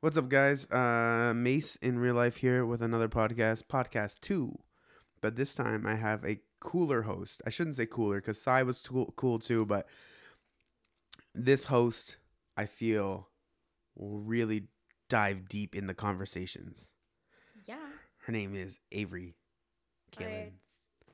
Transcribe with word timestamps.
What's 0.00 0.16
up, 0.16 0.30
guys? 0.30 0.66
Uh, 0.70 1.34
Mace 1.36 1.76
in 1.76 1.98
real 1.98 2.14
life 2.14 2.36
here 2.36 2.64
with 2.64 2.80
another 2.80 3.08
podcast, 3.08 3.64
podcast 3.64 4.20
two. 4.20 4.58
But 5.20 5.36
this 5.36 5.54
time 5.54 5.86
I 5.86 5.96
have 5.96 6.24
a 6.24 6.40
cooler 6.58 7.02
host. 7.02 7.42
I 7.46 7.50
shouldn't 7.50 7.76
say 7.76 7.84
cooler 7.84 8.16
because 8.16 8.40
Sai 8.40 8.62
was 8.62 8.80
cool, 8.80 9.12
cool 9.16 9.38
too, 9.38 9.66
but 9.66 9.86
this 11.34 11.66
host 11.66 12.16
I 12.56 12.64
feel 12.64 13.28
will 13.94 14.20
really 14.20 14.68
dive 15.10 15.48
deep 15.50 15.76
in 15.76 15.86
the 15.86 15.94
conversations. 15.94 16.92
Yeah. 17.66 17.76
Her 18.24 18.32
name 18.32 18.54
is 18.54 18.78
Avery 18.92 19.34
it's 20.18 20.56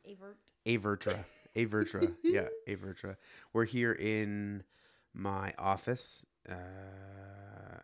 Avert. 0.06 0.38
Avertra. 0.64 1.24
Avertra. 1.56 2.14
yeah, 2.22 2.46
Avertra. 2.68 3.16
We're 3.52 3.64
here 3.64 3.92
in 3.92 4.62
my 5.12 5.54
office 5.58 6.24
uh, 6.48 6.54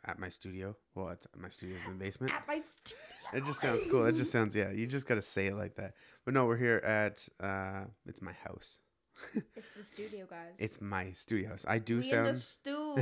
at 0.04 0.18
my 0.18 0.28
studio. 0.28 0.76
Well, 0.94 1.08
it's 1.10 1.26
my 1.36 1.48
studio's 1.48 1.80
in 1.86 1.98
the 1.98 2.04
basement. 2.04 2.32
At 2.32 2.46
my 2.46 2.60
studio. 2.84 2.98
It 3.34 3.44
just 3.44 3.60
sounds 3.60 3.86
cool. 3.90 4.04
It 4.06 4.12
just 4.12 4.30
sounds 4.30 4.54
yeah. 4.54 4.70
You 4.70 4.86
just 4.86 5.06
gotta 5.06 5.22
say 5.22 5.46
it 5.46 5.54
like 5.54 5.76
that. 5.76 5.94
But 6.24 6.34
no, 6.34 6.46
we're 6.46 6.56
here 6.56 6.76
at 6.84 7.26
uh, 7.40 7.84
it's 8.06 8.22
my 8.22 8.32
house. 8.32 8.80
It's 9.34 9.72
the 9.76 9.84
studio, 9.84 10.26
guys. 10.28 10.54
It's 10.58 10.80
my 10.80 11.12
studio 11.12 11.50
house. 11.50 11.64
I 11.68 11.78
do 11.78 11.98
we 11.98 12.04
in 12.04 12.10
sound 12.10 12.28
the 12.28 12.34
stew. 12.34 12.96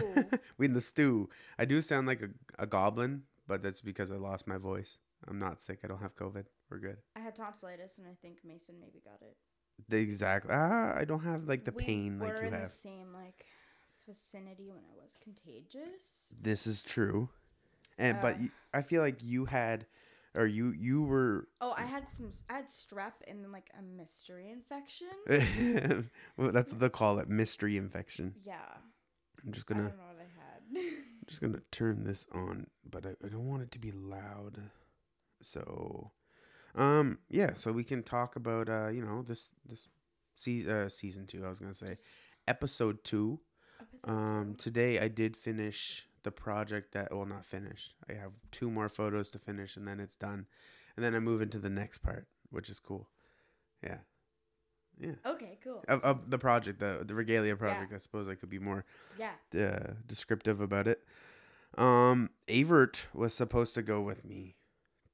we 0.58 0.66
in 0.66 0.72
the 0.74 0.80
stew. 0.80 1.28
I 1.58 1.64
do 1.64 1.80
sound 1.82 2.06
like 2.06 2.22
a, 2.22 2.28
a 2.58 2.66
goblin, 2.66 3.22
but 3.46 3.62
that's 3.62 3.80
because 3.80 4.10
I 4.10 4.16
lost 4.16 4.46
my 4.46 4.58
voice. 4.58 4.98
I'm 5.28 5.38
not 5.38 5.60
sick. 5.62 5.80
I 5.84 5.86
don't 5.86 6.00
have 6.00 6.16
COVID. 6.16 6.44
We're 6.70 6.78
good. 6.78 6.96
I 7.16 7.20
had 7.20 7.34
tonsillitis, 7.34 7.98
and 7.98 8.06
I 8.06 8.14
think 8.22 8.38
Mason 8.44 8.76
maybe 8.80 9.00
got 9.04 9.20
it. 9.22 9.36
The 9.88 9.98
exact. 9.98 10.46
Ah, 10.50 10.94
I 10.96 11.04
don't 11.04 11.24
have 11.24 11.44
like 11.48 11.64
the 11.64 11.72
we 11.72 11.84
pain 11.84 12.18
like 12.18 12.34
were 12.34 12.40
you 12.42 12.46
in 12.48 12.52
have. 12.52 12.62
the 12.62 12.68
same 12.68 13.12
like 13.12 13.46
vicinity 14.10 14.70
when 14.70 14.80
I 14.80 15.02
was 15.02 15.16
contagious. 15.22 16.34
This 16.40 16.66
is 16.66 16.82
true, 16.82 17.28
and 17.98 18.20
but 18.20 18.36
I 18.74 18.82
feel 18.82 19.02
like 19.02 19.22
you 19.22 19.44
had, 19.44 19.86
or 20.34 20.46
you 20.46 20.72
you 20.76 21.02
were. 21.02 21.48
Oh, 21.60 21.74
I 21.76 21.84
had 21.84 22.08
some. 22.08 22.30
I 22.48 22.54
had 22.54 22.68
strep 22.68 23.12
and 23.28 23.44
then 23.44 23.52
like 23.52 23.70
a 23.78 23.82
mystery 23.82 24.50
infection. 24.50 25.08
well, 26.36 26.52
that's 26.52 26.72
what 26.72 26.80
they 26.80 26.88
call 26.88 27.18
it, 27.18 27.28
mystery 27.28 27.76
infection. 27.76 28.34
Yeah. 28.44 28.56
I'm 29.44 29.52
just 29.52 29.66
gonna 29.66 29.84
I 29.84 29.86
don't 29.86 29.96
know 29.96 30.04
what 30.04 30.20
I 30.20 30.84
had. 30.84 30.86
I'm 30.86 31.04
just 31.26 31.40
gonna 31.40 31.62
turn 31.70 32.04
this 32.04 32.26
on, 32.32 32.66
but 32.88 33.06
I, 33.06 33.10
I 33.24 33.28
don't 33.28 33.48
want 33.48 33.62
it 33.62 33.70
to 33.72 33.78
be 33.78 33.92
loud. 33.92 34.60
So, 35.42 36.10
um, 36.74 37.18
yeah. 37.30 37.54
So 37.54 37.72
we 37.72 37.84
can 37.84 38.02
talk 38.02 38.36
about 38.36 38.68
uh, 38.68 38.88
you 38.88 39.02
know, 39.02 39.22
this 39.22 39.54
this 39.64 39.88
se- 40.34 40.68
uh, 40.68 40.88
season 40.88 41.26
two. 41.26 41.44
I 41.44 41.48
was 41.48 41.60
gonna 41.60 41.74
say 41.74 41.96
episode 42.46 43.02
two. 43.04 43.40
Um, 44.04 44.54
today 44.58 44.98
I 44.98 45.08
did 45.08 45.36
finish 45.36 46.06
the 46.22 46.30
project 46.30 46.92
that 46.92 47.14
well 47.14 47.26
not 47.26 47.44
finished. 47.44 47.94
I 48.08 48.14
have 48.14 48.32
two 48.50 48.70
more 48.70 48.88
photos 48.88 49.30
to 49.30 49.38
finish 49.38 49.76
and 49.76 49.86
then 49.86 50.00
it's 50.00 50.16
done. 50.16 50.46
And 50.96 51.04
then 51.04 51.14
I 51.14 51.18
move 51.20 51.40
into 51.40 51.58
the 51.58 51.70
next 51.70 51.98
part, 51.98 52.26
which 52.50 52.68
is 52.68 52.80
cool. 52.80 53.08
Yeah. 53.82 53.98
Yeah. 54.98 55.12
Okay, 55.24 55.58
cool. 55.64 55.82
Of, 55.88 56.02
of 56.02 56.30
the 56.30 56.38
project, 56.38 56.78
the 56.80 57.02
the 57.06 57.14
regalia 57.14 57.56
project, 57.56 57.92
I 57.94 57.98
suppose 57.98 58.28
I 58.28 58.34
could 58.34 58.50
be 58.50 58.58
more 58.58 58.84
yeah. 59.18 59.32
uh, 59.58 59.94
descriptive 60.06 60.60
about 60.60 60.86
it. 60.86 61.02
Um 61.78 62.30
Avert 62.48 63.06
was 63.14 63.32
supposed 63.32 63.74
to 63.74 63.82
go 63.82 64.00
with 64.00 64.24
me 64.24 64.56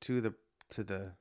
to 0.00 0.21
the 0.21 0.34
to 0.71 0.83
the 0.83 1.12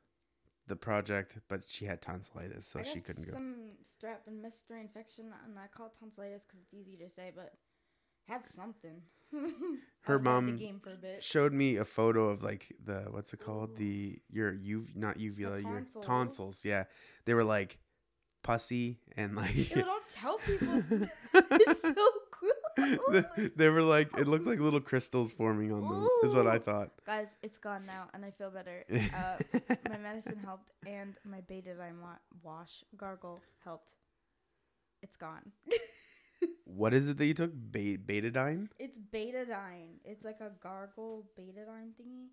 the 0.67 0.75
project, 0.75 1.38
but 1.47 1.67
she 1.67 1.85
had 1.85 2.02
tonsillitis, 2.02 2.66
so 2.67 2.81
she 2.83 2.99
couldn't 2.99 3.25
go. 3.25 3.31
some 3.33 3.55
strep 3.83 4.27
and 4.27 4.41
mystery 4.41 4.81
infection, 4.81 5.25
and 5.45 5.57
I 5.59 5.67
call 5.67 5.88
it 5.88 5.94
tonsillitis 5.99 6.45
because 6.45 6.61
it's 6.61 6.73
easy 6.73 6.97
to 6.97 7.09
say, 7.09 7.31
but 7.35 7.53
had 8.27 8.45
something. 8.45 9.02
Her 9.31 10.17
was 10.17 10.25
out 10.27 10.38
of 10.38 10.44
mom 10.44 10.55
game 10.57 10.80
for 10.83 10.94
a 10.94 10.95
bit. 10.95 11.23
showed 11.23 11.52
me 11.53 11.77
a 11.77 11.85
photo 11.85 12.30
of 12.30 12.44
like 12.44 12.75
the 12.83 13.07
what's 13.09 13.33
it 13.33 13.39
called 13.39 13.75
the 13.75 14.19
your 14.30 14.53
uv 14.53 14.95
not 14.95 15.19
uvula 15.19 15.59
your 15.59 15.83
tonsils. 16.02 16.63
yeah 16.63 16.83
they 17.25 17.33
were 17.33 17.44
like 17.44 17.79
pussy 18.44 19.00
and 19.17 19.35
like 19.35 19.56
Ew, 19.56 19.81
don't 19.84 20.07
tell 20.07 20.38
people. 20.38 20.84
it's 21.34 21.81
so. 21.81 21.95
they 23.56 23.69
were 23.69 23.81
like 23.81 24.09
it 24.18 24.28
looked 24.28 24.46
like 24.46 24.59
little 24.59 24.81
crystals 24.81 25.31
forming 25.34 25.72
on 25.72 25.81
them 25.81 26.07
is 26.23 26.35
what 26.35 26.47
i 26.47 26.57
thought 26.59 26.91
Guys, 27.06 27.35
it's 27.44 27.57
gone 27.59 27.85
now, 27.85 28.09
and 28.13 28.25
I 28.25 28.31
feel 28.31 28.50
better. 28.50 28.84
Uh, 29.13 29.38
my 29.90 29.97
medicine 29.97 30.40
helped, 30.44 30.72
and 30.88 31.13
my 31.24 31.40
betadine 31.41 32.01
wa- 32.01 32.18
wash 32.44 32.84
gargle 32.97 33.41
helped. 33.63 33.94
It's 35.03 35.16
gone. 35.16 35.51
what 36.66 36.94
is 36.94 37.07
it 37.07 37.18
that 37.19 37.25
you 37.25 37.34
took 37.35 37.51
Be- 37.72 37.97
betadine 37.97 38.69
It's 38.79 38.97
betadine. 39.00 40.01
It's 40.03 40.25
like 40.25 40.41
a 40.41 40.51
gargle 40.62 41.25
betadine 41.38 41.94
thingy. 42.00 42.29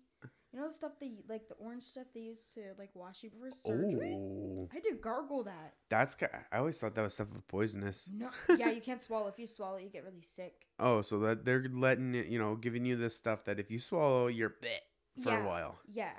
You 0.53 0.59
know 0.59 0.67
the 0.67 0.73
stuff 0.73 0.91
they 0.99 1.13
like 1.27 1.47
the 1.47 1.55
orange 1.55 1.83
stuff 1.83 2.05
they 2.13 2.19
use 2.21 2.39
to 2.53 2.61
like 2.77 2.91
wash 2.93 3.23
you 3.23 3.31
before 3.31 3.49
surgery. 3.51 4.13
oh 4.15 4.69
I 4.71 4.79
did 4.79 5.01
gargle 5.01 5.43
that. 5.45 5.73
that's 5.89 6.15
i 6.51 6.57
always 6.59 6.79
thought 6.79 6.93
that 6.93 7.01
was 7.01 7.15
stuff 7.15 7.33
was 7.33 7.41
poisonous 7.47 8.07
No, 8.13 8.29
yeah, 8.57 8.69
you 8.69 8.79
can't 8.79 9.01
swallow. 9.01 9.27
If 9.27 9.39
you 9.39 9.47
swallow, 9.47 9.77
you 9.77 9.89
get 9.89 10.03
really 10.03 10.21
sick. 10.21 10.67
oh 10.79 11.01
so 11.01 11.17
that 11.19 11.43
they're 11.43 11.65
letting 11.73 12.13
it 12.13 12.27
you 12.27 12.37
know 12.37 12.55
giving 12.55 12.85
you 12.85 12.95
this 12.95 13.15
stuff 13.15 13.45
that 13.45 13.59
if 13.59 13.71
you 13.71 13.79
swallow 13.79 14.27
you're 14.27 14.51
bleh 14.61 15.23
for 15.23 15.39
a 15.41 15.43
while 15.43 15.79
Yeah, 15.91 16.11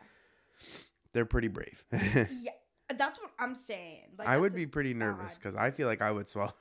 they're 1.13 1.27
pretty 1.27 1.49
brave 1.49 1.85
yeah, 1.93 2.53
that's 2.97 3.19
what 3.21 3.31
I'm 3.39 3.55
saying. 3.55 4.03
Like 4.19 4.27
I 4.29 4.37
would 4.39 4.55
be 4.55 4.67
pretty 4.67 4.95
nervous 4.95 5.39
because 5.39 5.55
I 5.55 5.71
feel 5.71 5.87
like 5.87 6.03
I 6.03 6.11
would 6.11 6.29
swallow. 6.35 6.53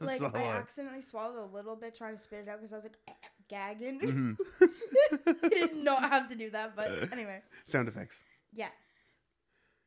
like 0.00 0.22
I 0.22 0.44
accidentally 0.44 1.02
swallowed 1.02 1.38
a 1.38 1.54
little 1.54 1.74
bit 1.76 1.96
trying 1.96 2.16
to 2.16 2.20
spit 2.22 2.40
it 2.46 2.48
out 2.48 2.58
because 2.58 2.72
I 2.72 2.76
was 2.76 2.84
like 2.84 2.98
eh, 3.08 3.12
eh, 3.12 3.26
gagging. 3.52 4.00
Mhm. 4.10 4.36
I 5.44 5.48
did 5.48 5.76
not 5.76 6.02
have 6.10 6.28
to 6.30 6.36
do 6.36 6.48
that, 6.50 6.74
but 6.76 6.88
anyway, 7.12 7.42
Sound 7.66 7.88
effects. 7.88 8.24
yeah. 8.52 8.68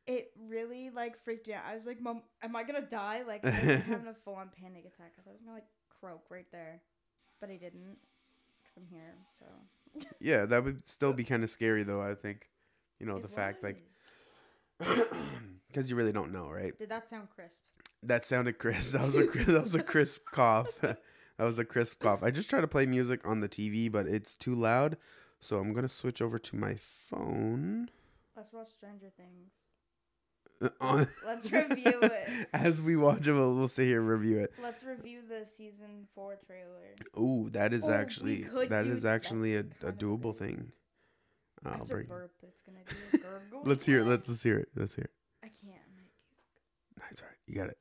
It 0.06 0.30
really 0.48 0.90
like 0.90 1.18
freaked 1.24 1.48
me 1.48 1.54
out. 1.54 1.64
I 1.68 1.74
was 1.74 1.84
like, 1.84 2.00
"Mom, 2.00 2.22
am 2.42 2.54
I 2.54 2.62
gonna 2.62 2.80
die?" 2.82 3.22
Like 3.26 3.44
I 3.44 3.50
was 3.50 3.82
having 3.92 4.06
a 4.06 4.14
full 4.24 4.34
on 4.36 4.50
panic 4.60 4.84
attack. 4.86 5.12
I 5.18 5.22
thought 5.22 5.30
I 5.30 5.32
was 5.32 5.40
gonna 5.42 5.54
like 5.54 5.66
croak 6.00 6.22
right 6.30 6.46
there, 6.52 6.80
but 7.40 7.50
I 7.50 7.56
didn't 7.56 7.96
because 8.62 8.76
I'm 8.76 8.86
here. 8.86 9.14
So 9.40 9.46
Yeah, 10.20 10.46
that 10.46 10.62
would 10.62 10.86
still 10.86 11.12
be 11.12 11.24
kind 11.32 11.42
of 11.42 11.50
scary 11.50 11.82
though. 11.82 12.00
I 12.00 12.14
think, 12.14 12.48
you 13.00 13.06
know, 13.06 13.16
It 13.16 13.22
the 13.22 13.28
fact 13.28 13.64
like 13.64 13.82
because 15.68 15.90
you 15.90 15.96
really 15.96 16.12
don't 16.12 16.32
know, 16.32 16.48
right? 16.50 16.78
did 16.78 16.90
that 16.90 17.08
sound 17.08 17.28
crisp? 17.34 17.64
That 18.04 18.24
sounded 18.24 18.58
crisp. 18.58 18.92
That 18.92 19.04
was 19.04 19.16
a 19.16 19.24
that 19.26 19.62
was 19.62 19.74
a 19.74 19.82
crisp 19.82 20.22
cough. 20.30 20.68
That 21.38 21.44
was 21.44 21.58
a 21.58 21.64
crisp 21.64 22.00
cough. 22.00 22.22
I 22.22 22.30
just 22.30 22.48
try 22.50 22.60
to 22.60 22.68
play 22.68 22.86
music 22.86 23.20
on 23.26 23.40
the 23.40 23.48
TV, 23.48 23.90
but 23.90 24.06
it's 24.06 24.34
too 24.34 24.54
loud. 24.54 24.96
So 25.40 25.58
I'm 25.58 25.72
gonna 25.72 25.88
switch 25.88 26.22
over 26.22 26.38
to 26.38 26.56
my 26.56 26.76
phone. 26.80 27.90
Let's 28.36 28.52
watch 28.52 28.68
Stranger 28.76 29.10
Things. 29.16 29.50
On- 30.80 31.06
Let's 31.26 31.52
review 31.52 32.00
it. 32.02 32.48
As 32.54 32.80
we 32.80 32.96
watch 32.96 33.26
it, 33.28 33.34
we'll, 33.34 33.54
we'll 33.54 33.68
sit 33.68 33.84
here 33.86 34.00
and 34.00 34.08
review 34.08 34.38
it. 34.38 34.52
Let's 34.62 34.82
review 34.82 35.20
the 35.28 35.44
season 35.44 36.06
four 36.14 36.36
trailer. 36.46 36.94
Ooh, 37.18 37.50
that 37.50 37.74
is 37.74 37.84
Oh, 37.86 37.92
actually 37.92 38.46
that 38.68 38.86
is 38.86 39.04
actually 39.04 39.54
a, 39.56 39.60
a 39.60 39.62
kind 39.64 39.74
of 39.82 39.88
a 39.88 39.92
doable 39.92 40.22
good- 40.36 40.38
thing. 40.38 40.72
I'll 41.64 41.84
bring. 41.84 42.06
burp. 42.06 42.32
It's 42.42 42.62
gonna 42.62 42.78
be 42.88 43.18
a 43.18 43.20
gurgle. 43.20 43.62
Let's 43.64 43.84
hear 43.84 44.00
it. 44.00 44.04
Let's 44.04 44.28
let's 44.28 44.42
hear 44.42 44.58
it. 44.58 44.68
Let's 44.76 44.94
hear 44.94 45.04
it. 45.04 45.10
I 45.44 45.48
can't. 45.48 45.82
That's 47.00 47.20
all 47.22 47.28
right. 47.28 47.36
You 47.46 47.54
got 47.56 47.68
it. 47.68 47.78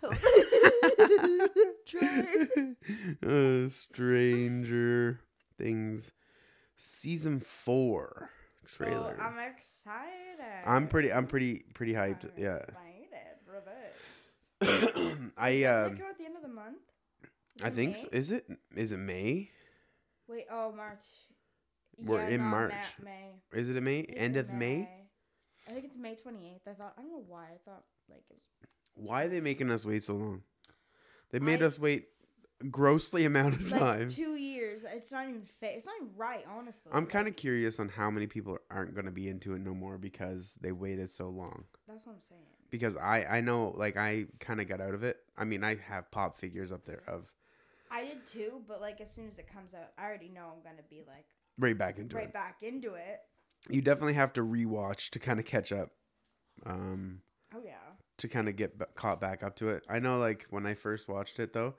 Come 0.00 0.12
out. 0.12 0.18
Try. 1.86 2.26
uh, 3.26 3.68
Stranger 3.68 5.20
Things 5.58 6.12
season 6.76 7.40
four 7.40 8.30
trailer. 8.66 9.16
Oh, 9.18 9.22
I'm 9.22 9.38
excited. 9.38 10.66
I'm 10.66 10.88
pretty. 10.88 11.12
I'm 11.12 11.26
pretty 11.26 11.64
pretty 11.74 11.92
hyped. 11.92 12.24
I'm. 12.24 12.30
Yeah. 12.36 12.56
Excited 12.56 12.78
for 13.46 13.62
this. 13.64 15.16
I 15.36 15.64
um. 15.64 15.94
it 15.94 16.00
at 16.00 16.18
the 16.18 16.24
end 16.24 16.36
of 16.36 16.42
the 16.42 16.48
month? 16.48 16.78
I 17.62 17.70
think. 17.70 17.96
So. 17.96 18.08
Is 18.12 18.30
it? 18.32 18.46
Is 18.74 18.92
it 18.92 18.98
May? 18.98 19.50
Wait. 20.28 20.46
Oh, 20.50 20.72
March. 20.72 21.04
We're 21.98 22.26
in 22.26 22.40
March. 22.40 22.74
May. 23.02 23.34
Is 23.52 23.70
it 23.70 23.76
a 23.76 23.80
May? 23.80 24.00
It's 24.00 24.20
End 24.20 24.36
of 24.36 24.50
May? 24.50 24.88
I 25.68 25.72
think 25.72 25.84
it's 25.84 25.96
May 25.96 26.14
28th. 26.14 26.66
I 26.66 26.72
thought. 26.72 26.94
I 26.98 27.02
don't 27.02 27.10
know 27.10 27.24
why. 27.28 27.44
I 27.44 27.58
thought 27.64 27.84
like 28.08 28.22
it 28.30 28.36
was. 28.36 28.40
Why 28.94 29.24
are 29.24 29.28
they 29.28 29.40
making 29.40 29.70
us 29.70 29.84
wait 29.84 30.02
so 30.02 30.14
long? 30.14 30.42
They 31.30 31.38
made 31.38 31.62
I- 31.62 31.66
us 31.66 31.78
wait 31.78 32.08
grossly 32.70 33.24
amount 33.24 33.54
of 33.54 33.72
Like 33.72 33.80
time. 33.80 34.08
two 34.08 34.36
years. 34.36 34.84
It's 34.86 35.10
not 35.10 35.28
even 35.28 35.42
fair. 35.44 35.72
It's 35.76 35.86
not 35.86 35.96
even 35.96 36.10
right, 36.16 36.44
honestly. 36.48 36.92
I'm 36.94 37.06
kind 37.06 37.26
of 37.26 37.34
curious 37.34 37.80
on 37.80 37.88
how 37.88 38.10
many 38.10 38.26
people 38.28 38.58
aren't 38.70 38.94
going 38.94 39.06
to 39.06 39.10
be 39.10 39.28
into 39.28 39.54
it 39.54 39.60
no 39.60 39.74
more 39.74 39.98
because 39.98 40.56
they 40.60 40.70
waited 40.70 41.10
so 41.10 41.28
long. 41.28 41.64
That's 41.88 42.06
what 42.06 42.12
I'm 42.14 42.20
saying. 42.22 42.40
Because 42.70 42.96
I 42.96 43.24
I 43.24 43.40
know 43.40 43.72
like 43.76 43.96
I 43.96 44.26
kind 44.38 44.60
of 44.60 44.68
got 44.68 44.80
out 44.80 44.94
of 44.94 45.02
it. 45.02 45.18
I 45.36 45.44
mean 45.44 45.64
I 45.64 45.74
have 45.88 46.10
pop 46.10 46.36
figures 46.38 46.70
up 46.72 46.84
there 46.84 47.02
of 47.08 47.32
I 47.90 48.04
did 48.04 48.24
too, 48.24 48.62
but 48.68 48.80
like 48.80 49.00
as 49.00 49.10
soon 49.12 49.26
as 49.28 49.38
it 49.38 49.46
comes 49.52 49.74
out, 49.74 49.90
I 49.98 50.04
already 50.06 50.28
know 50.30 50.52
I'm 50.54 50.62
gonna 50.62 50.82
be 50.88 51.02
like 51.06 51.26
right 51.58 51.76
back 51.76 51.98
into 51.98 52.14
right 52.16 52.22
it. 52.22 52.24
Right 52.26 52.32
back 52.32 52.56
into 52.62 52.94
it. 52.94 53.20
You 53.68 53.82
definitely 53.82 54.14
have 54.14 54.32
to 54.34 54.42
rewatch 54.42 55.10
to 55.10 55.18
kind 55.18 55.38
of 55.40 55.44
catch 55.46 55.72
up. 55.72 55.90
Um, 56.64 57.22
Oh 57.54 57.60
yeah. 57.64 57.72
To 58.22 58.28
kind 58.28 58.48
of 58.48 58.56
get 58.56 58.78
b- 58.78 58.84
caught 58.94 59.20
back 59.20 59.42
up 59.42 59.56
to 59.56 59.68
it. 59.68 59.84
I 59.88 59.98
know, 59.98 60.16
like 60.18 60.46
when 60.50 60.64
I 60.64 60.74
first 60.74 61.08
watched 61.08 61.38
it, 61.38 61.52
though, 61.52 61.74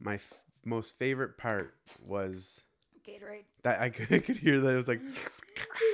my 0.00 0.14
f- 0.14 0.42
most 0.64 0.96
favorite 0.96 1.36
part 1.36 1.74
was 2.02 2.64
Gatorade. 3.06 3.44
That 3.64 3.80
I 3.80 3.90
could, 3.94 4.12
I 4.12 4.20
could 4.20 4.36
hear 4.38 4.60
that. 4.60 4.70
It 4.72 4.76
was 4.76 4.88
like, 4.88 5.00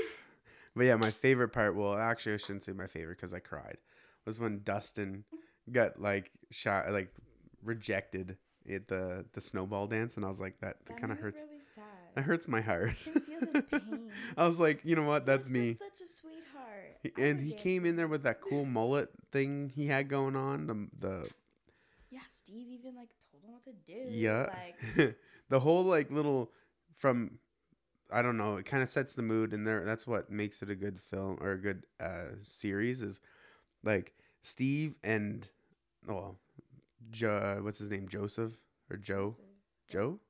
but 0.76 0.84
yeah, 0.84 0.96
my 0.96 1.10
favorite 1.10 1.48
part. 1.48 1.74
Well, 1.74 1.96
actually, 1.96 2.34
I 2.34 2.36
shouldn't 2.38 2.62
say 2.62 2.72
my 2.72 2.86
favorite 2.86 3.16
because 3.16 3.32
I 3.32 3.38
cried. 3.38 3.78
Was 4.26 4.38
when 4.38 4.60
Dustin 4.64 5.24
got 5.70 6.00
like 6.00 6.30
shot, 6.50 6.90
like 6.90 7.12
rejected 7.62 8.36
at 8.70 8.88
the 8.88 9.24
the 9.32 9.40
snowball 9.40 9.86
dance, 9.86 10.16
and 10.16 10.24
I 10.24 10.28
was 10.28 10.40
like, 10.40 10.60
that, 10.60 10.76
that 10.86 10.96
kind 11.00 11.12
of 11.12 11.18
hurts. 11.18 11.44
Really. 11.48 11.52
That 12.16 12.22
hurts 12.22 12.48
my 12.48 12.60
heart. 12.62 12.90
I 12.90 13.10
can 13.10 13.20
feel 13.20 13.40
his 13.40 13.62
pain. 13.70 14.10
I 14.38 14.46
was 14.46 14.58
like, 14.58 14.80
you 14.84 14.96
know 14.96 15.02
what? 15.02 15.26
That's 15.26 15.48
me. 15.48 15.76
Such 15.78 16.06
a 16.06 16.10
sweetheart. 16.10 16.35
And 17.18 17.40
he 17.40 17.52
came 17.52 17.84
in 17.84 17.96
there 17.96 18.08
with 18.08 18.22
that 18.24 18.40
cool 18.40 18.64
mullet 18.64 19.10
thing 19.32 19.70
he 19.74 19.86
had 19.86 20.08
going 20.08 20.36
on. 20.36 20.66
The 20.66 20.88
the 20.98 21.30
Yeah, 22.10 22.20
Steve 22.28 22.68
even 22.68 22.94
like 22.94 23.10
told 23.30 23.42
him 23.44 23.52
what 23.52 23.64
to 23.64 23.72
do. 23.72 24.02
yeah, 24.04 24.46
Like, 24.46 24.76
the 25.48 25.60
whole 25.60 25.84
like 25.84 26.10
little 26.10 26.52
from 26.96 27.38
I 28.12 28.22
don't 28.22 28.36
know. 28.36 28.56
It 28.56 28.66
kind 28.66 28.82
of 28.82 28.88
sets 28.90 29.14
the 29.14 29.22
mood, 29.22 29.52
and 29.52 29.66
there 29.66 29.84
that's 29.84 30.06
what 30.06 30.30
makes 30.30 30.62
it 30.62 30.70
a 30.70 30.74
good 30.76 31.00
film 31.00 31.38
or 31.40 31.52
a 31.52 31.60
good 31.60 31.84
uh, 32.00 32.36
series 32.42 33.02
is 33.02 33.20
like 33.84 34.14
Steve 34.42 34.94
and 35.04 35.48
well, 36.06 36.36
jo- 37.10 37.60
what's 37.62 37.78
his 37.78 37.90
name? 37.90 38.08
Joseph 38.08 38.52
or 38.90 38.96
Joe? 38.96 39.36
Joe. 39.88 40.20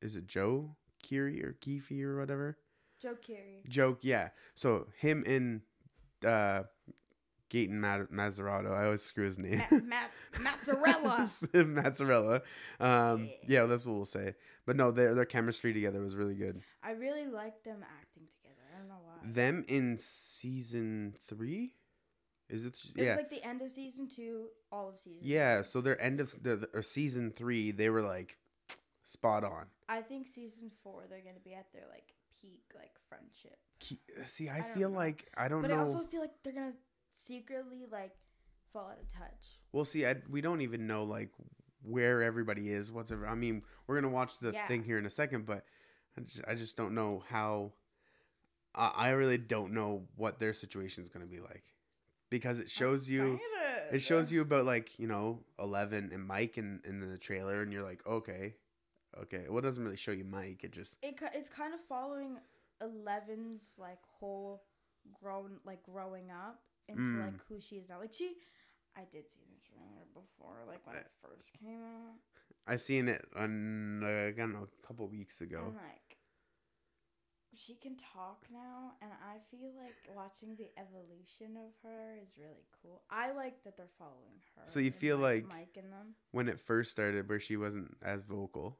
Is 0.00 0.14
it 0.16 0.26
Joe 0.26 0.76
Keery 1.02 1.42
or 1.42 1.52
Keefe 1.54 1.90
or 1.92 2.18
whatever? 2.18 2.58
Joe 3.04 3.16
Keery. 3.22 3.68
Joke, 3.68 3.98
yeah. 4.00 4.30
So 4.54 4.86
him 4.98 5.22
and 5.26 5.60
uh 6.26 6.62
Gaten 7.50 7.72
Ma- 7.78 8.06
Mazzarato. 8.10 8.72
I 8.72 8.86
always 8.86 9.02
screw 9.02 9.24
his 9.24 9.38
name. 9.38 9.62
Mozzarella. 10.40 11.28
Mozzarella. 11.54 12.42
Um, 12.80 13.28
yeah, 13.46 13.66
that's 13.66 13.84
what 13.84 13.94
we'll 13.94 14.06
say. 14.06 14.34
But 14.66 14.76
no, 14.76 14.90
their 14.90 15.14
their 15.14 15.26
chemistry 15.26 15.74
together 15.74 16.00
was 16.00 16.16
really 16.16 16.34
good. 16.34 16.62
I 16.82 16.92
really 16.92 17.26
liked 17.26 17.64
them 17.64 17.84
acting 18.00 18.24
together. 18.42 18.62
I 18.74 18.78
don't 18.78 18.88
know 18.88 19.00
why. 19.04 19.30
Them 19.30 19.64
in 19.68 19.98
season 19.98 21.14
three, 21.20 21.74
is 22.48 22.64
it? 22.64 22.78
It 22.96 23.02
yeah, 23.04 23.14
like 23.16 23.30
the 23.30 23.46
end 23.46 23.60
of 23.62 23.70
season 23.70 24.08
two, 24.08 24.46
all 24.72 24.88
of 24.88 24.98
season. 24.98 25.20
yeah. 25.22 25.56
three. 25.56 25.64
So 25.64 25.80
their 25.82 26.00
end 26.02 26.20
of 26.20 26.42
the, 26.42 26.56
the- 26.56 26.70
or 26.72 26.82
season 26.82 27.30
three, 27.30 27.70
they 27.70 27.90
were 27.90 28.02
like 28.02 28.38
spot 29.04 29.44
on. 29.44 29.66
I 29.88 30.00
think 30.00 30.26
season 30.26 30.70
four 30.82 31.04
they're 31.10 31.20
gonna 31.20 31.36
be 31.44 31.52
at 31.54 31.66
their 31.72 31.84
like 31.92 32.14
peak 32.44 32.64
like 32.74 32.92
friendship. 33.08 33.58
Uh, 34.20 34.24
see, 34.26 34.48
I, 34.48 34.58
I 34.58 34.62
feel 34.62 34.90
know. 34.90 34.96
like 34.96 35.30
I 35.36 35.48
don't 35.48 35.62
But 35.62 35.70
know. 35.70 35.76
I 35.76 35.80
also 35.80 36.04
feel 36.04 36.20
like 36.20 36.32
they're 36.42 36.52
gonna 36.52 36.72
secretly 37.12 37.84
like 37.90 38.14
fall 38.72 38.88
out 38.90 38.98
of 39.00 39.08
touch. 39.12 39.58
Well, 39.72 39.84
see, 39.84 40.06
I, 40.06 40.16
we 40.28 40.40
don't 40.40 40.60
even 40.60 40.86
know 40.86 41.04
like 41.04 41.30
where 41.82 42.22
everybody 42.22 42.70
is. 42.72 42.90
Whatsoever. 42.92 43.26
I 43.26 43.34
mean, 43.34 43.62
we're 43.86 43.96
gonna 43.96 44.08
watch 44.12 44.38
the 44.38 44.52
Yeah. 44.52 44.66
thing 44.68 44.84
here 44.84 44.98
in 44.98 45.06
a 45.06 45.10
second, 45.10 45.46
but 45.46 45.64
I 46.16 46.20
just, 46.22 46.40
I 46.46 46.54
just 46.54 46.76
don't 46.76 46.94
know 46.94 47.22
how. 47.28 47.72
I 48.74 48.88
I 48.96 49.08
really 49.10 49.38
don't 49.38 49.72
know 49.72 50.04
what 50.16 50.38
their 50.38 50.52
situation 50.52 51.02
is 51.02 51.10
gonna 51.10 51.26
be 51.26 51.40
like, 51.40 51.64
because 52.30 52.58
it 52.60 52.70
shows 52.70 53.08
you. 53.08 53.38
It 53.92 54.00
shows 54.00 54.32
you 54.32 54.40
about 54.40 54.64
like 54.64 54.98
you 54.98 55.06
know 55.06 55.40
Eleven 55.58 56.10
and 56.12 56.24
Mike 56.26 56.56
in 56.58 56.80
in 56.84 57.00
the 57.00 57.18
trailer, 57.18 57.62
and 57.62 57.72
you're 57.72 57.82
like, 57.84 58.04
okay, 58.06 58.54
okay. 59.22 59.46
Well, 59.48 59.58
it 59.58 59.62
doesn't 59.62 59.82
really 59.84 59.96
show 59.96 60.12
you 60.12 60.24
Mike. 60.24 60.64
It 60.64 60.72
just 60.72 60.96
It 61.02 61.18
it's 61.34 61.50
kind 61.50 61.74
of 61.74 61.80
following 61.88 62.38
Eleven's 62.80 63.74
like 63.78 63.98
whole 64.18 64.62
grown 65.20 65.58
like 65.64 65.82
growing 65.82 66.30
up 66.30 66.60
into 66.88 67.02
Mm. 67.02 67.24
like 67.24 67.40
who 67.48 67.60
she 67.60 67.76
is 67.76 67.88
now. 67.88 67.98
Like 68.00 68.12
she, 68.12 68.36
I 68.96 69.02
did 69.12 69.30
see 69.30 69.40
the 69.48 69.60
trailer 69.68 70.04
before, 70.12 70.56
like 70.68 70.86
when 70.86 70.96
Uh, 70.96 71.00
it 71.00 71.10
first 71.22 71.52
came 71.60 71.82
out, 71.82 72.14
I 72.66 72.76
seen 72.76 73.08
it 73.08 73.24
on 73.36 74.02
uh, 74.04 74.06
I 74.28 74.30
don't 74.32 74.52
know 74.52 74.66
a 74.82 74.86
couple 74.86 75.06
weeks 75.08 75.40
ago. 75.40 75.64
and 75.66 75.76
like 75.76 76.18
she 77.56 77.76
can 77.76 77.96
talk 77.96 78.44
now, 78.52 78.94
and 79.00 79.12
I 79.12 79.38
feel 79.48 79.70
like 79.76 79.94
watching 80.16 80.56
the 80.56 80.70
evolution 80.76 81.56
of 81.56 81.70
her 81.84 82.16
is 82.20 82.34
really 82.36 82.64
cool. 82.82 83.02
I 83.08 83.30
like 83.30 83.62
that 83.62 83.76
they're 83.76 83.86
following 83.96 84.40
her. 84.56 84.62
So 84.66 84.80
you 84.80 84.90
feel 84.90 85.18
like- 85.18 85.46
Mike 85.46 85.76
and 85.76 85.92
them? 85.92 86.16
when 86.32 86.48
it 86.48 86.58
first 86.58 86.90
started 86.90 87.28
where 87.28 87.38
she 87.38 87.56
wasn't 87.56 87.96
as 88.02 88.24
vocal. 88.24 88.76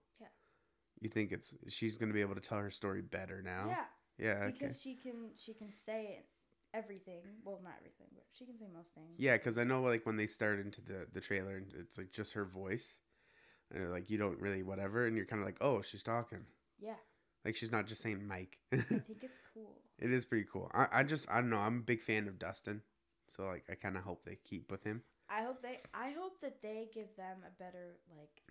You 1.00 1.08
think 1.10 1.32
it's 1.32 1.54
she's 1.68 1.96
gonna 1.96 2.12
be 2.14 2.20
able 2.20 2.34
to 2.34 2.40
tell 2.40 2.58
her 2.58 2.70
story 2.70 3.02
better 3.02 3.42
now? 3.42 3.66
Yeah, 3.68 3.84
Yeah. 4.18 4.44
Okay. 4.44 4.50
because 4.52 4.80
she 4.80 4.94
can 4.94 5.30
she 5.36 5.52
can 5.54 5.70
say 5.70 6.24
everything. 6.72 7.22
Well, 7.44 7.60
not 7.62 7.74
everything, 7.78 8.08
but 8.14 8.24
she 8.32 8.44
can 8.46 8.58
say 8.58 8.66
most 8.74 8.94
things. 8.94 9.14
Yeah, 9.18 9.36
because 9.36 9.58
I 9.58 9.64
know 9.64 9.82
like 9.82 10.06
when 10.06 10.16
they 10.16 10.26
start 10.26 10.60
into 10.60 10.80
the 10.80 11.06
the 11.12 11.20
trailer 11.20 11.56
and 11.56 11.72
it's 11.78 11.98
like 11.98 12.12
just 12.12 12.32
her 12.34 12.44
voice, 12.44 13.00
and 13.72 13.90
like 13.90 14.10
you 14.10 14.18
don't 14.18 14.40
really 14.40 14.62
whatever, 14.62 15.06
and 15.06 15.16
you're 15.16 15.26
kind 15.26 15.40
of 15.42 15.46
like, 15.46 15.58
oh, 15.60 15.82
she's 15.82 16.02
talking. 16.02 16.46
Yeah, 16.80 16.96
Like 17.44 17.56
she's 17.56 17.70
not 17.72 17.86
just 17.86 18.02
saying 18.02 18.26
Mike. 18.26 18.58
I 18.72 18.76
think 18.76 19.22
it's 19.22 19.38
cool. 19.54 19.76
it 19.98 20.10
is 20.12 20.24
pretty 20.24 20.46
cool. 20.50 20.70
I, 20.74 20.86
I 20.92 21.02
just 21.02 21.28
I 21.30 21.40
don't 21.40 21.50
know. 21.50 21.58
I'm 21.58 21.78
a 21.78 21.82
big 21.82 22.00
fan 22.02 22.28
of 22.28 22.38
Dustin, 22.38 22.82
so 23.28 23.44
like 23.44 23.64
I 23.70 23.74
kind 23.74 23.96
of 23.96 24.02
hope 24.04 24.24
they 24.24 24.36
keep 24.44 24.70
with 24.70 24.84
him. 24.84 25.02
I 25.28 25.42
hope 25.42 25.62
they. 25.62 25.78
I 25.94 26.10
hope 26.18 26.40
that 26.42 26.60
they 26.62 26.88
give 26.94 27.14
them 27.16 27.38
a 27.46 27.62
better 27.62 27.98
like. 28.16 28.42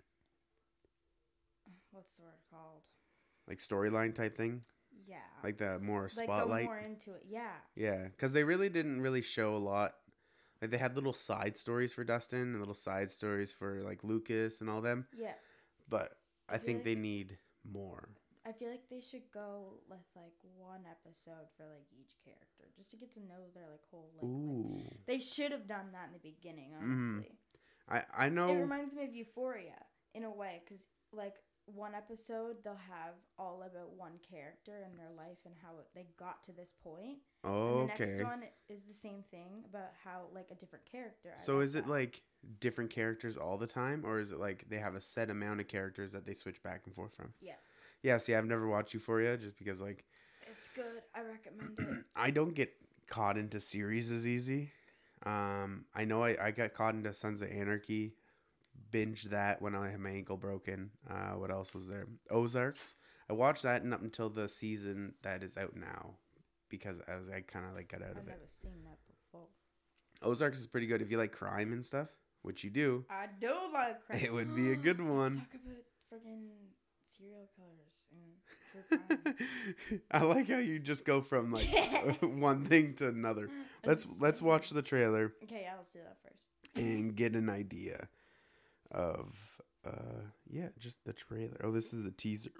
What's 1.94 2.12
the 2.14 2.22
word 2.22 2.40
called? 2.50 2.82
Like 3.46 3.58
storyline 3.58 4.14
type 4.14 4.36
thing, 4.36 4.62
Yeah. 5.06 5.18
like 5.42 5.58
the 5.58 5.78
more 5.78 6.02
Like 6.02 6.10
spotlight. 6.28 6.64
more 6.64 6.78
into 6.78 7.14
it. 7.14 7.24
Yeah. 7.26 7.52
Yeah, 7.74 8.04
because 8.08 8.32
they 8.32 8.42
really 8.44 8.68
didn't 8.68 9.00
really 9.00 9.22
show 9.22 9.54
a 9.54 9.58
lot. 9.58 9.94
Like 10.60 10.70
they 10.70 10.78
had 10.78 10.94
little 10.96 11.12
side 11.12 11.56
stories 11.56 11.92
for 11.92 12.04
Dustin 12.04 12.40
and 12.40 12.58
little 12.58 12.74
side 12.74 13.10
stories 13.10 13.52
for 13.52 13.80
like 13.82 14.02
Lucas 14.02 14.60
and 14.60 14.70
all 14.70 14.80
them, 14.80 15.06
Yeah. 15.14 15.34
but 15.88 16.18
I 16.48 16.58
think 16.58 16.78
Yeah. 16.78 16.84
they 16.84 16.94
need 16.96 17.38
more. 17.64 18.08
I 18.46 18.52
feel 18.52 18.70
like 18.70 18.88
they 18.90 19.00
should 19.00 19.30
go 19.30 19.80
with 19.88 20.00
like 20.14 20.34
one 20.42 20.84
episode 20.90 21.48
for 21.56 21.64
like 21.66 21.86
each 21.98 22.14
character, 22.24 22.64
just 22.76 22.90
to 22.90 22.96
get 22.96 23.12
to 23.12 23.20
know 23.20 23.48
their 23.54 23.68
like 23.70 23.84
whole 23.90 24.10
like. 24.14 24.22
like- 24.22 24.30
Ooh, 24.30 24.98
they 25.06 25.18
should 25.18 25.52
have 25.52 25.66
done 25.66 25.92
that 25.92 26.08
in 26.08 26.12
the 26.12 26.18
beginning, 26.18 26.72
Mhm. 26.72 26.82
honestly. 26.82 27.38
I 27.88 28.04
I 28.26 28.28
know. 28.30 28.48
It 28.48 28.60
reminds 28.60 28.94
me 28.94 29.04
of 29.04 29.14
Euphoria 29.14 29.84
in 30.14 30.24
a 30.24 30.30
way, 30.30 30.62
because 30.64 30.86
like 31.12 31.42
one 31.66 31.94
episode 31.94 32.56
they'll 32.62 32.74
have 32.74 33.14
all 33.38 33.62
about 33.66 33.92
one 33.96 34.12
character 34.28 34.82
and 34.84 34.98
their 34.98 35.10
life 35.16 35.38
and 35.46 35.54
how 35.62 35.70
they 35.94 36.06
got 36.18 36.44
to 36.44 36.52
this 36.52 36.74
point. 36.82 37.18
Oh, 37.44 37.80
And 37.80 37.90
the 37.90 37.94
okay. 37.94 38.04
next 38.04 38.24
one 38.24 38.42
is 38.68 38.82
the 38.86 38.94
same 38.94 39.22
thing 39.30 39.64
about 39.68 39.90
how 40.04 40.26
like 40.34 40.48
a 40.50 40.54
different 40.54 40.84
character. 40.90 41.30
I 41.38 41.42
So 41.42 41.60
is 41.60 41.74
it 41.74 41.84
that. 41.84 41.90
like 41.90 42.22
different 42.60 42.90
characters 42.90 43.36
all 43.36 43.56
the 43.56 43.66
time, 43.66 44.02
or 44.04 44.20
is 44.20 44.30
it 44.32 44.38
like 44.38 44.68
they 44.68 44.78
have 44.78 44.94
a 44.94 45.00
set 45.00 45.30
amount 45.30 45.60
of 45.60 45.68
characters 45.68 46.12
that 46.12 46.26
they 46.26 46.34
switch 46.34 46.62
back 46.62 46.82
and 46.86 46.94
forth 46.94 47.14
from? 47.14 47.32
Yeah. 47.40 47.54
Yeah. 48.02 48.18
See, 48.18 48.34
I've 48.34 48.46
never 48.46 48.68
watched 48.68 48.92
Euphoria 48.94 49.36
just 49.36 49.56
because 49.58 49.80
like 49.80 50.04
it's 50.50 50.68
good. 50.68 51.02
I 51.14 51.20
recommend 51.22 51.78
it. 51.78 52.04
I 52.16 52.30
don't 52.30 52.54
get 52.54 52.72
caught 53.08 53.36
into 53.38 53.60
series 53.60 54.10
as 54.10 54.26
easy. 54.26 54.70
Um, 55.24 55.86
I 55.94 56.04
know 56.04 56.22
I, 56.22 56.36
I 56.40 56.50
got 56.50 56.74
caught 56.74 56.94
into 56.94 57.14
Sons 57.14 57.40
of 57.40 57.50
Anarchy, 57.50 58.12
binged 58.94 59.24
that 59.30 59.60
when 59.60 59.74
I 59.74 59.90
had 59.90 59.98
my 60.00 60.10
ankle 60.10 60.36
broken. 60.36 60.90
Uh, 61.10 61.32
what 61.32 61.50
else 61.50 61.74
was 61.74 61.88
there? 61.88 62.06
Ozarks. 62.30 62.94
I 63.28 63.32
watched 63.32 63.64
that 63.64 63.82
and 63.82 63.92
up 63.92 64.02
until 64.02 64.30
the 64.30 64.48
season 64.48 65.14
that 65.22 65.42
is 65.42 65.56
out 65.56 65.74
now, 65.76 66.14
because 66.68 67.00
I 67.08 67.16
was 67.16 67.28
I 67.28 67.40
kind 67.40 67.66
of 67.66 67.74
like 67.74 67.90
got 67.90 68.02
out 68.02 68.10
I've 68.10 68.18
of 68.18 68.28
it. 68.28 68.30
never 68.30 68.46
seen 68.48 68.84
that 68.84 68.98
before. 69.08 69.48
Ozarks 70.22 70.60
is 70.60 70.66
pretty 70.66 70.86
good 70.86 71.02
if 71.02 71.10
you 71.10 71.18
like 71.18 71.32
crime 71.32 71.72
and 71.72 71.84
stuff, 71.84 72.08
which 72.42 72.62
you 72.62 72.70
do. 72.70 73.04
I 73.10 73.26
do 73.40 73.52
like 73.72 74.06
crime. 74.06 74.20
It 74.22 74.32
would 74.32 74.54
be 74.54 74.72
a 74.72 74.76
good 74.76 75.00
one. 75.06 75.34
Let's 75.34 75.36
talk 75.36 75.54
about 75.54 76.22
friggin' 76.22 76.48
serial 77.06 77.48
killers 77.56 78.04
and 78.12 79.34
crime. 79.34 79.98
I 80.10 80.20
like 80.22 80.48
how 80.48 80.58
you 80.58 80.78
just 80.78 81.04
go 81.04 81.20
from 81.20 81.50
like 81.50 81.66
one 82.22 82.64
thing 82.64 82.94
to 82.96 83.08
another. 83.08 83.48
Let's 83.84 84.06
let's 84.20 84.40
watch 84.42 84.70
the 84.70 84.82
trailer. 84.82 85.32
Okay, 85.44 85.66
let's 85.76 85.92
do 85.92 86.00
that 86.00 86.18
first. 86.22 86.48
and 86.76 87.16
get 87.16 87.34
an 87.34 87.48
idea 87.48 88.08
of 88.94 89.36
uh 89.86 90.22
yeah 90.48 90.68
just 90.78 91.04
the 91.04 91.12
trailer 91.12 91.60
oh 91.64 91.70
this 91.70 91.92
is 91.92 92.04
the 92.04 92.10
teaser 92.10 92.50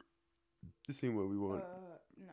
this 0.86 1.02
ain't 1.04 1.14
what 1.14 1.28
we 1.28 1.38
want 1.38 1.62
Uh, 1.62 1.98
no. 2.26 2.32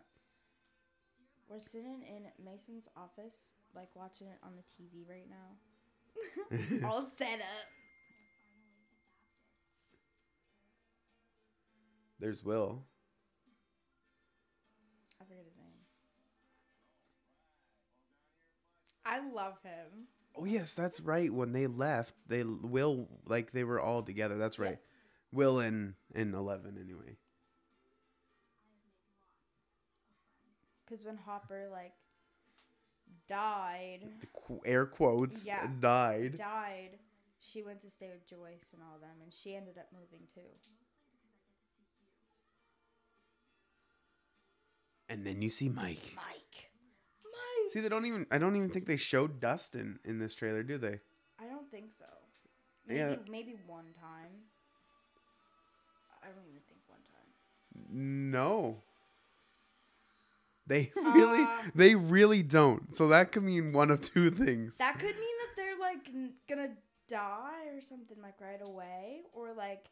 We're 1.49 1.59
sitting 1.59 2.01
in 2.07 2.23
Mason's 2.43 2.87
office, 2.95 3.35
like 3.75 3.89
watching 3.93 4.27
it 4.27 4.37
on 4.41 4.53
the 4.55 4.63
TV 4.63 5.05
right 5.09 5.27
now. 5.29 6.87
All 6.87 7.01
set 7.01 7.39
up. 7.39 7.67
there's 12.19 12.43
will 12.43 12.85
I 15.19 15.25
forget 15.25 15.43
his 15.43 15.57
name. 15.57 15.81
I 19.05 19.19
love 19.33 19.57
him. 19.63 20.07
Oh 20.35 20.45
yes 20.45 20.75
that's 20.75 20.99
right 20.99 21.33
when 21.33 21.51
they 21.53 21.67
left 21.67 22.13
they 22.27 22.43
will 22.43 23.07
like 23.25 23.51
they 23.51 23.63
were 23.63 23.79
all 23.79 24.01
together 24.03 24.37
that's 24.37 24.57
Yeah. 24.57 24.65
right 24.65 24.79
will 25.31 25.59
and 25.59 25.93
and 26.15 26.33
11 26.33 26.77
anyway 26.79 27.17
Because 30.85 31.05
when 31.05 31.15
Hopper, 31.15 31.69
like, 31.71 31.93
died, 33.29 34.01
qu- 34.33 34.59
air 34.65 34.85
quotes 34.85 35.45
Yeah. 35.45 35.67
died 35.79 36.35
died, 36.35 36.99
she 37.39 37.63
went 37.63 37.79
to 37.81 37.89
stay 37.89 38.09
with 38.09 38.27
Joyce 38.27 38.71
and 38.73 38.81
all 38.83 38.99
them, 38.99 39.21
and 39.23 39.31
she 39.31 39.55
ended 39.55 39.77
up 39.77 39.87
moving 39.93 40.27
too. 40.35 40.41
And 45.07 45.25
then 45.25 45.41
you 45.41 45.47
see 45.49 45.69
Mike. 45.69 46.13
Mike. 46.13 46.70
Mike. 47.63 47.71
See, 47.71 47.79
they 47.79 47.89
don't 47.89 48.05
even. 48.05 48.25
I 48.31 48.37
don't 48.37 48.55
even 48.55 48.69
think 48.69 48.85
they 48.85 48.97
showed 48.97 49.39
Dustin 49.39 49.99
in 50.05 50.19
this 50.19 50.33
trailer, 50.35 50.63
do 50.63 50.77
they? 50.77 50.99
I 51.39 51.47
don't 51.47 51.69
think 51.71 51.91
so. 51.91 52.05
Maybe, 52.87 52.99
Yeah. 52.99 53.15
maybe 53.29 53.55
one 53.67 53.85
time. 53.99 54.31
I 56.23 56.27
don't 56.27 56.45
even 56.49 56.61
think 56.67 56.79
one 56.87 56.99
time. 57.11 58.29
No. 58.29 58.81
They 60.67 60.91
really, 60.95 61.41
Uh, 61.43 61.61
they 61.75 61.95
really 61.95 62.43
don't. 62.43 62.95
So 62.95 63.07
that 63.09 63.31
could 63.31 63.43
mean 63.43 63.73
one 63.73 63.89
of 63.91 64.01
two 64.01 64.29
things. 64.29 64.77
That 64.77 64.99
could 64.99 65.15
mean 65.17 65.35
that 65.39 65.55
they're 65.55 65.77
like 65.79 66.07
n- 66.09 66.33
gonna 66.47 66.69
die 67.07 67.65
or 67.73 67.81
something 67.81 68.17
like 68.21 68.39
right 68.39 68.61
away, 68.61 69.21
or 69.33 69.53
like 69.53 69.87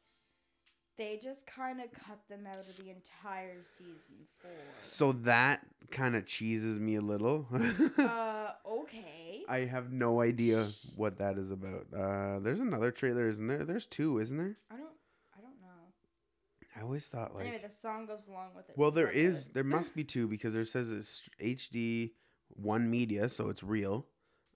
they 1.00 1.18
just 1.24 1.48
kind 1.48 1.80
of 1.80 1.86
cut 1.94 2.20
them 2.30 2.46
out 2.46 2.58
of 2.58 2.78
the 2.78 2.92
entire 2.92 3.64
season 3.64 4.18
four. 4.38 4.52
So 4.84 5.14
that 5.14 5.66
kind 5.92 6.16
of 6.18 6.26
cheeses 6.26 6.78
me 6.78 6.96
a 6.96 7.02
little. 7.02 7.48
uh, 7.98 8.50
okay. 8.70 9.44
I 9.48 9.60
have 9.60 9.94
no 9.94 10.22
idea 10.22 10.68
what 10.98 11.18
that 11.20 11.38
is 11.38 11.52
about. 11.52 11.88
Uh, 11.96 12.40
there's 12.40 12.60
another 12.60 12.92
trailer, 12.92 13.30
isn't 13.30 13.48
there? 13.48 13.64
There's 13.64 13.86
two, 13.86 14.20
isn't 14.20 14.38
there? 14.38 14.58
I 14.70 14.76
don't. 14.76 14.90
I 15.38 15.42
don't 15.42 15.60
know. 15.62 16.76
I 16.76 16.82
always 16.82 17.08
thought 17.08 17.34
like. 17.34 17.46
anyway, 17.46 17.62
the 17.66 17.74
song 17.74 18.06
goes 18.06 18.28
along 18.28 18.50
with 18.54 18.70
it. 18.70 18.78
Well, 18.78 18.92
there 18.92 19.10
is. 19.10 19.48
There 19.48 19.64
must 19.64 19.96
be 19.96 20.04
two 20.16 20.28
because 20.28 20.54
there 20.54 20.66
says 20.66 20.92
it's 20.92 21.22
HD 21.42 22.12
one 22.50 22.92
media, 22.92 23.30
so 23.30 23.50
it's 23.50 23.64
real. 23.64 24.06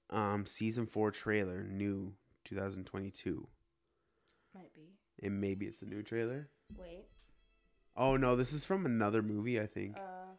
Um, 0.09 0.45
season 0.45 0.85
four 0.85 1.09
trailer, 1.09 1.63
new 1.63 2.13
2022, 2.43 3.47
Might 4.53 4.73
be. 4.73 4.81
And 5.23 5.39
maybe 5.41 5.65
it's 5.65 5.81
a 5.81 5.85
new 5.85 6.03
trailer. 6.03 6.49
Wait. 6.77 7.05
Oh 7.95 8.17
no, 8.17 8.35
this 8.35 8.53
is 8.53 8.65
from 8.65 8.85
another 8.85 9.21
movie. 9.21 9.59
I 9.59 9.65
think. 9.67 9.97
Uh, 9.97 10.33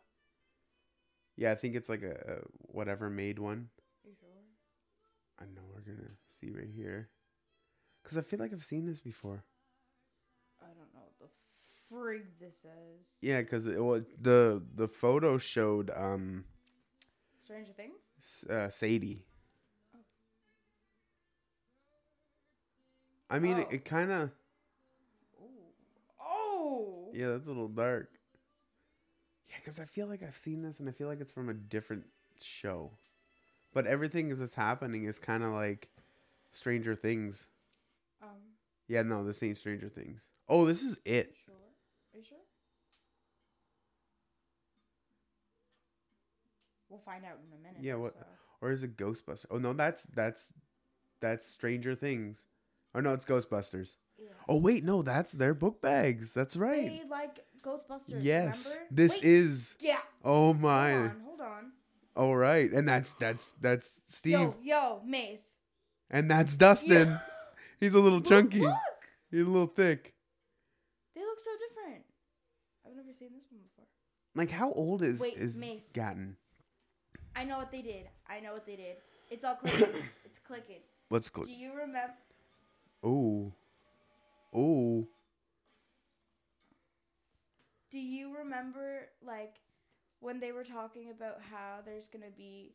Yeah, 1.37 1.51
I 1.53 1.57
think 1.57 1.75
it's 1.75 1.89
like 1.89 2.03
a, 2.03 2.15
a 2.15 2.37
whatever 2.73 3.11
made 3.11 3.39
one. 3.39 3.69
you 4.05 4.13
sure? 4.21 4.29
I 5.41 5.45
know 5.47 5.63
we're 5.73 5.81
gonna 5.81 6.11
see 6.41 6.51
right 6.51 6.71
here, 6.75 7.09
because 8.03 8.17
I 8.19 8.23
feel 8.23 8.39
like 8.39 8.53
I've 8.53 8.65
seen 8.65 8.87
this 8.87 9.01
before. 9.01 9.43
I 10.63 10.67
don't 10.67 10.93
know 10.95 11.03
what 11.19 11.19
the 11.21 11.95
frig 11.95 12.23
this 12.41 12.65
is. 12.65 13.07
Yeah, 13.21 13.41
because 13.43 13.67
it 13.67 13.83
well, 13.83 14.03
the 14.21 14.63
the 14.75 14.89
photo 14.89 15.39
showed 15.39 15.91
um 15.95 16.45
Stranger 17.45 17.73
Things. 17.73 18.45
Uh, 18.49 18.71
Sadie. 18.71 19.25
I 23.31 23.39
mean, 23.39 23.59
it, 23.59 23.67
Oh. 23.71 23.75
it 23.75 23.85
kind 23.85 24.13
of. 24.13 24.31
Oh. 26.75 27.11
yeah, 27.13 27.31
that's 27.31 27.47
a 27.47 27.51
little 27.51 27.69
dark. 27.69 28.11
Yeah, 29.49 29.57
because 29.59 29.79
I 29.79 29.85
feel 29.85 30.07
like 30.07 30.23
I've 30.23 30.37
seen 30.37 30.63
this, 30.63 30.81
and 30.81 30.89
I 30.89 30.93
feel 30.93 31.09
like 31.09 31.21
it's 31.21 31.33
from 31.33 31.49
a 31.49 31.55
different 31.55 32.05
show, 32.41 32.91
but 33.73 33.87
everything 33.87 34.29
that's 34.37 34.55
happening 34.55 35.05
is 35.05 35.19
kind 35.19 35.43
of 35.45 35.53
like 35.53 35.89
Stranger 36.53 36.95
Things. 36.95 37.51
Um. 38.23 38.31
Yeah, 38.89 39.03
no, 39.03 39.25
this 39.25 39.43
ain't 39.43 39.59
Stranger 39.59 39.89
Things. 39.89 40.21
Oh, 40.49 40.65
this 40.67 40.83
is 40.83 41.01
it. 41.05 41.35
Sure. 41.47 41.55
Are 42.15 42.19
you 42.19 42.25
sure? 42.29 42.39
We'll 46.89 47.01
find 47.01 47.25
out 47.25 47.39
in 47.47 47.59
a 47.59 47.63
minute. 47.63 47.83
Yeah, 47.83 47.95
what- 47.97 48.13
so. 48.15 48.25
Or 48.61 48.71
is 48.71 48.83
it 48.83 48.97
Ghostbusters? 48.97 49.47
Oh 49.51 49.59
no, 49.59 49.73
that's 49.75 50.05
that's 50.05 50.53
that's 51.21 51.47
Stranger 51.47 51.95
Things. 51.95 52.47
Oh 52.95 53.01
no, 53.01 53.13
it's 53.13 53.27
Ghostbusters. 53.27 53.97
Oh 54.49 54.61
wait, 54.61 54.85
no, 54.85 55.03
that's 55.03 55.33
their 55.33 55.55
book 55.55 55.81
bags. 55.81 56.35
That's 56.35 56.57
right. 56.57 57.01
They 57.03 57.03
like 57.09 57.39
Ghostbusters. 57.63 58.23
yes, 58.23 58.75
remember? 58.75 58.95
this 58.95 59.13
Wait, 59.15 59.25
is. 59.25 59.77
Yeah. 59.81 59.99
Oh 60.25 60.53
my. 60.55 60.93
Hold 60.93 61.03
on. 61.05 61.21
Hold 61.25 61.41
on. 61.41 61.73
All 62.17 62.37
right, 62.37 62.71
and 62.71 62.87
that's 62.87 63.15
that's 63.15 63.55
that's 63.61 64.03
Steve, 64.07 64.33
Yo, 64.33 64.57
yo, 64.63 65.03
Mace. 65.05 65.57
and 66.11 66.31
that's 66.31 66.57
Dustin. 66.57 67.09
Yeah. 67.09 67.19
He's 67.81 67.95
a 67.95 67.99
little 67.99 68.19
Look, 68.21 68.29
chunky. 68.29 68.61
Look. 68.61 68.77
He's 69.31 69.43
a 69.43 69.51
little 69.51 69.67
thick. 69.67 70.15
They 71.17 71.23
look 71.23 71.41
so 71.41 71.51
different. 71.69 72.05
I've 72.87 72.95
never 72.95 73.13
seen 73.13 73.31
this 73.35 73.47
one 73.51 73.61
before. 73.63 73.87
Like 74.37 74.51
how 74.51 74.73
old 74.73 75.03
is 75.03 75.21
Wait, 75.21 75.35
is 75.35 75.59
Mace. 75.59 75.91
Gaten? 75.95 76.35
I 77.35 77.45
know 77.45 77.59
what 77.59 77.73
they 77.73 77.83
did. 77.83 78.09
I 78.29 78.41
know 78.41 78.53
what 78.53 78.65
they 78.67 78.77
did. 78.77 78.97
It's 79.31 79.45
all 79.45 79.57
clicking. 79.57 79.81
it's 80.25 80.39
clicking. 80.47 80.81
Let's 81.11 81.29
click. 81.29 81.47
Do 81.47 81.53
you 81.53 81.71
remember? 81.73 82.15
Ooh, 83.05 83.53
ooh. 84.57 85.09
Do 87.91 87.99
you 87.99 88.37
remember 88.39 89.09
like 89.25 89.57
when 90.21 90.41
they 90.41 90.53
were 90.53 90.65
talking 90.65 91.11
about 91.11 91.41
how 91.41 91.79
there's 91.85 92.09
gonna 92.09 92.31
be 92.37 92.75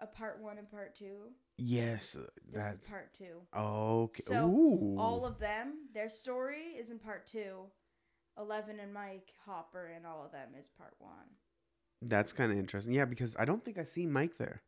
a 0.00 0.06
part 0.06 0.40
one 0.40 0.58
and 0.58 0.70
part 0.70 0.96
two? 0.96 1.28
Yes, 1.58 2.16
uh, 2.16 2.22
This 2.50 2.62
that's 2.62 2.90
part 2.90 3.12
two. 3.16 3.42
okay. 3.56 4.22
So, 4.24 4.48
ooh. 4.48 4.96
All 4.98 5.26
of 5.26 5.38
them, 5.38 5.88
their 5.92 6.08
story 6.08 6.74
is 6.76 6.90
in 6.90 6.98
part 6.98 7.26
two. 7.26 7.66
Eleven 8.38 8.80
and 8.80 8.94
Mike 8.94 9.32
Hopper 9.44 9.92
and 9.94 10.06
all 10.06 10.24
of 10.24 10.32
them 10.32 10.48
is 10.58 10.68
part 10.68 10.94
one. 10.98 11.10
That's 12.02 12.32
kind 12.32 12.50
of 12.50 12.58
interesting. 12.58 12.94
Yeah, 12.94 13.04
because 13.04 13.36
I 13.38 13.44
don't 13.44 13.62
think 13.62 13.76
I 13.78 13.84
see 13.84 14.06
Mike 14.06 14.38
there. 14.38 14.62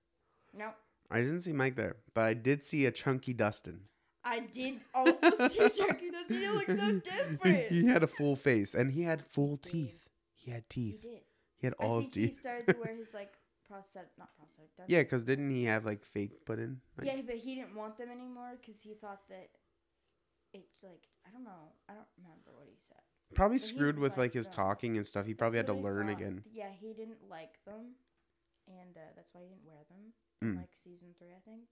No, 0.52 0.70
I 1.10 1.20
didn't 1.22 1.40
see 1.40 1.52
Mike 1.54 1.76
there, 1.76 1.96
but 2.14 2.22
I 2.24 2.34
did 2.34 2.62
see 2.62 2.84
a 2.86 2.90
chunky 2.90 3.32
Dustin. 3.32 3.88
I 4.24 4.40
did 4.40 4.80
also 4.94 5.30
see 5.48 5.68
Chucky. 5.70 6.10
Does 6.10 6.28
he 6.28 6.48
look 6.48 6.66
so 6.66 7.00
different? 7.00 7.66
he 7.68 7.86
had 7.86 8.02
a 8.02 8.06
full 8.06 8.36
face 8.36 8.74
and 8.74 8.92
he 8.92 9.02
had 9.02 9.24
full 9.24 9.56
teeth. 9.56 10.08
He 10.34 10.50
had 10.50 10.64
He 10.72 10.92
teeth. 10.92 11.02
did. 11.02 11.20
He 11.58 11.66
had 11.66 11.74
all 11.78 11.96
I 11.98 12.00
his 12.00 12.08
think 12.10 12.26
he 12.26 12.32
started 12.32 12.66
to 12.68 12.76
wear 12.80 12.94
his 12.94 13.14
like 13.14 13.32
prosthetic, 13.68 14.10
not 14.18 14.30
prosthetic. 14.36 14.90
yeah, 14.90 15.02
because 15.02 15.24
didn't 15.24 15.50
he 15.50 15.64
have 15.64 15.84
like 15.84 16.04
fake 16.04 16.44
put 16.44 16.58
in? 16.58 16.80
Like, 16.98 17.06
yeah, 17.06 17.20
but 17.26 17.36
he 17.36 17.54
didn't 17.56 17.74
want 17.74 17.96
them 17.98 18.10
anymore 18.10 18.58
because 18.60 18.80
he 18.82 18.94
thought 18.94 19.20
that 19.28 19.50
it's 20.52 20.82
like 20.82 21.08
I 21.26 21.30
don't 21.30 21.44
know. 21.44 21.72
I 21.88 21.94
don't 21.94 22.06
remember 22.18 22.50
what 22.56 22.66
he 22.68 22.76
said. 22.86 22.98
Probably 23.34 23.56
but 23.58 23.62
screwed 23.62 23.98
with 23.98 24.18
like 24.18 24.34
his 24.34 24.46
them. 24.46 24.54
talking 24.56 24.96
and 24.96 25.06
stuff. 25.06 25.24
He 25.26 25.34
probably 25.34 25.56
had 25.58 25.66
to 25.66 25.72
learn 25.74 26.08
thought. 26.08 26.16
again. 26.20 26.44
Yeah, 26.52 26.68
he 26.78 26.92
didn't 26.92 27.28
like 27.30 27.54
them, 27.64 27.94
and 28.68 28.96
uh, 28.96 29.00
that's 29.16 29.32
why 29.34 29.40
he 29.42 29.48
didn't 29.48 29.64
wear 29.64 29.78
them. 29.88 30.12
Mm. 30.44 30.50
In, 30.54 30.56
like 30.58 30.72
season 30.72 31.08
three, 31.18 31.30
I 31.30 31.40
think. 31.48 31.62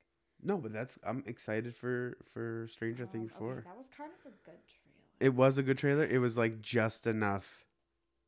No, 0.42 0.56
but 0.59 0.73
that's 0.73 0.99
I'm 1.04 1.23
excited 1.26 1.75
for 1.75 2.16
for 2.32 2.66
Stranger 2.70 3.04
Um, 3.04 3.09
Things 3.11 3.32
okay, 3.32 3.38
four. 3.38 3.62
That 3.66 3.76
was 3.76 3.88
kind 3.88 4.11
of 4.12 4.32
a 4.32 4.35
good 4.44 4.59
trailer. 4.66 4.97
It 5.20 5.35
was 5.35 5.59
a 5.59 5.62
good 5.62 5.78
trailer. 5.78 6.04
It 6.04 6.18
was 6.18 6.37
like 6.37 6.62
just 6.62 7.06
enough. 7.06 7.64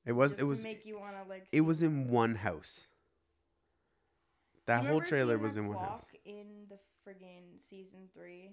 It 0.04 0.12
was 0.12 0.33
Just 0.33 0.40
it 0.40 0.45
to 0.45 0.50
was 0.50 0.62
make 0.64 0.85
you 0.85 0.99
want 0.99 1.14
to 1.23 1.28
like. 1.28 1.47
it 1.52 1.62
was 1.62 1.83
in 1.83 2.09
one 2.09 2.35
house. 2.35 2.88
That 4.66 4.85
whole 4.87 5.00
trailer 5.00 5.38
was 5.38 5.57
in 5.57 5.69
one 5.69 5.78
house. 5.78 6.07
In 6.25 6.66
the 6.69 6.78
friggin' 7.07 7.61
season 7.61 8.09
three. 8.14 8.50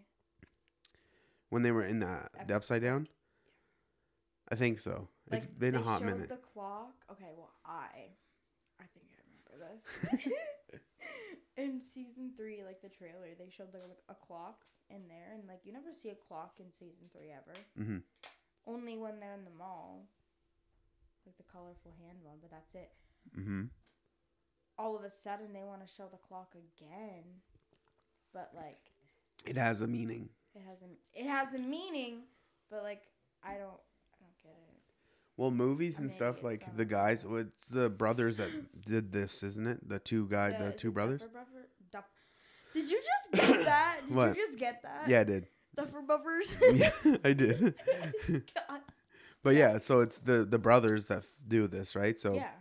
When 1.49 1.63
they 1.63 1.71
were 1.71 1.83
in 1.83 1.99
the, 1.99 2.29
the 2.47 2.55
upside 2.55 2.81
down? 2.81 3.07
I 4.51 4.55
think 4.55 4.79
so. 4.79 5.07
It's 5.31 5.45
been 5.45 5.75
a 5.75 5.81
hot 5.81 6.03
minute. 6.03 6.29
The 6.29 6.37
clock. 6.37 6.93
Okay, 7.11 7.29
well, 7.35 7.51
I, 7.65 8.09
I 8.79 8.85
think 8.93 9.05
I 9.13 9.21
remember 9.57 9.73
this. 10.13 10.27
in 11.59 11.81
season 11.81 12.31
three, 12.35 12.63
like 12.63 12.81
the 12.81 12.89
trailer, 12.89 13.27
they 13.37 13.49
showed 13.49 13.73
like 13.73 13.99
a 14.09 14.15
clock 14.15 14.65
in 14.89 15.07
there, 15.07 15.33
and 15.37 15.47
like 15.47 15.61
you 15.65 15.73
never 15.73 15.93
see 15.93 16.09
a 16.09 16.15
clock 16.15 16.55
in 16.59 16.71
season 16.71 17.09
three 17.13 17.31
ever. 17.31 17.57
Mhm. 17.79 18.01
Only 18.65 18.97
when 18.97 19.19
they're 19.19 19.33
in 19.33 19.43
the 19.45 19.51
mall, 19.57 20.07
like 21.25 21.37
the 21.37 21.43
colorful 21.51 21.93
hand 22.03 22.17
one, 22.23 22.37
but 22.41 22.51
that's 22.51 22.75
it. 22.75 22.91
Mm-hmm. 23.37 23.65
All 24.77 24.95
of 24.95 25.03
a 25.03 25.09
sudden, 25.09 25.51
they 25.53 25.63
want 25.63 25.85
to 25.85 25.93
show 25.93 26.07
the 26.11 26.17
clock 26.17 26.53
again, 26.55 27.23
but 28.33 28.51
like 28.55 28.79
It 29.45 29.57
has 29.57 29.81
a 29.81 29.87
meaning. 29.87 30.29
it 30.55 30.61
has 30.67 30.81
a 30.81 31.19
it 31.19 31.27
has 31.27 31.53
a 31.53 31.59
meaning, 31.59 32.23
but 32.69 32.83
like 32.83 33.03
I 33.43 33.53
don't 33.53 33.79
I 34.13 34.17
don't 34.21 34.37
get 34.43 34.51
it. 34.51 34.75
Well, 35.37 35.51
movies 35.51 35.99
and 35.99 36.11
stuff 36.11 36.43
like 36.43 36.75
the 36.75 36.83
guys. 36.83 37.25
It's 37.29 37.69
the 37.69 37.89
brothers 37.89 38.37
that 38.37 38.49
did 38.85 39.11
this, 39.13 39.41
isn't 39.43 39.67
it? 39.67 39.87
The 39.87 39.97
two 39.99 40.27
guys, 40.27 40.53
The- 40.57 40.65
the 40.65 40.71
two 40.73 40.91
brothers. 40.91 41.21
Duffer 41.21 41.33
Buffer? 41.33 41.48
Did 42.79 42.89
you 42.89 43.01
just 43.01 43.47
get 43.49 43.65
that? 43.65 43.97
Did 44.07 44.15
What? 44.15 44.35
you 44.37 44.45
just 44.45 44.57
get 44.59 44.81
that? 44.83 45.07
Yeah, 45.07 45.21
I 45.21 45.23
did. 45.23 45.47
Duffer 45.75 46.01
Buffers. 46.01 46.55
yeah, 46.73 46.91
I 47.23 47.33
did. 47.33 47.75
God. 48.27 48.81
but 49.43 49.55
yeah, 49.55 49.77
so 49.79 49.99
it's 50.01 50.19
the 50.19 50.45
the 50.45 50.57
brothers 50.59 51.07
that 51.07 51.19
f- 51.19 51.27
do 51.47 51.67
this, 51.67 51.95
right? 51.95 52.19
So 52.19 52.33
yeah. 52.33 52.51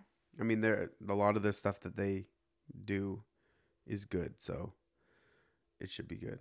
I 0.40 0.44
mean, 0.44 0.60
they're 0.60 0.90
a 1.08 1.14
lot 1.14 1.36
of 1.36 1.42
the 1.42 1.52
stuff 1.52 1.80
that 1.80 1.96
they 1.96 2.26
do 2.84 3.22
is 3.86 4.04
good, 4.04 4.34
so 4.40 4.72
it 5.80 5.90
should 5.90 6.06
be 6.08 6.16
good. 6.16 6.38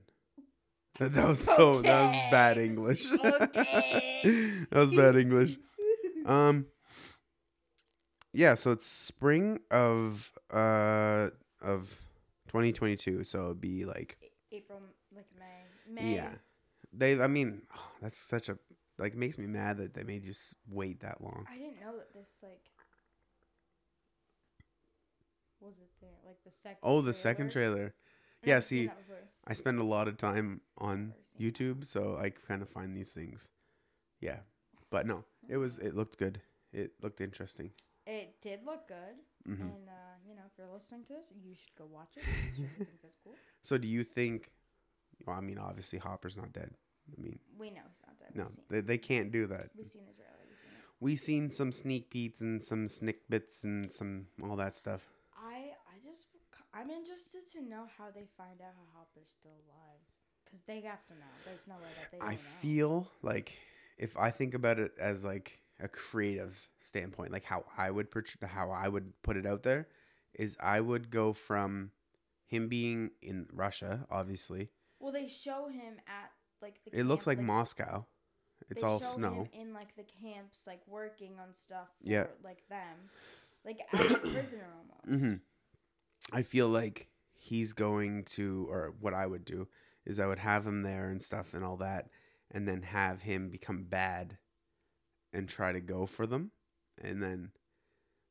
That 0.99 1.13
that 1.15 1.27
was 1.27 1.43
so 1.43 1.81
that 1.81 2.01
was 2.11 2.31
bad 2.31 2.57
Okay. 2.57 2.65
English. 2.65 3.11
Okay. 3.11 4.65
that 4.69 4.79
was 4.79 4.91
bad 4.95 5.15
English. 5.15 5.57
Um. 6.25 6.65
Yeah, 8.33 8.53
so 8.53 8.71
it's 8.71 8.85
spring 8.85 9.59
of 9.71 10.31
uh 10.53 11.29
of 11.61 11.95
2022, 12.47 13.23
so 13.23 13.45
it'd 13.45 13.61
be 13.61 13.85
like 13.85 14.17
April, 14.51 14.79
like 15.15 15.25
May. 15.37 16.01
May. 16.01 16.15
yeah. 16.15 16.31
They, 16.93 17.19
I 17.21 17.27
mean, 17.27 17.61
that's 18.01 18.17
such 18.17 18.49
a 18.49 18.57
like 18.97 19.15
makes 19.15 19.37
me 19.37 19.45
mad 19.47 19.77
that 19.77 19.93
they 19.93 20.03
made 20.03 20.23
you 20.25 20.31
s- 20.31 20.55
wait 20.69 21.01
that 21.01 21.21
long. 21.21 21.45
I 21.51 21.57
didn't 21.57 21.79
know 21.79 21.95
that 21.97 22.13
this 22.13 22.29
like 22.41 22.61
was 25.59 25.77
it 25.79 25.89
there? 26.01 26.09
Like 26.25 26.37
the 26.45 26.51
second. 26.51 26.77
Oh, 26.83 27.01
the 27.01 27.13
second 27.13 27.51
trailer. 27.51 27.93
Yeah, 28.43 28.59
see. 28.59 28.89
I 29.47 29.53
spend 29.53 29.79
a 29.79 29.83
lot 29.83 30.07
of 30.07 30.17
time 30.17 30.61
on. 30.77 31.13
YouTube, 31.39 31.85
so 31.85 32.17
I 32.19 32.31
kind 32.31 32.63
of 32.63 32.69
find 32.69 32.97
these 32.97 33.13
things. 33.13 33.51
Yeah, 34.21 34.37
but 34.89 35.05
no, 35.05 35.23
it 35.47 35.57
was 35.57 35.77
it 35.77 35.93
looked 35.93 36.17
good. 36.17 36.41
It 36.73 36.93
looked 36.99 37.21
interesting. 37.21 37.69
It 38.07 38.41
did 38.41 38.61
look 38.65 38.87
good, 38.87 39.17
hmm 39.47 39.61
and 39.61 39.87
uh, 39.89 40.15
you 40.27 40.35
know, 40.35 40.43
if 40.45 40.57
you're 40.57 40.67
listening 40.73 41.03
to 41.05 41.13
this, 41.13 41.31
you 41.43 41.55
should 41.55 41.75
go 41.77 41.85
watch 41.89 42.17
it. 42.17 42.23
thinks 42.25 43.01
that's 43.01 43.15
cool. 43.23 43.35
So, 43.63 43.77
do 43.77 43.87
you 43.87 44.03
think? 44.03 44.51
Well, 45.25 45.35
I 45.35 45.41
mean, 45.41 45.57
obviously 45.57 45.99
Hopper's 45.99 46.37
not 46.37 46.53
dead. 46.53 46.71
I 47.17 47.21
mean, 47.21 47.39
We 47.57 47.69
know 47.71 47.81
he's 47.87 48.01
not 48.05 48.19
dead. 48.19 48.35
no, 48.35 48.47
they, 48.69 48.81
they 48.81 48.97
can't 48.97 49.31
do 49.31 49.47
that. 49.47 49.69
we've 49.75 49.87
seen 49.87 50.03
the 50.05 50.13
trailer. 50.13 50.43
We've 50.47 50.57
seen 50.59 50.71
it. 50.71 50.83
We 50.99 51.15
seen 51.15 51.51
some 51.51 51.71
sneak 51.71 52.09
peeks 52.09 52.41
and 52.41 52.61
some 52.63 52.87
snick 52.87 53.27
bits 53.29 53.63
and 53.63 53.91
some 53.91 54.27
all 54.43 54.55
that 54.57 54.75
stuff. 54.75 55.07
I 55.35 55.71
I 55.93 55.95
just 56.07 56.25
I'm 56.73 56.89
interested 56.89 57.47
to 57.53 57.61
know 57.61 57.85
how 57.97 58.11
they 58.13 58.25
find 58.37 58.61
out 58.61 58.73
how 58.77 58.99
Hopper's 58.99 59.29
still 59.29 59.51
alive, 59.67 60.01
because 60.45 60.61
they 60.67 60.81
have 60.81 61.05
to 61.07 61.13
know. 61.13 61.33
There's 61.45 61.67
no 61.67 61.75
way 61.75 61.89
that 61.97 62.11
they. 62.11 62.19
I 62.25 62.31
know. 62.31 62.37
feel 62.37 63.07
like 63.21 63.57
if 63.97 64.15
I 64.17 64.29
think 64.31 64.53
about 64.53 64.77
it 64.79 64.91
as 64.99 65.23
like 65.23 65.59
a 65.79 65.87
creative 65.87 66.69
standpoint, 66.81 67.31
like 67.31 67.45
how 67.45 67.65
I 67.77 67.91
would 67.91 68.09
portray, 68.11 68.47
how 68.47 68.71
I 68.71 68.87
would 68.87 69.13
put 69.21 69.37
it 69.37 69.45
out 69.45 69.63
there, 69.63 69.87
is 70.33 70.57
I 70.59 70.81
would 70.81 71.09
go 71.09 71.33
from 71.33 71.91
him 72.45 72.67
being 72.67 73.11
in 73.21 73.47
Russia, 73.51 74.05
obviously. 74.09 74.69
Well, 74.99 75.11
they 75.11 75.27
show 75.27 75.67
him 75.67 75.95
at 76.07 76.31
like 76.61 76.79
the. 76.83 76.99
It 76.99 77.03
looks 77.05 77.25
camp, 77.25 77.37
like 77.37 77.45
Moscow. 77.45 78.05
It's 78.69 78.81
they 78.81 78.87
all 78.87 78.99
show 78.99 79.05
snow. 79.07 79.47
him 79.51 79.67
in 79.67 79.73
like 79.73 79.95
the 79.95 80.05
camps, 80.21 80.65
like 80.65 80.81
working 80.87 81.33
on 81.39 81.53
stuff. 81.53 81.89
For, 82.03 82.09
Yeah. 82.09 82.27
Like 82.43 82.67
them, 82.69 82.97
like 83.63 83.79
as 83.93 84.11
a 84.11 84.17
prisoner 84.17 84.67
almost. 84.77 85.23
hmm 85.23 85.35
I 86.33 86.43
feel 86.43 86.67
like 86.67 87.07
he's 87.35 87.71
going 87.71 88.25
to, 88.25 88.67
or 88.69 88.93
what 88.99 89.13
I 89.13 89.25
would 89.25 89.45
do 89.45 89.67
is 90.05 90.19
I 90.19 90.25
would 90.25 90.39
have 90.39 90.65
him 90.65 90.81
there 90.81 91.09
and 91.09 91.21
stuff 91.21 91.53
and 91.53 91.63
all 91.63 91.77
that, 91.77 92.09
and 92.51 92.67
then 92.67 92.81
have 92.81 93.21
him 93.21 93.49
become 93.49 93.83
bad 93.83 94.37
and 95.33 95.47
try 95.47 95.71
to 95.71 95.79
go 95.81 96.05
for 96.05 96.25
them. 96.25 96.51
And 97.01 97.21
then, 97.21 97.51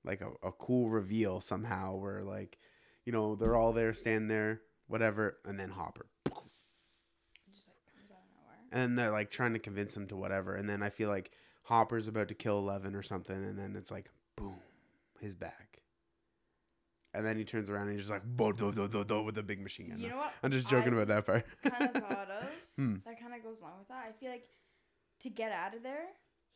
like, 0.04 0.20
a, 0.20 0.30
a 0.46 0.52
cool 0.52 0.88
reveal 0.90 1.40
somehow 1.40 1.96
where, 1.96 2.22
like, 2.22 2.58
you 3.04 3.12
know, 3.12 3.34
they're 3.36 3.56
all 3.56 3.72
there, 3.72 3.94
stand 3.94 4.30
there, 4.30 4.62
whatever, 4.88 5.38
and 5.44 5.58
then 5.58 5.70
Hopper. 5.70 6.06
Just 7.52 7.68
like 7.68 7.76
comes 7.94 8.10
out 8.10 8.18
of 8.18 8.30
nowhere. 8.36 8.84
And 8.84 8.98
they're 8.98 9.10
like 9.10 9.30
trying 9.30 9.52
to 9.52 9.58
convince 9.60 9.96
him 9.96 10.06
to 10.08 10.16
whatever. 10.16 10.54
And 10.56 10.68
then 10.68 10.82
I 10.82 10.90
feel 10.90 11.08
like 11.08 11.30
Hopper's 11.62 12.08
about 12.08 12.28
to 12.28 12.34
kill 12.34 12.58
Eleven 12.58 12.94
or 12.96 13.02
something, 13.02 13.36
and 13.36 13.58
then 13.58 13.76
it's 13.76 13.90
like, 13.90 14.10
boom, 14.36 14.56
his 15.20 15.34
back. 15.34 15.78
And 17.14 17.24
then 17.24 17.38
he 17.38 17.44
turns 17.44 17.70
around 17.70 17.82
and 17.88 17.92
he's 17.92 18.00
just 18.02 18.10
like, 18.10 18.24
bo 18.24 18.52
do 18.52 18.70
do 18.72 18.86
do 18.88 19.02
do 19.04 19.22
with 19.22 19.38
a 19.38 19.42
big 19.42 19.60
machine 19.62 19.88
gun. 19.88 20.00
You 20.00 20.10
know 20.10 20.18
what? 20.18 20.34
I'm 20.42 20.50
just 20.50 20.68
joking 20.68 20.92
I 20.92 21.02
about 21.02 21.08
that 21.08 21.26
part. 21.26 21.46
Kind 21.62 21.96
of 21.96 22.02
thought 22.08 22.28
of 22.30 22.48
Hmm. 22.76 22.96
that 23.06 23.18
kind 23.18 23.32
of 23.34 23.42
goes 23.42 23.62
along 23.62 23.78
with 23.78 23.88
that. 23.88 24.04
I 24.06 24.12
feel 24.20 24.30
like 24.30 24.46
to 25.20 25.30
get 25.30 25.50
out 25.50 25.74
of 25.74 25.82
there, 25.82 26.04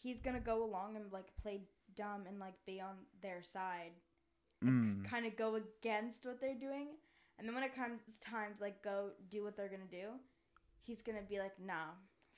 he's 0.03 0.21
gonna 0.21 0.41
go 0.41 0.63
along 0.65 0.97
and 0.97 1.13
like 1.13 1.27
play 1.41 1.63
dumb 1.97 2.25
and 2.29 2.39
like 2.39 2.55
be 2.67 2.81
on 2.81 2.97
their 3.23 3.43
side, 3.43 3.93
Mm. 4.65 5.05
kind 5.07 5.25
of 5.25 5.37
go 5.37 5.55
against 5.57 6.27
what 6.27 6.39
they're 6.41 6.55
doing, 6.55 6.89
and 7.39 7.49
then 7.49 7.55
when 7.55 7.65
it 7.65 7.75
comes 7.75 8.19
time 8.19 8.55
to 8.55 8.63
like 8.63 8.83
go 8.83 9.11
do 9.31 9.43
what 9.43 9.57
they're 9.57 9.69
gonna 9.71 9.85
do, 9.91 10.09
he's 10.83 11.01
gonna 11.01 11.23
be 11.27 11.39
like, 11.39 11.59
nah, 11.59 11.93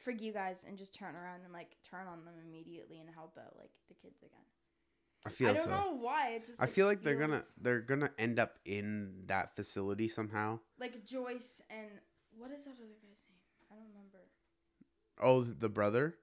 frig 0.04 0.20
you 0.20 0.32
guys, 0.32 0.64
and 0.66 0.78
just 0.78 0.94
turn 0.94 1.16
around 1.16 1.40
and 1.44 1.52
like 1.52 1.76
turn 1.88 2.06
on 2.06 2.24
them 2.24 2.34
immediately 2.46 3.00
and 3.00 3.08
help 3.12 3.36
out 3.38 3.56
like 3.58 3.70
the 3.88 3.94
kids 3.94 4.22
again. 4.22 4.44
I 5.26 5.30
feel 5.30 5.50
I 5.50 5.54
don't 5.54 5.64
so. 5.64 5.70
know 5.70 5.96
why. 6.00 6.40
Just 6.46 6.60
I 6.62 6.66
feel 6.66 6.86
like 6.86 7.02
they're 7.02 7.16
gonna 7.16 7.42
they're 7.60 7.80
gonna 7.80 8.10
end 8.18 8.38
up 8.38 8.58
in 8.64 9.22
that 9.26 9.56
facility 9.56 10.06
somehow. 10.08 10.60
like 10.78 11.04
Joyce 11.04 11.60
and 11.70 11.88
what 12.38 12.50
is 12.52 12.64
that 12.64 12.70
other 12.70 12.86
guy's 13.02 13.22
name? 13.28 13.40
I 13.70 13.74
don't 13.74 13.88
remember. 13.92 14.18
Oh, 15.20 15.42
the 15.42 15.68
brother. 15.68 16.14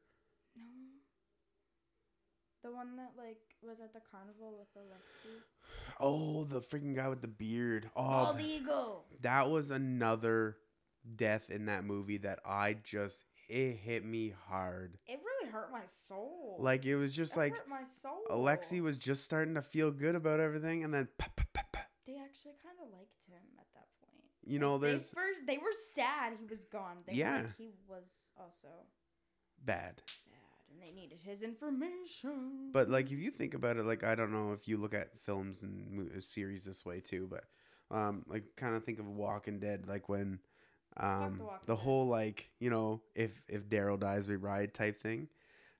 The 2.64 2.72
one 2.72 2.96
that 2.98 3.12
like 3.18 3.38
was 3.62 3.80
at 3.80 3.94
the 3.94 4.02
carnival 4.12 4.58
with 4.60 4.68
Alexi. 4.84 5.38
Oh, 6.00 6.44
the 6.44 6.60
freaking 6.60 6.96
guy 6.96 7.08
with 7.08 7.22
the 7.22 7.28
beard. 7.28 7.90
Oh, 7.96 8.04
Bald 8.04 8.42
Eagle. 8.42 9.06
that 9.22 9.50
was 9.50 9.72
another 9.72 10.58
death 11.16 11.50
in 11.50 11.66
that 11.66 11.86
movie 11.86 12.18
that 12.18 12.40
I 12.46 12.76
just 12.84 13.24
it 13.48 13.78
hit 13.78 14.04
me 14.06 14.34
hard. 14.50 14.98
It 15.08 15.20
really 15.24 15.50
hurt 15.52 15.72
my 15.72 15.86
soul. 16.08 16.58
Like 16.60 16.86
it 16.86 16.96
was 16.98 17.16
just 17.16 17.34
That 17.36 17.40
like 17.42 17.54
hurt 17.58 17.70
my 17.70 17.84
soul. 17.86 18.20
Alexi 18.30 18.82
was 18.82 18.98
just 18.98 19.24
starting 19.24 19.56
to 19.56 19.62
feel 19.62 19.90
good 19.92 20.16
about 20.16 20.40
everything, 20.40 20.84
and 20.84 20.94
then 20.94 21.08
pa, 21.18 21.28
pa, 21.36 21.44
pa. 21.54 21.82
They 22.06 22.18
actually 22.18 22.56
kind 22.62 22.76
of 22.84 22.92
liked 22.92 23.24
him 23.28 23.42
at 23.58 23.68
that 23.74 23.86
point. 24.02 24.22
you 24.46 24.60
know, 24.60 24.74
Like, 24.74 24.82
there's 24.82 25.12
they 25.12 25.16
first 25.22 25.40
they 25.48 25.58
were 25.58 25.74
sad 25.96 26.34
he 26.40 26.46
was 26.46 26.66
gone. 26.66 26.98
They 27.08 27.14
Yeah. 27.14 27.38
were 27.38 27.44
like 27.48 27.58
he 27.58 27.70
was 27.88 28.10
also 28.38 28.68
bad. 29.64 30.02
And 30.72 30.82
they 30.82 30.92
needed 30.92 31.20
his 31.24 31.42
information. 31.42 32.72
But 32.72 32.90
like, 32.90 33.12
if 33.12 33.20
you 33.20 33.32
think 33.32 33.54
about 33.54 33.78
it, 33.78 33.84
like 33.84 34.04
I 34.04 34.16
don't 34.16 34.32
know 34.32 34.54
if 34.54 34.68
you 34.68 34.78
look 34.78 34.94
at 34.94 35.20
films 35.20 35.64
and 35.64 35.92
mo- 35.92 36.20
series 36.20 36.66
this 36.66 36.86
way 36.86 37.00
too, 37.00 37.28
but 37.30 37.44
um, 37.96 38.24
like 38.28 38.44
kind 38.56 38.76
of 38.76 38.84
think 38.84 39.00
of 39.00 39.08
Walking 39.08 39.60
Dead, 39.60 39.86
like 39.88 40.10
when 40.10 40.40
um 40.98 41.38
The 41.38 41.68
the 41.68 41.76
whole 41.76 42.08
like 42.08 42.50
you 42.60 42.70
know 42.70 43.02
if 43.16 43.32
if 43.48 43.70
Daryl 43.70 44.00
dies 44.00 44.28
we 44.28 44.36
ride 44.36 44.74
type 44.74 44.98
thing. 44.98 45.28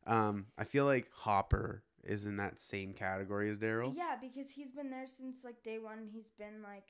Um, 0.08 0.48
I 0.58 0.64
feel 0.64 0.86
like 0.86 1.12
Hopper 1.14 1.84
is 2.04 2.26
in 2.26 2.38
that 2.38 2.60
same 2.62 2.94
category 2.94 3.50
as 3.50 3.58
Daryl, 3.58 3.94
yeah, 3.96 4.16
because 4.20 4.50
he's 4.50 4.72
been 4.72 4.90
there 4.90 5.08
since 5.08 5.44
like 5.44 5.62
day 5.64 5.78
one. 5.80 6.08
He's 6.12 6.30
been 6.30 6.64
like, 6.64 6.86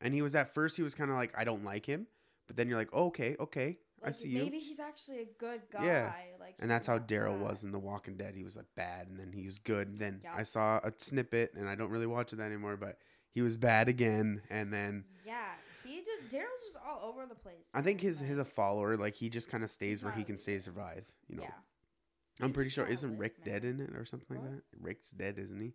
and 0.00 0.14
he 0.14 0.22
was 0.22 0.34
at 0.34 0.54
first 0.54 0.76
he 0.76 0.82
was 0.82 0.94
kind 0.94 1.10
of 1.10 1.16
like 1.16 1.32
I 1.36 1.44
don't 1.44 1.64
like 1.64 1.84
him, 1.84 2.06
but 2.46 2.56
then 2.56 2.68
you're 2.68 2.78
like 2.78 2.90
oh, 2.92 3.06
okay, 3.06 3.36
okay, 3.40 3.78
I 4.04 4.08
like 4.08 4.14
see 4.14 4.28
you. 4.28 4.44
maybe 4.44 4.58
he's 4.58 4.78
actually 4.80 5.20
a 5.20 5.28
good 5.38 5.62
guy. 5.72 5.84
Yeah. 5.84 6.12
Like, 6.38 6.54
And 6.60 6.70
that's 6.70 6.86
how 6.86 6.98
Daryl 6.98 7.38
was 7.38 7.64
in 7.64 7.72
The 7.72 7.78
Walking 7.78 8.16
Dead. 8.16 8.34
He 8.36 8.44
was 8.44 8.54
like 8.56 8.66
bad, 8.76 9.08
and 9.08 9.18
then 9.18 9.32
he 9.32 9.44
was 9.44 9.58
good. 9.58 9.88
And 9.88 9.98
then 9.98 10.20
Yeah. 10.22 10.34
I 10.36 10.42
saw 10.42 10.78
a 10.84 10.92
snippet, 10.96 11.54
and 11.54 11.68
I 11.68 11.74
don't 11.74 11.90
really 11.90 12.06
watch 12.06 12.32
it 12.32 12.40
anymore, 12.40 12.76
but 12.76 12.98
he 13.30 13.42
was 13.42 13.56
bad 13.56 13.88
again. 13.88 14.42
And 14.50 14.72
then 14.72 15.04
Yeah, 15.24 15.52
he 15.82 15.98
just 15.98 16.28
Daryl's 16.30 16.64
just 16.72 16.76
all 16.86 17.00
over 17.08 17.26
the 17.26 17.34
place. 17.34 17.66
I 17.74 17.82
think 17.82 18.00
his 18.00 18.20
his 18.20 18.38
a 18.38 18.44
follower. 18.44 18.96
Like 18.96 19.14
he 19.14 19.28
just 19.30 19.48
kind 19.48 19.64
of 19.64 19.70
stays 19.70 20.02
where 20.04 20.12
he 20.12 20.22
can 20.24 20.36
stay 20.36 20.58
survive. 20.58 21.10
You 21.28 21.36
know, 21.36 21.42
yeah, 21.44 22.44
I'm 22.44 22.52
pretty 22.52 22.70
sure 22.70 22.86
isn't 22.86 23.16
Rick 23.18 23.42
dead 23.44 23.64
in 23.64 23.80
it 23.80 23.90
or 23.96 24.04
something 24.04 24.36
What? 24.38 24.44
like 24.44 24.54
that? 24.56 24.62
Rick's 24.80 25.10
dead, 25.10 25.38
isn't 25.38 25.60
he? 25.60 25.72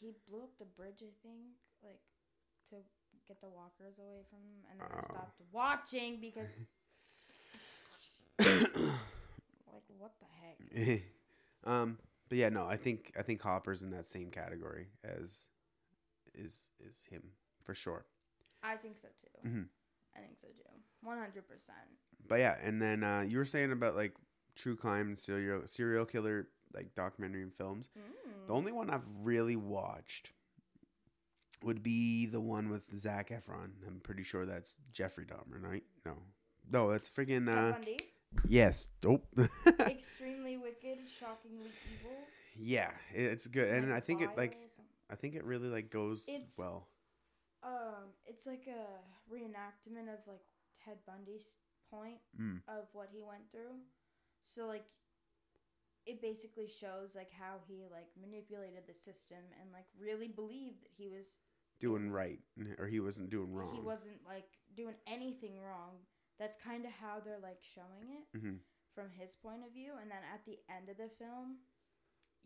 he 0.00 0.12
blew 0.28 0.42
up 0.42 0.50
the 0.58 0.64
bridge. 0.64 1.02
I 1.02 1.10
think 1.22 1.40
like 1.82 2.00
to 2.70 2.76
get 3.28 3.40
the 3.40 3.48
walkers 3.48 3.98
away 3.98 4.22
from 4.30 4.38
him, 4.40 4.64
and 4.70 4.80
then 4.80 4.86
I 4.90 4.98
Oh. 5.00 5.14
stopped 5.14 5.40
watching 5.52 6.20
because 6.20 6.48
like 9.72 9.82
what 9.98 10.12
the 10.20 10.80
heck? 10.84 11.02
um, 11.64 11.98
but 12.28 12.38
yeah, 12.38 12.48
no, 12.48 12.64
I 12.66 12.76
think 12.76 13.12
I 13.18 13.22
think 13.22 13.40
Hopper's 13.42 13.82
in 13.82 13.90
that 13.90 14.06
same 14.06 14.30
category 14.30 14.86
as 15.04 15.48
is 16.34 16.68
is 16.80 17.04
him 17.10 17.22
for 17.62 17.74
sure. 17.74 18.04
I 18.62 18.76
think 18.76 18.96
so 19.00 19.08
too. 19.08 19.48
Mhm. 19.48 19.66
I 20.16 20.20
think 20.20 20.38
so 20.40 20.48
too. 20.48 20.68
One 21.02 21.18
hundred 21.18 21.48
percent. 21.48 21.78
But 22.28 22.36
yeah, 22.36 22.56
and 22.62 22.80
then 22.80 23.02
uh, 23.02 23.24
you 23.26 23.38
were 23.38 23.44
saying 23.44 23.72
about 23.72 23.96
like 23.96 24.14
true 24.54 24.76
crime 24.76 25.08
and 25.08 25.18
serial 25.18 25.62
serial 25.66 26.04
killer 26.04 26.48
like 26.74 26.94
documentary 26.94 27.42
and 27.42 27.52
films. 27.52 27.90
Mm. 27.98 28.46
The 28.46 28.52
only 28.52 28.72
one 28.72 28.90
I've 28.90 29.06
really 29.22 29.56
watched 29.56 30.32
would 31.62 31.82
be 31.82 32.26
the 32.26 32.40
one 32.40 32.70
with 32.70 32.82
Zac 32.96 33.30
Efron. 33.30 33.70
I'm 33.86 34.00
pretty 34.02 34.22
sure 34.22 34.46
that's 34.46 34.76
Jeffrey 34.92 35.24
Dahmer, 35.24 35.62
right? 35.62 35.84
No, 36.04 36.14
no, 36.70 36.90
that's 36.90 37.08
freaking 37.10 37.48
uh, 37.48 37.72
Bundy, 37.72 37.98
yes. 38.46 38.88
Nope. 39.02 39.26
extremely 39.80 40.56
wicked, 40.56 40.98
shockingly 41.18 41.70
evil. 41.92 42.16
yeah, 42.56 42.90
it's 43.14 43.46
good, 43.46 43.68
and 43.68 43.92
I 43.92 44.00
think 44.00 44.22
it 44.22 44.30
like 44.36 44.56
I 45.10 45.14
think 45.14 45.34
it 45.34 45.44
really 45.44 45.68
like 45.68 45.90
goes 45.90 46.24
It's- 46.28 46.54
well. 46.58 46.88
Um, 47.64 48.10
it's 48.26 48.44
like 48.44 48.66
a 48.66 49.32
reenactment 49.32 50.08
of 50.12 50.18
like 50.26 50.42
Ted 50.84 50.96
Bundy's 51.06 51.58
point 51.90 52.18
Mm. 52.40 52.60
of 52.66 52.88
what 52.92 53.08
he 53.12 53.22
went 53.22 53.50
through. 53.52 53.78
So 54.42 54.66
like 54.66 54.84
it 56.06 56.20
basically 56.20 56.66
shows 56.66 57.14
like 57.14 57.30
how 57.30 57.58
he 57.68 57.84
like 57.92 58.08
manipulated 58.20 58.82
the 58.88 58.94
system 58.94 59.38
and 59.60 59.70
like 59.72 59.84
really 60.00 60.26
believed 60.26 60.82
that 60.82 60.90
he 60.96 61.08
was 61.08 61.36
Doing 61.78 62.10
right, 62.10 62.38
or 62.78 62.86
he 62.88 62.98
wasn't 63.00 63.30
doing 63.30 63.52
wrong. 63.52 63.74
he 63.74 63.80
wasn't 63.80 64.18
like 64.26 64.48
doing 64.76 64.94
anything 65.06 65.58
wrong. 65.60 65.98
That's 66.38 66.56
kind 66.56 66.84
of 66.84 66.92
how 66.92 67.20
they're 67.24 67.38
like 67.42 67.60
showing 67.62 68.08
it 68.10 68.36
Mhm. 68.38 68.58
from 68.94 69.10
his 69.10 69.36
point 69.36 69.62
of 69.66 69.72
view 69.72 69.92
and 70.00 70.10
then 70.10 70.22
at 70.34 70.44
the 70.44 70.58
end 70.68 70.88
of 70.88 70.96
the 70.96 71.08
film 71.08 71.58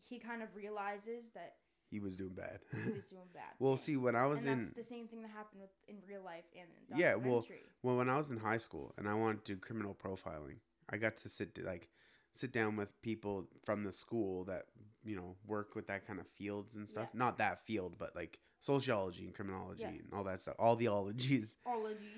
he 0.09 0.19
kind 0.19 0.43
of 0.43 0.55
realizes 0.55 1.31
that 1.33 1.57
He 1.91 1.99
was 2.01 2.17
doing 2.17 2.35
bad. 2.35 2.61
he 2.85 2.91
was 2.93 3.07
doing 3.15 3.29
bad. 3.33 3.55
Well, 3.59 3.77
see, 3.77 3.97
when. 3.97 4.15
I 4.17 4.27
was 4.27 4.43
and 4.45 4.51
in- 4.53 4.59
that's 4.63 4.71
the 4.75 4.85
same 4.85 5.09
thing 5.09 5.23
that 5.23 5.31
happened 5.31 5.61
with 5.63 5.71
in 5.89 5.97
real 6.09 6.23
life 6.23 6.45
and 6.55 6.69
in 6.69 6.95
the 6.97 7.01
Yeah, 7.01 7.15
well. 7.15 7.47
Well, 7.83 7.97
when 7.97 8.09
I 8.09 8.17
was 8.17 8.31
in 8.31 8.37
high 8.39 8.59
school 8.59 8.93
and 8.99 9.09
I 9.09 9.15
wanted 9.15 9.45
to 9.47 9.55
do 9.55 9.61
criminal 9.61 9.95
profiling, 9.95 10.59
I 10.89 10.97
got 10.99 11.17
to 11.19 11.29
sit 11.29 11.57
like 11.65 11.89
sit 12.33 12.53
down 12.53 12.77
with 12.77 13.01
people 13.03 13.49
from 13.65 13.83
the 13.83 13.93
school 13.93 14.45
that 14.45 14.67
you 15.05 15.17
know 15.17 15.37
work 15.47 15.75
with 15.75 15.87
that 15.87 16.07
kind 16.07 16.21
of 16.21 16.27
fields 16.29 16.77
and 16.77 16.89
stuff. 16.89 17.09
Yeah. 17.13 17.19
Not 17.19 17.39
that 17.39 17.65
field, 17.67 17.97
but 17.99 18.15
like 18.15 18.39
sociology 18.61 19.25
and 19.25 19.35
criminology 19.35 19.83
Yeah. 19.83 19.89
and 19.91 20.13
all 20.13 20.25
that 20.25 20.41
stuff. 20.43 20.57
All 20.59 20.77
the 20.77 20.89
ologies. 20.89 21.57
Ology. 21.65 22.13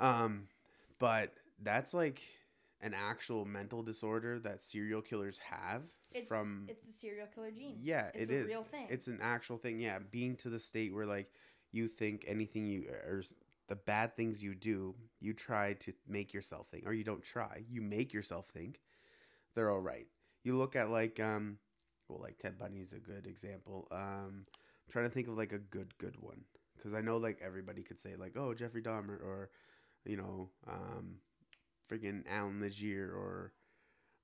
Um, 0.00 0.48
but 1.02 1.34
that's 1.62 1.94
like 1.94 2.22
an 2.80 2.94
actual 2.94 3.44
mental 3.44 3.82
disorder 3.82 4.38
that 4.40 4.62
serial 4.62 5.02
killers 5.02 5.38
have 5.38 5.82
It's 6.12 6.28
from 6.28 6.64
it's 6.68 6.86
a 6.88 6.92
serial 6.92 7.26
killer 7.34 7.50
gene. 7.50 7.78
yeah, 7.82 8.10
it's 8.14 8.30
it 8.30 8.34
a 8.34 8.38
is. 8.38 8.46
real 8.46 8.64
thing. 8.64 8.86
It's 8.90 9.06
an 9.08 9.18
actual 9.22 9.58
thing. 9.58 9.80
Yeah, 9.80 9.98
being 10.10 10.36
to 10.36 10.48
the 10.48 10.58
state 10.58 10.94
where 10.94 11.06
like 11.06 11.30
you 11.72 11.88
think 11.88 12.24
anything 12.28 12.66
you 12.66 12.84
or 12.88 13.22
the 13.68 13.76
bad 13.76 14.16
things 14.16 14.42
you 14.42 14.54
do, 14.54 14.94
you 15.20 15.32
try 15.32 15.74
to 15.74 15.92
make 16.06 16.34
yourself 16.34 16.66
think, 16.70 16.86
or 16.86 16.92
you 16.92 17.04
don't 17.04 17.22
try, 17.22 17.64
you 17.70 17.80
make 17.82 18.12
yourself 18.12 18.48
think 18.48 18.80
they're 19.54 19.70
all 19.70 19.80
right. 19.80 20.06
You 20.44 20.56
look 20.58 20.76
at 20.76 20.90
like 20.90 21.20
um, 21.20 21.58
well, 22.08 22.20
like 22.20 22.38
Ted 22.38 22.58
Bundy's 22.58 22.92
a 22.92 22.98
good 22.98 23.26
example. 23.26 23.88
Um, 23.92 24.44
I'm 24.46 24.90
trying 24.92 25.06
to 25.06 25.10
think 25.14 25.28
of 25.28 25.38
like 25.38 25.52
a 25.52 25.58
good 25.58 25.96
good 25.98 26.16
one 26.20 26.42
because 26.76 26.94
I 26.94 27.00
know 27.00 27.16
like 27.18 27.40
everybody 27.44 27.82
could 27.82 28.00
say 28.00 28.14
like 28.16 28.36
oh 28.36 28.54
Jeffrey 28.54 28.82
Dahmer 28.82 29.20
or 29.22 29.50
you 30.04 30.16
know 30.16 30.50
um, 30.68 31.16
freaking 31.90 32.24
Allan 32.28 32.60
Legere 32.60 33.10
or 33.12 33.52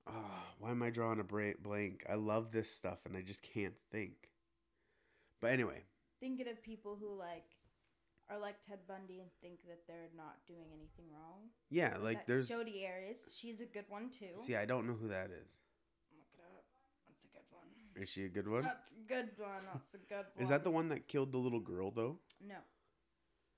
oh, 0.07 0.43
why 0.59 0.71
am 0.71 0.83
I 0.83 0.89
drawing 0.89 1.19
a 1.19 1.23
blank? 1.23 2.05
I 2.09 2.15
love 2.15 2.51
this 2.51 2.71
stuff 2.71 2.99
and 3.05 3.15
I 3.15 3.21
just 3.21 3.41
can't 3.41 3.75
think. 3.91 4.29
But 5.41 5.51
anyway, 5.51 5.83
thinking 6.19 6.47
of 6.47 6.61
people 6.61 6.97
who 6.99 7.17
like 7.17 7.45
are 8.29 8.39
like 8.39 8.55
Ted 8.67 8.79
Bundy 8.87 9.19
and 9.21 9.29
think 9.41 9.61
that 9.67 9.79
they're 9.87 10.09
not 10.15 10.35
doing 10.47 10.67
anything 10.73 11.05
wrong. 11.11 11.49
yeah, 11.69 11.95
like 11.99 12.17
that 12.17 12.27
there's 12.27 12.49
Jodi 12.49 12.85
Arias. 12.85 13.35
She's 13.35 13.61
a 13.61 13.65
good 13.65 13.85
one 13.87 14.09
too. 14.09 14.35
see, 14.35 14.55
I 14.55 14.65
don't 14.65 14.85
know 14.85 14.93
who 14.93 15.07
that 15.07 15.27
is. 15.27 15.63
Look 16.11 16.27
it 16.33 16.41
up. 16.41 16.65
That's 17.07 17.25
a 17.25 17.29
good 17.29 17.47
one. 17.49 18.03
Is 18.03 18.09
she 18.09 18.25
a 18.25 18.29
good 18.29 18.47
one? 18.47 18.63
That's 18.63 18.91
a 18.91 19.07
good 19.07 19.29
one. 19.37 19.63
That's 19.73 19.93
a 19.93 20.13
good 20.13 20.25
one. 20.33 20.43
Is 20.43 20.49
that 20.49 20.63
the 20.63 20.71
one 20.71 20.89
that 20.89 21.07
killed 21.07 21.31
the 21.31 21.37
little 21.37 21.59
girl 21.59 21.91
though? 21.91 22.19
No. 22.45 22.55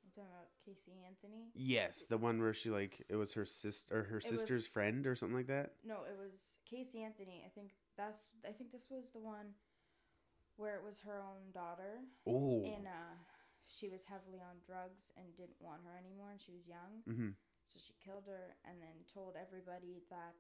You 0.04 0.12
talking 0.16 0.30
about 0.30 0.51
Casey 0.66 0.94
Anthony? 1.08 1.52
Yes, 1.56 2.06
the 2.06 2.18
one 2.18 2.40
where 2.42 2.54
she 2.54 2.70
like 2.70 3.04
it 3.10 3.16
was 3.16 3.34
her 3.34 3.46
sister 3.46 4.00
or 4.00 4.04
her 4.04 4.18
It 4.18 4.24
sister's 4.26 4.64
was- 4.64 4.68
friend 4.68 5.08
or 5.08 5.16
something 5.16 5.38
like 5.38 5.48
that. 5.48 5.74
No, 5.84 6.04
it 6.10 6.18
was 6.18 6.56
Casey 6.70 7.04
Anthony. 7.04 7.44
I 7.46 7.50
think 7.50 7.72
that's. 7.98 8.30
I 8.48 8.52
think 8.52 8.72
this 8.72 8.88
was 8.90 9.10
the 9.12 9.20
one 9.20 9.54
where 10.58 10.76
it 10.76 10.84
was 10.84 11.00
her 11.00 11.20
own 11.22 11.52
daughter, 11.54 12.00
Oh, 12.28 12.64
and 12.64 12.86
uh, 12.86 13.16
she 13.66 13.90
was 13.90 14.04
heavily 14.04 14.40
on 14.40 14.58
drugs 14.66 15.12
and 15.18 15.26
didn't 15.36 15.58
want 15.60 15.82
her 15.86 15.98
anymore, 15.98 16.32
and 16.32 16.42
she 16.42 16.52
was 16.52 16.68
young. 16.68 17.02
mm-hmm. 17.10 17.30
So 17.68 17.80
she 17.80 17.94
killed 18.04 18.26
her 18.28 18.56
and 18.68 18.82
then 18.82 19.06
told 19.14 19.36
everybody 19.40 20.04
that 20.12 20.36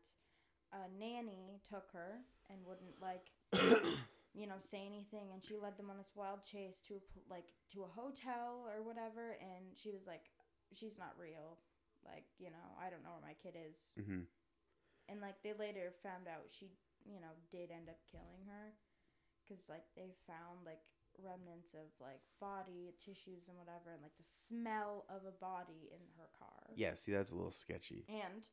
a 0.74 0.88
nanny 1.00 1.60
took 1.68 1.88
her 1.94 2.20
and 2.50 2.60
wouldn't 2.66 3.00
like 3.02 3.32
you 4.34 4.48
know 4.48 4.60
say 4.60 4.86
anything 4.88 5.32
and 5.34 5.44
she 5.44 5.58
led 5.60 5.76
them 5.76 5.90
on 5.92 5.98
this 5.98 6.16
wild 6.16 6.40
chase 6.44 6.80
to 6.88 6.96
a, 6.96 7.02
like 7.30 7.52
to 7.72 7.84
a 7.84 7.92
hotel 7.92 8.64
or 8.68 8.80
whatever 8.84 9.36
and 9.44 9.76
she 9.76 9.92
was 9.92 10.08
like 10.08 10.32
she's 10.72 10.96
not 10.98 11.12
real 11.20 11.60
like 12.08 12.26
you 12.40 12.48
know 12.50 12.68
I 12.80 12.90
don't 12.90 13.04
know 13.04 13.12
where 13.20 13.28
my 13.30 13.38
kid 13.38 13.60
is 13.60 13.78
mm-hmm. 14.00 14.24
and 15.12 15.18
like 15.20 15.44
they 15.44 15.52
later 15.54 15.92
found 16.02 16.32
out 16.32 16.48
she 16.50 16.72
you 17.04 17.20
know 17.20 17.34
did 17.52 17.70
end 17.76 17.92
up 17.92 18.00
killing 18.08 18.48
her 18.48 18.72
because 19.44 19.68
like 19.68 19.86
they 20.00 20.16
found 20.24 20.64
like 20.64 20.82
remnants 21.20 21.76
of 21.76 21.92
like 22.00 22.24
body 22.40 22.96
tissues 23.04 23.52
and 23.52 23.60
whatever 23.60 23.92
and 23.92 24.00
like 24.02 24.16
the 24.16 24.26
smell 24.26 25.04
of 25.12 25.28
a 25.28 25.36
body 25.44 25.92
in 25.92 26.00
her 26.16 26.32
car 26.40 26.72
Yeah, 26.74 26.96
see, 26.96 27.12
that's 27.12 27.36
a 27.36 27.38
little 27.38 27.52
sketchy. 27.52 28.08
and 28.08 28.48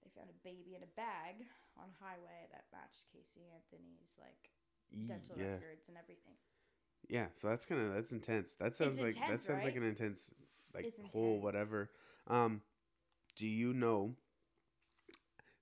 they 0.00 0.08
found 0.16 0.32
a 0.32 0.38
baby 0.40 0.72
in 0.72 0.82
a 0.82 0.92
bag 0.96 1.44
on 1.76 1.92
a 1.92 1.98
highway 2.00 2.48
that 2.48 2.66
matched 2.72 3.04
Casey 3.12 3.44
Anthony's 3.52 4.16
like 4.16 4.50
dental 5.06 5.36
yeah, 5.36 5.44
records 5.52 5.88
and 5.88 5.96
everything. 5.96 6.34
yeah. 7.08 7.26
So 7.34 7.48
that's 7.48 7.64
kind 7.64 7.80
of 7.80 7.94
that's 7.94 8.12
intense. 8.12 8.54
That 8.56 8.74
sounds 8.74 9.00
like 9.00 9.14
that 9.14 9.24
intense, 9.24 9.44
sounds 9.44 9.64
like 9.64 9.76
an 9.76 9.82
intense 9.82 10.34
like 10.74 10.86
It's 10.86 11.12
whole 11.12 11.40
whatever. 11.40 11.90
Um, 12.28 12.62
do 13.36 13.46
you 13.46 13.72
know? 13.72 14.14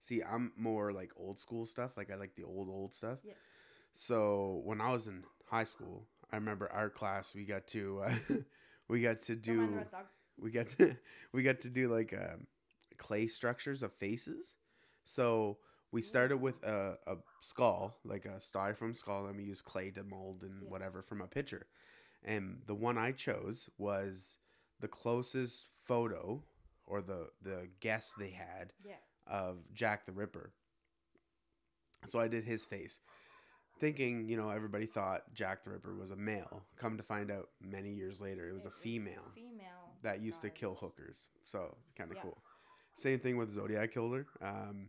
See, 0.00 0.22
I'm 0.22 0.52
more 0.56 0.92
like 0.92 1.12
old 1.16 1.38
school 1.38 1.66
stuff. 1.66 1.96
Like 1.96 2.10
I 2.10 2.16
like 2.16 2.34
the 2.34 2.44
old 2.44 2.68
old 2.68 2.94
stuff. 2.94 3.18
Yeah. 3.22 3.34
So 3.92 4.62
when 4.64 4.80
I 4.80 4.92
was 4.92 5.08
in 5.08 5.24
high 5.46 5.64
school, 5.64 6.06
I 6.32 6.36
remember 6.36 6.70
our 6.72 6.88
class. 6.90 7.34
We 7.34 7.44
got 7.44 7.66
to 7.68 8.02
uh, 8.06 8.14
we 8.88 9.02
got 9.02 9.20
to 9.22 9.36
Don't 9.36 9.56
mind 9.56 9.86
the 9.90 9.96
do 9.96 10.04
we 10.38 10.50
got 10.50 10.68
to 10.78 10.96
we 11.32 11.42
got 11.42 11.60
to 11.60 11.68
do 11.68 11.88
like 11.92 12.14
um, 12.14 12.46
clay 12.98 13.26
structures 13.26 13.82
of 13.82 13.92
faces. 13.94 14.56
So 15.04 15.58
we 15.92 16.02
started 16.02 16.38
with 16.38 16.62
a, 16.64 16.96
a 17.06 17.16
skull, 17.40 17.96
like 18.04 18.24
a 18.24 18.38
styrofoam 18.38 18.94
skull, 18.96 19.26
and 19.26 19.36
we 19.36 19.44
used 19.44 19.64
clay 19.64 19.90
to 19.92 20.04
mold 20.04 20.42
and 20.42 20.62
Yeah. 20.62 20.68
whatever 20.68 21.02
from 21.02 21.20
a 21.20 21.26
picture. 21.26 21.66
And 22.22 22.62
the 22.66 22.74
one 22.74 22.98
I 22.98 23.12
chose 23.12 23.68
was 23.78 24.38
the 24.80 24.88
closest 24.88 25.68
photo 25.84 26.42
or 26.86 27.00
the 27.02 27.30
the 27.42 27.68
guess 27.80 28.12
they 28.18 28.30
had 28.30 28.72
Yeah. 28.84 28.96
of 29.26 29.58
Jack 29.72 30.06
the 30.06 30.12
Ripper. 30.12 30.52
So 32.06 32.18
I 32.18 32.28
did 32.28 32.44
his 32.44 32.64
face, 32.66 33.00
thinking, 33.78 34.26
you 34.28 34.36
know, 34.36 34.48
everybody 34.50 34.86
thought 34.86 35.22
Jack 35.34 35.64
the 35.64 35.70
Ripper 35.70 35.94
was 35.94 36.10
a 36.12 36.16
male. 36.16 36.64
Come 36.76 36.96
to 36.96 37.02
find 37.02 37.30
out, 37.30 37.50
many 37.60 37.90
years 37.92 38.20
later, 38.20 38.48
it 38.48 38.52
was 38.54 38.66
a 38.66 38.70
female 38.70 39.30
Female. 39.34 39.94
that 40.02 40.20
used 40.20 40.40
to 40.42 40.50
kill 40.50 40.74
hookers. 40.74 41.28
So 41.44 41.76
kind 41.96 42.10
of 42.10 42.16
Yeah. 42.16 42.22
cool. 42.22 42.42
Same 42.94 43.18
thing 43.20 43.36
with 43.36 43.50
Zodiac 43.50 43.92
Killer. 43.92 44.26
Um, 44.40 44.88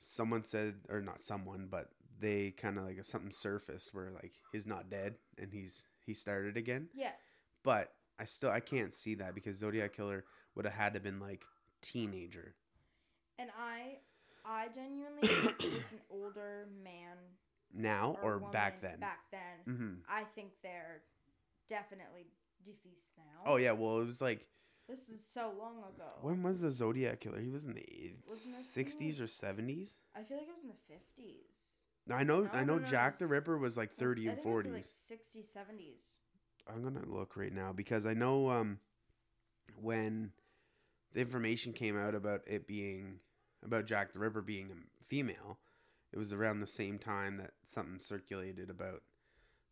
someone 0.00 0.42
said, 0.44 0.74
or 0.88 1.00
not 1.00 1.22
someone, 1.22 1.68
but 1.70 1.88
they 2.18 2.50
kind 2.50 2.78
of 2.78 2.84
like 2.84 3.02
something 3.04 3.30
surfaced 3.30 3.94
where 3.94 4.10
like 4.10 4.32
he's 4.52 4.66
not 4.66 4.90
dead 4.90 5.14
and 5.38 5.52
he's 5.52 5.86
he 6.04 6.14
started 6.14 6.56
again. 6.56 6.88
Yeah. 6.94 7.12
But 7.62 7.92
I 8.18 8.24
still 8.24 8.50
I 8.50 8.60
can't 8.60 8.92
see 8.92 9.14
that 9.16 9.34
because 9.34 9.56
Zodiac 9.56 9.94
Killer 9.94 10.24
would 10.54 10.64
have 10.64 10.74
had 10.74 10.94
to 10.94 11.00
been 11.00 11.20
like 11.20 11.44
teenager. 11.82 12.54
And 13.38 13.50
I 13.58 13.98
I 14.44 14.68
genuinely 14.68 15.28
think 15.28 15.62
an 15.92 16.00
older 16.10 16.66
man 16.82 17.16
Now 17.72 18.16
or, 18.22 18.34
woman 18.34 18.50
back 18.52 18.80
then. 18.80 18.98
Back 18.98 19.20
then. 19.30 19.74
hmm 19.76 19.94
I 20.08 20.24
think 20.34 20.50
they're 20.62 21.02
definitely 21.68 22.26
deceased 22.64 23.12
now. 23.16 23.42
Oh 23.46 23.56
yeah, 23.56 23.72
well 23.72 24.00
it 24.00 24.06
was 24.06 24.20
like 24.20 24.46
This 24.90 25.08
is 25.08 25.24
so 25.24 25.52
long 25.56 25.78
ago. 25.78 26.08
when 26.20 26.42
was 26.42 26.60
the 26.60 26.70
Zodiac 26.70 27.20
Killer? 27.20 27.38
He 27.40 27.48
was 27.48 27.64
in 27.64 27.74
the 27.74 28.16
sixties 28.34 29.20
or 29.20 29.28
seventies. 29.28 30.00
I 30.16 30.22
feel 30.24 30.38
like 30.38 30.48
it 30.48 30.54
was 30.54 30.64
in 30.64 30.70
the 30.70 30.92
50s. 30.92 32.12
I 32.12 32.24
know 32.24 32.42
No, 32.42 32.50
I 32.52 32.64
know 32.64 32.78
no, 32.78 32.84
Jack 32.84 33.18
the 33.18 33.28
Ripper 33.28 33.56
was 33.56 33.76
like 33.76 33.94
thirty 33.94 34.26
I 34.26 34.32
and 34.32 34.42
think 34.42 34.46
it 34.46 34.50
was 34.52 34.64
forties. 34.64 35.06
like 35.10 35.20
60s, 35.20 35.46
70s. 35.46 36.18
I'm 36.66 36.82
gonna 36.82 37.06
look 37.06 37.36
right 37.36 37.52
now 37.52 37.72
because 37.72 38.04
I 38.04 38.14
know 38.14 38.50
um 38.50 38.80
when 39.80 40.32
the 41.12 41.20
information 41.20 41.72
came 41.72 41.96
out 41.96 42.14
about 42.16 42.40
it 42.46 42.66
being 42.66 43.20
about 43.64 43.86
Jack 43.86 44.12
the 44.12 44.18
Ripper 44.18 44.42
being 44.42 44.70
a 44.72 45.04
female, 45.04 45.58
it 46.12 46.18
was 46.18 46.32
around 46.32 46.60
the 46.60 46.66
same 46.66 46.98
time 46.98 47.36
that 47.36 47.52
something 47.64 48.00
circulated 48.00 48.70
about 48.70 49.02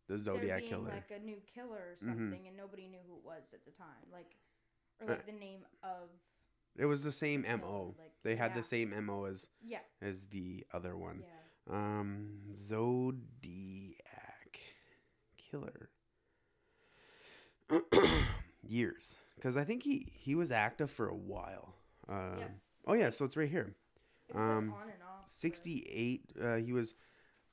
the 0.07 0.17
Zodiac 0.17 0.65
killer. 0.65 0.91
like 0.91 1.11
a 1.11 1.23
new 1.23 1.37
killer 1.53 1.75
or 1.91 1.95
Mhm. 1.95 2.05
something, 2.05 2.47
and 2.47 2.55
nobody 2.55 2.87
knew 2.87 2.99
who 3.07 3.17
it 3.17 3.23
was 3.23 3.53
at 3.53 3.65
the 3.65 3.71
time, 3.71 4.09
like 4.11 4.35
or 5.01 5.07
Uh, 5.07 5.09
like 5.11 5.25
the 5.25 5.31
name 5.31 5.65
of 5.83 6.09
it 6.75 6.85
was 6.85 7.03
the 7.03 7.11
same 7.11 7.41
MO. 7.47 7.95
like, 7.97 8.11
They 8.23 8.35
had 8.35 8.51
yeah. 8.51 8.57
the 8.57 8.63
same 8.63 9.05
MO 9.05 9.25
as 9.25 9.49
yeah, 9.61 9.79
as 10.01 10.25
the 10.27 10.65
other 10.73 10.97
one. 10.97 11.23
yeah. 11.25 11.73
Um 11.73 12.53
Zodiac 12.55 14.59
killer. 15.37 15.89
Years. 18.61 19.17
Cuz 19.41 19.55
I 19.55 19.63
think 19.63 19.83
he 19.83 20.11
he 20.13 20.35
was 20.35 20.51
active 20.51 20.91
for 20.91 21.07
a 21.07 21.15
while. 21.15 21.75
Um 22.07 22.61
Oh 22.85 22.93
yeah, 22.93 23.09
so 23.09 23.25
it's 23.25 23.37
right 23.37 23.49
here. 23.49 23.75
It 24.29 24.35
Um, 24.35 24.69
like 24.69 24.81
on 24.83 24.89
and 24.89 25.03
off. 25.03 25.27
68 25.27 26.31
uh, 26.41 26.55
he 26.57 26.71
was 26.71 26.93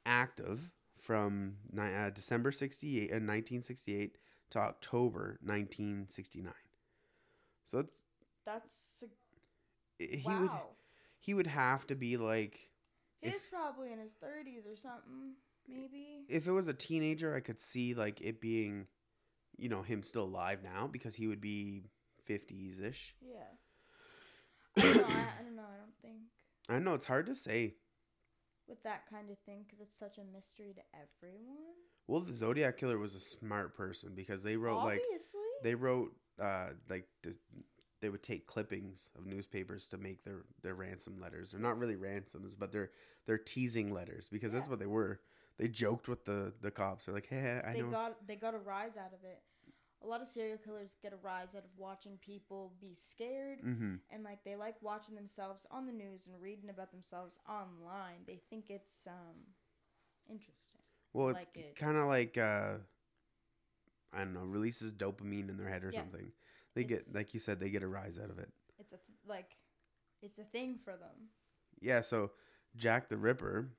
active 0.04 0.70
from 0.98 1.56
ni- 1.72 1.94
uh, 1.94 2.10
december 2.10 2.52
68 2.52 3.10
uh, 3.10 3.16
1968 3.20 4.18
to 4.50 4.58
october 4.58 5.38
1969 5.42 6.52
so 7.66 7.78
it's 7.80 8.02
That's 8.46 9.02
a, 9.02 10.04
i- 10.04 10.16
he 10.16 10.28
wow. 10.28 10.40
would 10.40 10.50
he 11.18 11.34
would 11.34 11.46
have 11.46 11.86
to 11.88 11.94
be 11.94 12.16
like 12.16 12.70
He's 13.20 13.34
if- 13.34 13.50
probably 13.50 13.92
in 13.92 13.98
his 13.98 14.12
thirties 14.14 14.66
or 14.66 14.76
something, 14.76 15.34
maybe. 15.68 16.24
if 16.28 16.46
it 16.46 16.52
was 16.52 16.68
a 16.68 16.74
teenager 16.74 17.34
i 17.34 17.40
could 17.40 17.60
see 17.60 17.94
like 17.94 18.20
it 18.20 18.40
being 18.40 18.86
you 19.58 19.68
know 19.68 19.82
him 19.82 20.02
still 20.02 20.24
alive 20.24 20.60
now 20.62 20.86
because 20.86 21.14
he 21.14 21.26
would 21.26 21.40
be 21.40 21.84
50s 22.28 22.80
ish 22.82 23.14
Yeah. 23.20 23.38
I 24.76 24.82
don't 24.82 24.96
know. 24.96 25.04
I, 25.06 25.40
I 25.40 25.42
don't 25.42 25.56
know. 25.56 25.62
I 25.62 25.76
don't 25.78 25.96
think 26.02 26.16
i 26.68 26.78
know 26.78 26.94
it's 26.94 27.04
hard 27.04 27.26
to 27.26 27.34
say 27.34 27.74
with 28.68 28.82
that 28.82 29.08
kind 29.08 29.30
of 29.30 29.38
thing 29.46 29.64
because 29.64 29.80
it's 29.80 29.96
such 29.98 30.18
a 30.18 30.24
mystery 30.34 30.74
to 30.74 30.82
everyone. 30.92 31.74
well 32.08 32.20
the 32.20 32.32
zodiac 32.32 32.76
killer 32.76 32.98
was 32.98 33.14
a 33.14 33.20
smart 33.20 33.76
person 33.76 34.12
because 34.14 34.42
they 34.42 34.56
wrote 34.56 34.82
like 34.84 35.00
they 35.62 35.74
wrote 35.74 36.12
uh 36.40 36.68
like 36.88 37.06
the, 37.22 37.36
they 38.00 38.08
would 38.08 38.22
take 38.22 38.46
clippings 38.46 39.10
of 39.16 39.26
newspapers 39.26 39.88
to 39.88 39.98
make 39.98 40.24
their 40.24 40.44
their 40.62 40.74
ransom 40.74 41.20
letters. 41.20 41.52
They're 41.52 41.60
not 41.60 41.78
really 41.78 41.96
ransoms, 41.96 42.54
but 42.54 42.72
they're 42.72 42.90
they're 43.26 43.38
teasing 43.38 43.92
letters 43.92 44.28
because 44.30 44.52
that's 44.52 44.68
what 44.68 44.78
they 44.78 44.86
were. 44.86 45.20
They 45.58 45.68
joked 45.68 46.08
with 46.08 46.24
the 46.24 46.52
the 46.60 46.70
cops. 46.70 47.06
They're 47.06 47.14
like, 47.14 47.28
"Hey, 47.28 47.60
I 47.66 47.72
they 47.72 47.82
know." 47.82 47.90
got 47.90 48.26
they 48.26 48.36
got 48.36 48.54
a 48.54 48.58
rise 48.58 48.96
out 48.96 49.12
of 49.12 49.24
it. 49.24 49.40
A 50.02 50.06
lot 50.06 50.20
of 50.20 50.28
serial 50.28 50.58
killers 50.58 50.96
get 51.02 51.14
a 51.14 51.16
rise 51.16 51.54
out 51.56 51.64
of 51.64 51.70
watching 51.76 52.18
people 52.20 52.74
be 52.80 52.94
scared 52.94 53.60
mm-hmm. 53.60 53.94
and 54.10 54.22
like 54.22 54.44
they 54.44 54.54
like 54.54 54.76
watching 54.82 55.14
themselves 55.14 55.66
on 55.70 55.86
the 55.86 55.92
news 55.92 56.26
and 56.26 56.40
reading 56.40 56.68
about 56.68 56.92
themselves 56.92 57.40
online. 57.48 58.20
They 58.26 58.40
think 58.50 58.66
it's 58.68 59.06
um 59.06 59.36
interesting. 60.30 60.80
Well, 61.12 61.32
like 61.32 61.48
it. 61.54 61.76
kind 61.76 61.96
of 61.96 62.06
like 62.06 62.36
uh, 62.36 62.74
I 64.12 64.18
don't 64.18 64.34
know, 64.34 64.44
releases 64.44 64.92
dopamine 64.92 65.48
in 65.50 65.56
their 65.56 65.68
head 65.68 65.84
or 65.84 65.90
Yeah. 65.90 66.00
something. 66.00 66.32
They 66.74 66.84
get 66.84 67.14
like 67.14 67.34
you 67.34 67.40
said, 67.40 67.58
they 67.60 67.70
get 67.70 67.82
a 67.82 67.88
rise 67.88 68.18
out 68.18 68.30
of 68.30 68.38
it. 68.38 68.50
It's 68.78 68.92
a 68.92 68.96
th- 68.96 69.18
like 69.26 69.56
it's 70.22 70.38
a 70.38 70.44
thing 70.44 70.78
for 70.84 70.92
them. 70.96 71.30
Yeah. 71.80 72.00
So 72.02 72.32
Jack 72.76 73.08
the 73.08 73.16
Ripper 73.16 73.70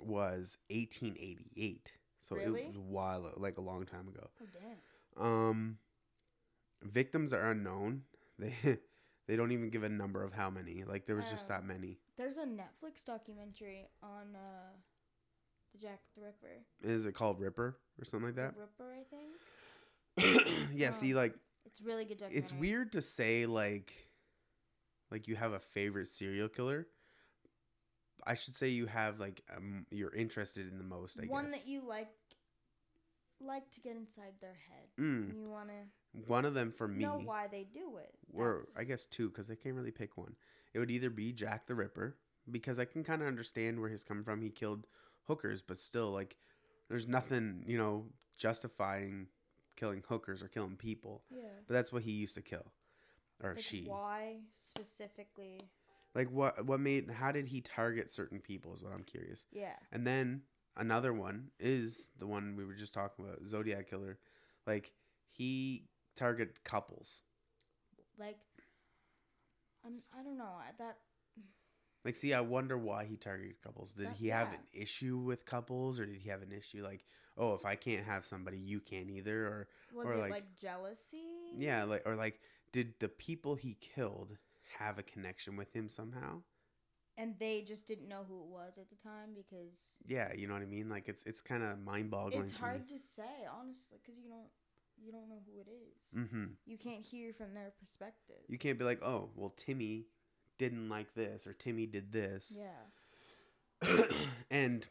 was 0.00 0.58
1888. 0.70 1.92
So 2.20 2.36
Really? 2.36 2.62
it 2.62 2.66
was 2.66 2.76
a 2.76 2.80
while, 2.80 3.32
like 3.36 3.58
a 3.58 3.60
long 3.62 3.86
time 3.86 4.08
ago. 4.08 4.28
Oh 4.42 4.46
damn. 4.52 5.24
Um, 5.24 5.78
victims 6.82 7.32
are 7.32 7.50
unknown. 7.50 8.04
They 8.40 8.78
they 9.26 9.36
don't 9.36 9.50
even 9.52 9.68
give 9.68 9.82
a 9.82 9.88
number 9.88 10.22
of 10.22 10.32
how 10.32 10.48
many. 10.48 10.84
Like 10.84 11.06
there 11.06 11.16
was 11.16 11.28
just 11.28 11.50
Oh. 11.50 11.54
that 11.54 11.64
many. 11.64 11.98
There's 12.16 12.36
a 12.38 12.44
Netflix 12.46 13.04
documentary 13.04 13.88
on 14.02 14.34
uh 14.36 14.72
the 15.72 15.78
Jack 15.78 16.00
the 16.16 16.22
Ripper. 16.22 16.64
Is 16.82 17.04
it 17.04 17.14
called 17.14 17.40
Ripper 17.40 17.78
or 18.00 18.04
something 18.04 18.26
like 18.26 18.36
The 18.36 18.42
that? 18.42 18.54
Ripper, 18.56 18.94
I 18.94 19.04
think. 20.34 20.70
yeah. 20.74 20.88
Oh. 20.88 20.92
See, 20.92 21.14
like 21.14 21.34
It's 21.64 21.80
really 21.80 22.04
good 22.04 22.22
it's 22.30 22.52
weird 22.52 22.92
to 22.92 23.02
say 23.02 23.46
like 23.46 23.92
like 25.10 25.28
you 25.28 25.36
have 25.36 25.52
a 25.52 25.60
favorite 25.60 26.08
serial 26.08 26.48
killer. 26.48 26.86
I 28.26 28.34
should 28.34 28.54
say 28.54 28.68
you 28.68 28.86
have 28.86 29.20
like 29.20 29.42
um, 29.56 29.86
you're 29.90 30.14
interested 30.14 30.70
in 30.70 30.78
the 30.78 30.84
most. 30.84 31.18
I 31.18 31.22
guess. 31.22 31.30
One 31.30 31.46
guess 31.46 31.60
that 31.60 31.68
you 31.68 31.82
like 31.86 32.08
like 33.40 33.70
to 33.72 33.80
get 33.80 33.96
inside 33.96 34.34
their 34.40 34.56
head. 34.68 34.88
Mm, 35.00 35.34
you 35.34 35.48
want 35.48 35.68
to 35.68 36.24
one 36.26 36.44
of 36.44 36.54
them 36.54 36.72
for 36.72 36.88
me 36.88 37.04
know 37.04 37.20
why 37.22 37.46
they 37.46 37.66
do 37.72 37.98
it. 37.98 38.14
were 38.32 38.66
I 38.78 38.84
guess 38.84 39.06
two 39.06 39.28
because 39.28 39.50
I 39.50 39.54
can't 39.54 39.74
really 39.74 39.90
pick 39.90 40.16
one. 40.16 40.34
It 40.74 40.78
would 40.78 40.90
either 40.90 41.10
be 41.10 41.32
Jack 41.32 41.66
the 41.66 41.74
Ripper 41.74 42.16
because 42.50 42.78
I 42.78 42.84
can 42.84 43.04
kind 43.04 43.22
of 43.22 43.28
understand 43.28 43.80
where 43.80 43.90
he's 43.90 44.04
coming 44.04 44.24
from. 44.24 44.42
He 44.42 44.50
killed 44.50 44.86
hookers, 45.28 45.62
but 45.62 45.78
still, 45.78 46.10
like, 46.10 46.36
there's 46.88 47.06
nothing 47.06 47.64
you 47.66 47.78
know 47.78 48.06
justifying 48.36 49.28
killing 49.76 50.02
hookers 50.08 50.42
or 50.42 50.48
killing 50.48 50.76
people. 50.76 51.22
Yeah. 51.30 51.42
But 51.66 51.74
that's 51.74 51.92
what 51.92 52.02
he 52.02 52.12
used 52.12 52.34
to 52.34 52.42
kill, 52.42 52.72
or 53.42 53.50
Like 53.54 53.60
she. 53.62 53.84
why 53.84 54.38
specifically? 54.58 55.60
Like, 56.14 56.30
what 56.30 56.64
what 56.66 56.80
made? 56.80 57.10
How 57.10 57.30
did 57.32 57.46
he 57.46 57.60
target 57.60 58.10
certain 58.10 58.40
people? 58.40 58.74
Is 58.74 58.82
what 58.82 58.92
I'm 58.92 59.04
curious. 59.04 59.46
Yeah. 59.52 59.76
And 59.92 60.06
then 60.06 60.42
another 60.76 61.12
one 61.12 61.50
is 61.60 62.10
the 62.18 62.26
one 62.26 62.56
we 62.56 62.64
were 62.64 62.74
just 62.74 62.94
talking 62.94 63.24
about, 63.24 63.44
Zodiac 63.46 63.88
killer. 63.88 64.18
Like 64.66 64.92
he 65.26 65.84
targeted 66.16 66.62
couples. 66.64 67.22
Like 68.18 68.38
I'm 69.84 70.02
I 70.18 70.22
don't 70.22 70.38
know. 70.38 70.56
That 70.78 70.96
Like, 72.08 72.16
see, 72.16 72.32
I 72.32 72.40
wonder 72.40 72.78
why 72.78 73.04
he 73.04 73.18
targeted 73.18 73.60
couples. 73.60 73.92
Did 73.92 74.08
he 74.16 74.28
have 74.28 74.48
yeah. 74.48 74.54
an 74.54 74.82
issue 74.82 75.18
with 75.18 75.44
couples, 75.44 76.00
or 76.00 76.06
did 76.06 76.16
he 76.16 76.30
have 76.30 76.40
an 76.40 76.52
issue 76.52 76.82
like, 76.82 77.04
oh, 77.36 77.52
if 77.52 77.66
I 77.66 77.74
can't 77.74 78.02
have 78.06 78.24
somebody, 78.24 78.56
you 78.56 78.80
can't 78.80 79.10
either, 79.10 79.46
or 79.46 79.68
was 79.92 80.06
Or, 80.06 80.14
it 80.14 80.16
like- 80.16 80.30
like, 80.30 80.56
jealousy? 80.58 81.52
yeah, 81.54 81.84
like, 81.84 82.00
or 82.06 82.16
like, 82.16 82.40
did 82.72 82.94
the 82.98 83.10
people 83.10 83.56
he 83.56 83.74
killed 83.74 84.38
have 84.78 84.98
a 84.98 85.02
connection 85.02 85.54
with 85.54 85.70
him 85.76 85.90
somehow? 85.90 86.40
And 87.18 87.38
they 87.38 87.60
just 87.60 87.86
didn't 87.86 88.08
know 88.08 88.24
who 88.26 88.40
it 88.40 88.48
was 88.48 88.78
at 88.78 88.88
the 88.88 88.96
time 88.96 89.34
because 89.36 89.78
Yeah, 90.06 90.32
you 90.34 90.46
know 90.46 90.54
what 90.54 90.62
I 90.62 90.66
mean. 90.66 90.88
Like, 90.88 91.10
it's 91.10 91.24
it's 91.24 91.42
kind 91.42 91.62
of 91.62 91.78
mind 91.78 92.10
boggling. 92.10 92.44
it's 92.44 92.52
to 92.54 92.58
hard 92.58 92.88
to 92.88 92.98
say 92.98 93.44
honestly 93.52 93.98
because 94.02 94.18
you 94.18 94.30
don't 94.30 94.48
you 94.96 95.12
don't 95.12 95.28
know 95.28 95.42
who 95.44 95.60
it 95.60 95.68
is. 95.68 96.18
Mm-hmm. 96.18 96.44
You 96.64 96.78
can't 96.78 97.04
hear 97.04 97.34
from 97.34 97.52
their 97.52 97.70
perspective. 97.78 98.40
You 98.48 98.56
can't 98.56 98.78
be 98.78 98.86
like, 98.86 99.02
oh, 99.04 99.28
well, 99.36 99.50
Timmy 99.58 100.06
didn't 100.58 100.88
like 100.88 101.14
this, 101.14 101.46
or 101.46 101.52
Timmy 101.52 101.86
did 101.86 102.12
this. 102.12 102.58
yeah. 102.58 103.94
and 104.50 104.86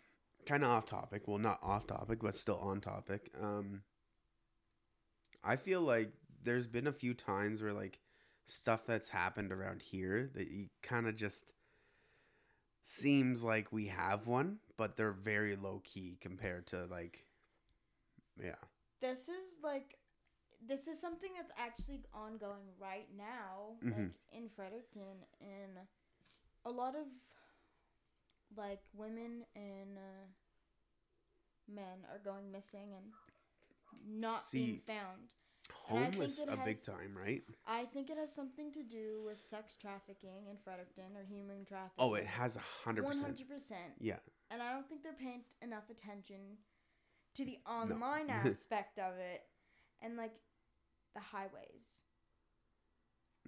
kind 0.45 0.63
of 0.63 0.69
off 0.69 0.85
topic. 0.85 1.27
Well, 1.27 1.37
not 1.37 1.59
off 1.61 1.87
topic, 1.87 2.19
but 2.21 2.35
still 2.35 2.57
on 2.57 2.81
topic. 2.81 3.29
Um, 3.41 3.81
I 5.43 5.57
feel 5.57 5.81
like 5.81 6.11
there's 6.43 6.67
been 6.67 6.87
a 6.87 6.93
few 6.93 7.13
times 7.13 7.61
where 7.61 7.73
like 7.73 7.99
stuff 8.45 8.85
that's 8.85 9.09
happened 9.09 9.51
around 9.51 9.81
here 9.81 10.29
that 10.35 10.49
you 10.49 10.67
kind 10.81 11.07
of 11.07 11.15
just 11.15 11.45
seems 12.83 13.43
like 13.43 13.71
we 13.71 13.87
have 13.87 14.27
one, 14.27 14.57
but 14.77 14.95
they're 14.95 15.11
very 15.11 15.55
low 15.55 15.81
key 15.83 16.17
compared 16.21 16.67
to 16.67 16.85
like, 16.85 17.25
yeah. 18.41 18.55
This 19.01 19.27
is 19.27 19.59
like 19.63 19.95
this 20.65 20.87
is 20.87 20.99
something 20.99 21.31
that's 21.35 21.51
actually 21.57 22.03
ongoing 22.13 22.65
right 22.79 23.07
now, 23.15 23.77
Mhm. 23.83 23.97
like 24.07 24.11
in 24.31 24.49
Fredericton, 24.49 25.25
and 25.39 25.87
a 26.65 26.71
lot 26.71 26.95
of 26.95 27.05
like 28.55 28.81
women 28.93 29.45
and 29.55 29.97
uh, 29.97 30.27
men 31.67 32.05
are 32.11 32.19
going 32.19 32.51
missing 32.51 32.93
and 32.93 33.13
not 34.05 34.41
being 34.51 34.81
found. 34.81 35.29
And 35.89 35.97
I 35.99 36.01
think 36.03 36.15
Homeless 36.15 36.39
a 36.47 36.57
big 36.57 36.83
time, 36.83 37.17
right? 37.17 37.43
I 37.65 37.85
think 37.85 38.09
it 38.09 38.17
has 38.17 38.33
something 38.33 38.71
to 38.73 38.83
do 38.83 39.21
with 39.25 39.41
sex 39.43 39.75
trafficking 39.75 40.47
in 40.49 40.57
Fredericton 40.57 41.15
or 41.17 41.23
human 41.23 41.65
trafficking. 41.65 41.95
Oh, 41.97 42.13
it 42.13 42.25
has 42.25 42.55
a 42.55 42.61
hundred 42.61 43.03
One 43.03 43.11
percent. 43.13 43.27
hundred 43.27 43.49
percent. 43.49 43.93
Yeah. 43.99 44.19
And 44.49 44.61
I 44.61 44.71
don't 44.71 44.87
think 44.87 45.03
they're 45.03 45.13
paying 45.13 45.43
enough 45.61 45.89
attention 45.89 46.57
to 47.35 47.45
the 47.45 47.59
online 47.65 48.29
aspect 48.29 48.97
of 48.97 49.17
it 49.17 49.41
and 50.01 50.15
like 50.15 50.33
the 51.17 51.37
highways. 51.37 52.05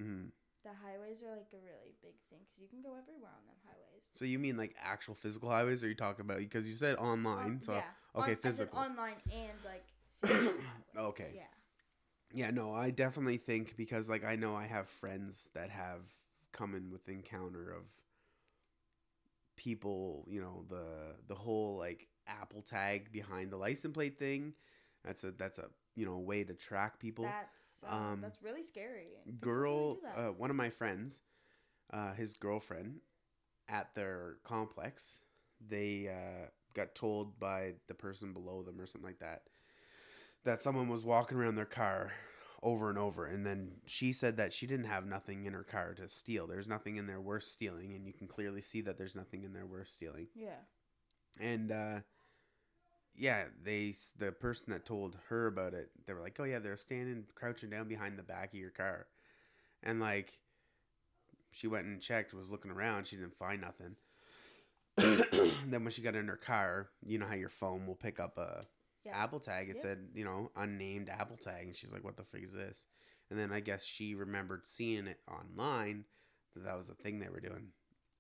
Mm. 0.01 0.32
The 0.63 0.71
highways 0.84 1.21
are 1.21 1.38
like 1.38 1.53
a 1.53 1.62
really 1.63 1.93
big 2.01 2.15
thing 2.29 2.39
because 2.41 2.60
you 2.60 2.67
can 2.67 2.82
go 2.82 2.97
everywhere 2.97 3.29
on 3.29 3.45
them 3.45 3.55
highways. 3.63 4.10
So 4.15 4.25
you 4.25 4.39
mean 4.39 4.58
like 4.58 4.75
actual 4.82 5.13
physical 5.13 5.49
highways, 5.49 5.84
or 5.84 5.86
are 5.86 5.89
you 5.89 5.95
talking 5.95 6.25
about 6.25 6.39
because 6.39 6.67
you 6.67 6.75
said 6.75 6.97
online? 6.97 7.45
Um, 7.45 7.62
so 7.62 7.73
yeah. 7.73 8.21
okay, 8.21 8.32
On- 8.32 8.38
physical. 8.38 8.79
online 8.79 9.21
and 9.32 9.58
like. 9.63 9.86
Okay. 10.97 11.32
Yeah. 11.34 11.43
Yeah, 12.34 12.51
no, 12.51 12.73
I 12.73 12.89
definitely 12.89 13.38
think 13.38 13.77
because 13.77 14.10
like 14.10 14.25
I 14.25 14.36
know 14.36 14.55
I 14.55 14.65
have 14.65 14.89
friends 14.89 15.49
that 15.53 15.69
have 15.69 16.01
come 16.51 16.75
in 16.75 16.91
with 16.91 17.08
encounter 17.08 17.71
of 17.71 17.84
people, 19.55 20.25
you 20.27 20.41
know, 20.41 20.65
the 20.67 21.15
the 21.27 21.36
whole 21.36 21.77
like 21.77 22.08
Apple 22.27 22.62
tag 22.62 23.12
behind 23.12 23.51
the 23.51 23.58
license 23.58 23.93
plate 23.93 24.19
thing. 24.19 24.53
That's 25.05 25.23
a 25.23 25.32
that's 25.32 25.58
a 25.58 25.69
you 25.95 26.06
know 26.06 26.13
a 26.13 26.19
way 26.19 26.43
to 26.43 26.54
track 26.54 26.99
people. 26.99 27.25
That's 27.25 27.84
um, 27.88 28.04
um, 28.04 28.21
that's 28.21 28.41
really 28.41 28.63
scary. 28.63 29.08
People 29.25 29.39
Girl, 29.39 29.95
that. 30.04 30.17
uh, 30.17 30.32
one 30.32 30.49
of 30.49 30.56
my 30.56 30.69
friends, 30.69 31.21
uh, 31.91 32.13
his 32.13 32.34
girlfriend, 32.34 32.99
at 33.67 33.93
their 33.95 34.38
complex, 34.43 35.23
they 35.67 36.10
uh, 36.10 36.47
got 36.73 36.95
told 36.95 37.39
by 37.39 37.73
the 37.88 37.93
person 37.93 38.34
below 38.34 38.63
them 38.63 38.80
or 38.80 38.86
something 38.86 39.08
like 39.08 39.19
that 39.19 39.43
that 40.45 40.62
someone 40.62 40.88
was 40.88 41.04
walking 41.04 41.38
around 41.38 41.56
their 41.56 41.65
car 41.65 42.12
over 42.62 42.89
and 42.89 42.97
over 42.97 43.25
and 43.25 43.45
then 43.45 43.71
she 43.86 44.12
said 44.12 44.36
that 44.38 44.52
she 44.52 44.67
didn't 44.67 44.86
have 44.86 45.06
nothing 45.06 45.45
in 45.45 45.54
her 45.54 45.63
car 45.63 45.93
to 45.93 46.10
steal 46.10 46.45
there's 46.45 46.67
nothing 46.67 46.97
in 46.97 47.08
there 47.08 47.21
worth 47.21 47.43
stealing 47.43 47.93
and 47.95 48.06
you 48.06 48.12
can 48.12 48.28
clearly 48.28 48.62
see 48.62 48.82
that 48.82 48.97
there's 48.97 49.15
nothing 49.15 49.43
in 49.43 49.54
there 49.54 49.65
worth 49.65 49.88
stealing 49.88 50.28
yeah. 50.36 50.60
and 51.39 51.71
uh 51.71 51.99
yeah 53.15 53.45
they 53.63 53.93
the 54.17 54.32
person 54.32 54.72
that 54.72 54.86
told 54.86 55.17
her 55.30 55.48
about 55.48 55.74
it 55.74 55.89
they 56.06 56.13
were 56.13 56.22
like 56.22 56.38
oh 56.39 56.43
yeah 56.43 56.60
they're 56.60 56.78
standing 56.78 57.26
crouching 57.36 57.69
down 57.69 57.88
behind 57.88 58.17
the 58.17 58.24
back 58.24 58.54
of 58.54 58.60
your 58.60 58.69
car 58.69 59.08
and 59.84 60.00
like 60.00 60.39
she 61.52 61.67
went 61.67 61.86
and 61.86 62.02
checked 62.02 62.34
was 62.34 62.50
looking 62.50 62.72
around 62.72 63.08
she 63.08 63.15
didn't 63.15 63.38
find 63.38 63.62
nothing 63.62 63.95
then 64.98 65.84
when 65.84 65.91
she 65.91 66.02
got 66.02 66.15
in 66.15 66.28
her 66.28 66.36
car 66.36 66.89
you 67.06 67.17
know 67.17 67.26
how 67.26 67.36
your 67.36 67.50
phone 67.50 67.86
will 67.86 67.95
pick 67.95 68.19
up 68.19 68.38
a 68.38 68.62
Yeah. 69.06 69.13
apple 69.15 69.39
tag 69.39 69.69
it 69.69 69.78
Yep. 69.78 69.82
said 69.82 70.00
you 70.13 70.24
know 70.26 70.52
unnamed 70.56 71.10
apple 71.10 71.38
tag 71.38 71.67
and 71.67 71.76
she's 71.76 71.91
like 71.93 72.04
what 72.04 72.17
the 72.17 72.24
frig 72.24 72.45
is 72.45 72.54
this 72.54 72.88
and 73.30 73.39
then 73.39 73.52
i 73.52 73.60
guess 73.60 73.84
she 73.84 74.15
remembered 74.15 74.67
seeing 74.67 75.08
it 75.08 75.19
online 75.30 76.06
that 76.56 76.65
that 76.65 76.76
was 76.78 76.88
the 76.88 76.95
thing 76.95 77.19
they 77.19 77.30
were 77.30 77.39
doing 77.39 77.67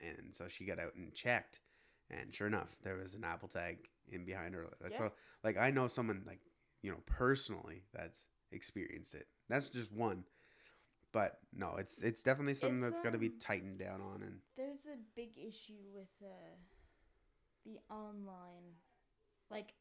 and 0.01 0.33
so 0.33 0.47
she 0.47 0.65
got 0.65 0.79
out 0.79 0.95
and 0.95 1.13
checked 1.13 1.59
and 2.09 2.33
sure 2.33 2.47
enough 2.47 2.75
there 2.83 2.95
was 2.95 3.13
an 3.13 3.23
apple 3.23 3.49
tag 3.49 3.77
in 4.11 4.25
behind 4.25 4.53
her 4.55 4.67
that's 4.81 4.99
Yeah. 4.99 5.07
so 5.07 5.13
like 5.43 5.57
i 5.57 5.69
know 5.71 5.87
someone 5.87 6.23
like 6.25 6.39
you 6.81 6.91
know 6.91 6.97
personally 7.05 7.83
that's 7.93 8.27
experienced 8.51 9.13
it 9.15 9.27
that's 9.49 9.69
just 9.69 9.91
one 9.91 10.23
but 11.11 11.39
no 11.53 11.75
it's 11.77 12.01
it's 12.01 12.23
definitely 12.23 12.53
something 12.53 12.77
It's, 12.79 12.89
that's 12.89 12.99
got 12.99 13.13
to 13.13 13.17
be 13.19 13.27
um, 13.27 13.33
tightened 13.39 13.79
down 13.79 14.01
on 14.01 14.21
and 14.23 14.39
There's 14.55 14.85
a 14.85 14.97
big 15.15 15.29
issue 15.37 15.81
with 15.93 16.09
uh, 16.21 16.55
the 17.65 17.79
online, 17.93 18.75
like 19.49 19.73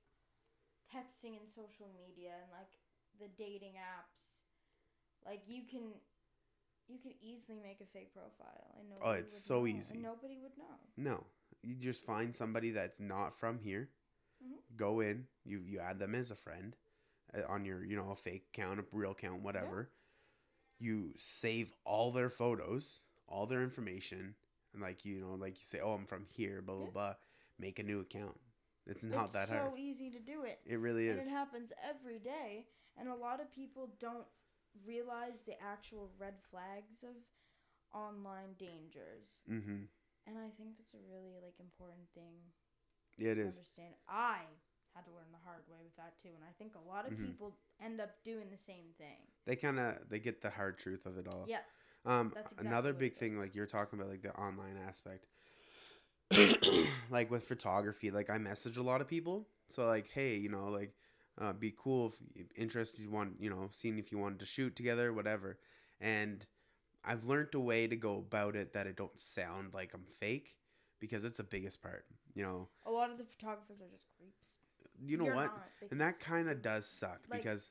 texting 0.94 1.38
and 1.38 1.48
social 1.48 1.88
media 1.94 2.32
and 2.42 2.50
like 2.52 2.72
the 3.20 3.28
dating 3.36 3.74
apps. 3.74 4.42
Like 5.26 5.42
you 5.48 5.62
can 5.68 5.92
you 6.88 6.98
can 6.98 7.12
easily 7.20 7.58
make 7.62 7.80
a 7.80 7.86
fake 7.86 8.12
profile 8.14 8.74
and 8.78 8.88
nobody 8.88 9.10
Oh, 9.10 9.12
it's 9.22 9.38
so 9.44 9.60
know, 9.60 9.66
easy. 9.66 9.94
and 9.94 10.02
nobody 10.02 10.38
would 10.42 10.56
know. 10.56 10.76
No, 10.96 11.24
you 11.62 11.74
just 11.74 12.06
find 12.06 12.34
somebody 12.34 12.70
that's 12.70 13.00
not 13.00 13.38
from 13.38 13.58
here. 13.58 13.90
Mhm. 14.42 14.58
Go 14.76 15.00
in, 15.00 15.26
you 15.44 15.60
you 15.60 15.78
add 15.80 15.98
them 15.98 16.14
as 16.14 16.30
a 16.30 16.36
friend 16.36 16.76
uh, 17.34 17.42
on 17.48 17.64
your 17.64 17.84
you 17.84 17.96
know 17.96 18.10
a 18.10 18.16
fake 18.16 18.46
account, 18.52 18.80
a 18.80 18.84
real 18.92 19.12
account, 19.12 19.42
whatever. 19.42 19.90
You 20.78 21.14
save 21.16 21.72
all 21.84 22.12
their 22.12 22.30
photos, 22.30 23.00
all 23.28 23.46
their 23.46 23.62
information, 23.62 24.34
and 24.72 24.82
like 24.82 25.04
you 25.04 25.20
know, 25.20 25.34
like 25.34 25.58
you 25.58 25.64
say, 25.64 25.80
oh, 25.80 25.92
I'm 25.94 26.06
from 26.06 26.24
here, 26.26 26.62
blah 26.62 26.74
blah 26.76 26.84
Yeah. 26.86 26.90
blah. 26.92 27.14
Make 27.58 27.78
a 27.78 27.82
new 27.82 28.00
account. 28.00 28.38
It's 28.86 29.04
not 29.04 29.24
it's 29.24 29.32
that 29.34 29.48
so 29.48 29.54
hard. 29.54 29.70
So 29.72 29.76
easy 29.76 30.10
to 30.10 30.20
do 30.20 30.42
it. 30.44 30.60
It 30.66 30.78
really 30.78 31.08
And 31.08 31.18
is. 31.20 31.26
it 31.26 31.30
happens 31.30 31.72
every 31.82 32.18
day. 32.18 32.66
And 32.96 33.08
a 33.08 33.14
lot 33.14 33.40
of 33.40 33.50
people 33.50 33.88
don't 33.98 34.26
realize 34.84 35.42
the 35.42 35.60
actual 35.60 36.10
red 36.18 36.34
flags 36.50 37.02
of 37.02 37.14
online 37.92 38.54
dangers. 38.58 39.42
Mm-hmm. 39.50 39.84
And 40.26 40.38
I 40.38 40.50
think 40.50 40.76
that's 40.76 40.94
a 40.94 40.98
really 41.10 41.34
like 41.42 41.58
important 41.60 42.08
thing 42.14 42.52
Yeah, 43.18 43.32
it 43.32 43.38
is. 43.38 43.60
understand. 43.60 43.94
I 44.06 44.44
had 44.94 45.04
to 45.06 45.12
learn 45.12 45.30
the 45.32 45.38
hard 45.38 45.68
way 45.68 45.78
with 45.82 45.96
that 45.96 46.18
too, 46.22 46.30
and 46.34 46.44
I 46.44 46.52
think 46.52 46.74
a 46.74 46.80
lot 46.80 47.06
of 47.06 47.12
Mhm. 47.12 47.26
people 47.26 47.54
end 47.80 48.00
up 48.00 48.22
doing 48.24 48.50
the 48.50 48.58
same 48.58 48.92
thing. 48.98 49.18
They 49.46 49.56
kind 49.56 49.78
of 49.78 50.08
they 50.08 50.20
get 50.20 50.40
the 50.42 50.50
hard 50.50 50.78
truth 50.78 51.06
of 51.06 51.16
it 51.18 51.26
all. 51.26 51.46
Yeah. 51.48 51.62
Um, 52.04 52.34
That's 52.34 52.52
exactly 52.52 52.64
another 52.66 52.92
big 52.94 53.14
is. 53.14 53.18
thing, 53.18 53.38
like 53.38 53.54
you're 53.54 53.66
talking 53.66 53.98
about, 53.98 54.10
like 54.10 54.22
the 54.22 54.34
online 54.38 54.76
aspect, 54.76 55.26
like 57.10 57.30
with 57.30 57.44
photography, 57.44 58.10
like 58.10 58.30
I 58.30 58.38
message 58.38 58.76
a 58.76 58.82
lot 58.82 59.00
of 59.00 59.08
people. 59.08 59.48
So 59.68 59.86
like, 59.86 60.08
hey, 60.08 60.36
you 60.36 60.48
know, 60.48 60.66
like, 60.68 60.96
uh, 61.36 61.52
be 61.52 61.72
cool 61.76 62.08
if 62.08 62.20
interested. 62.56 63.00
You 63.00 63.10
want, 63.10 63.40
you 63.40 63.50
know, 63.50 63.68
seeing 63.72 63.98
if 63.98 64.12
you 64.12 64.18
wanted 64.18 64.40
to 64.40 64.46
shoot 64.46 64.76
together, 64.76 65.12
whatever. 65.12 65.60
And 66.00 66.46
I've 67.04 67.24
learned 67.24 67.54
a 67.54 67.60
way 67.60 67.88
to 67.88 67.96
go 67.96 68.18
about 68.18 68.56
it 68.56 68.72
that 68.74 68.86
it 68.86 68.96
don't 68.96 69.20
sound 69.20 69.74
like 69.74 69.94
I'm 69.94 70.06
fake, 70.06 70.57
because 71.00 71.24
it's 71.24 71.38
the 71.38 71.44
biggest 71.44 71.82
part. 71.82 72.04
You 72.34 72.44
know, 72.44 72.68
A 72.86 72.90
lot 72.90 73.10
of 73.10 73.18
the 73.18 73.24
photographers 73.24 73.80
are 73.82 73.88
just 73.90 74.06
creeps. 74.16 74.46
you 75.04 75.16
know 75.16 75.24
You're 75.26 75.34
what? 75.34 75.46
not, 75.46 75.62
and 75.90 76.00
that 76.00 76.20
kind 76.20 76.48
of 76.48 76.62
does 76.62 76.88
suck 76.88 77.20
like- 77.30 77.42
because 77.42 77.70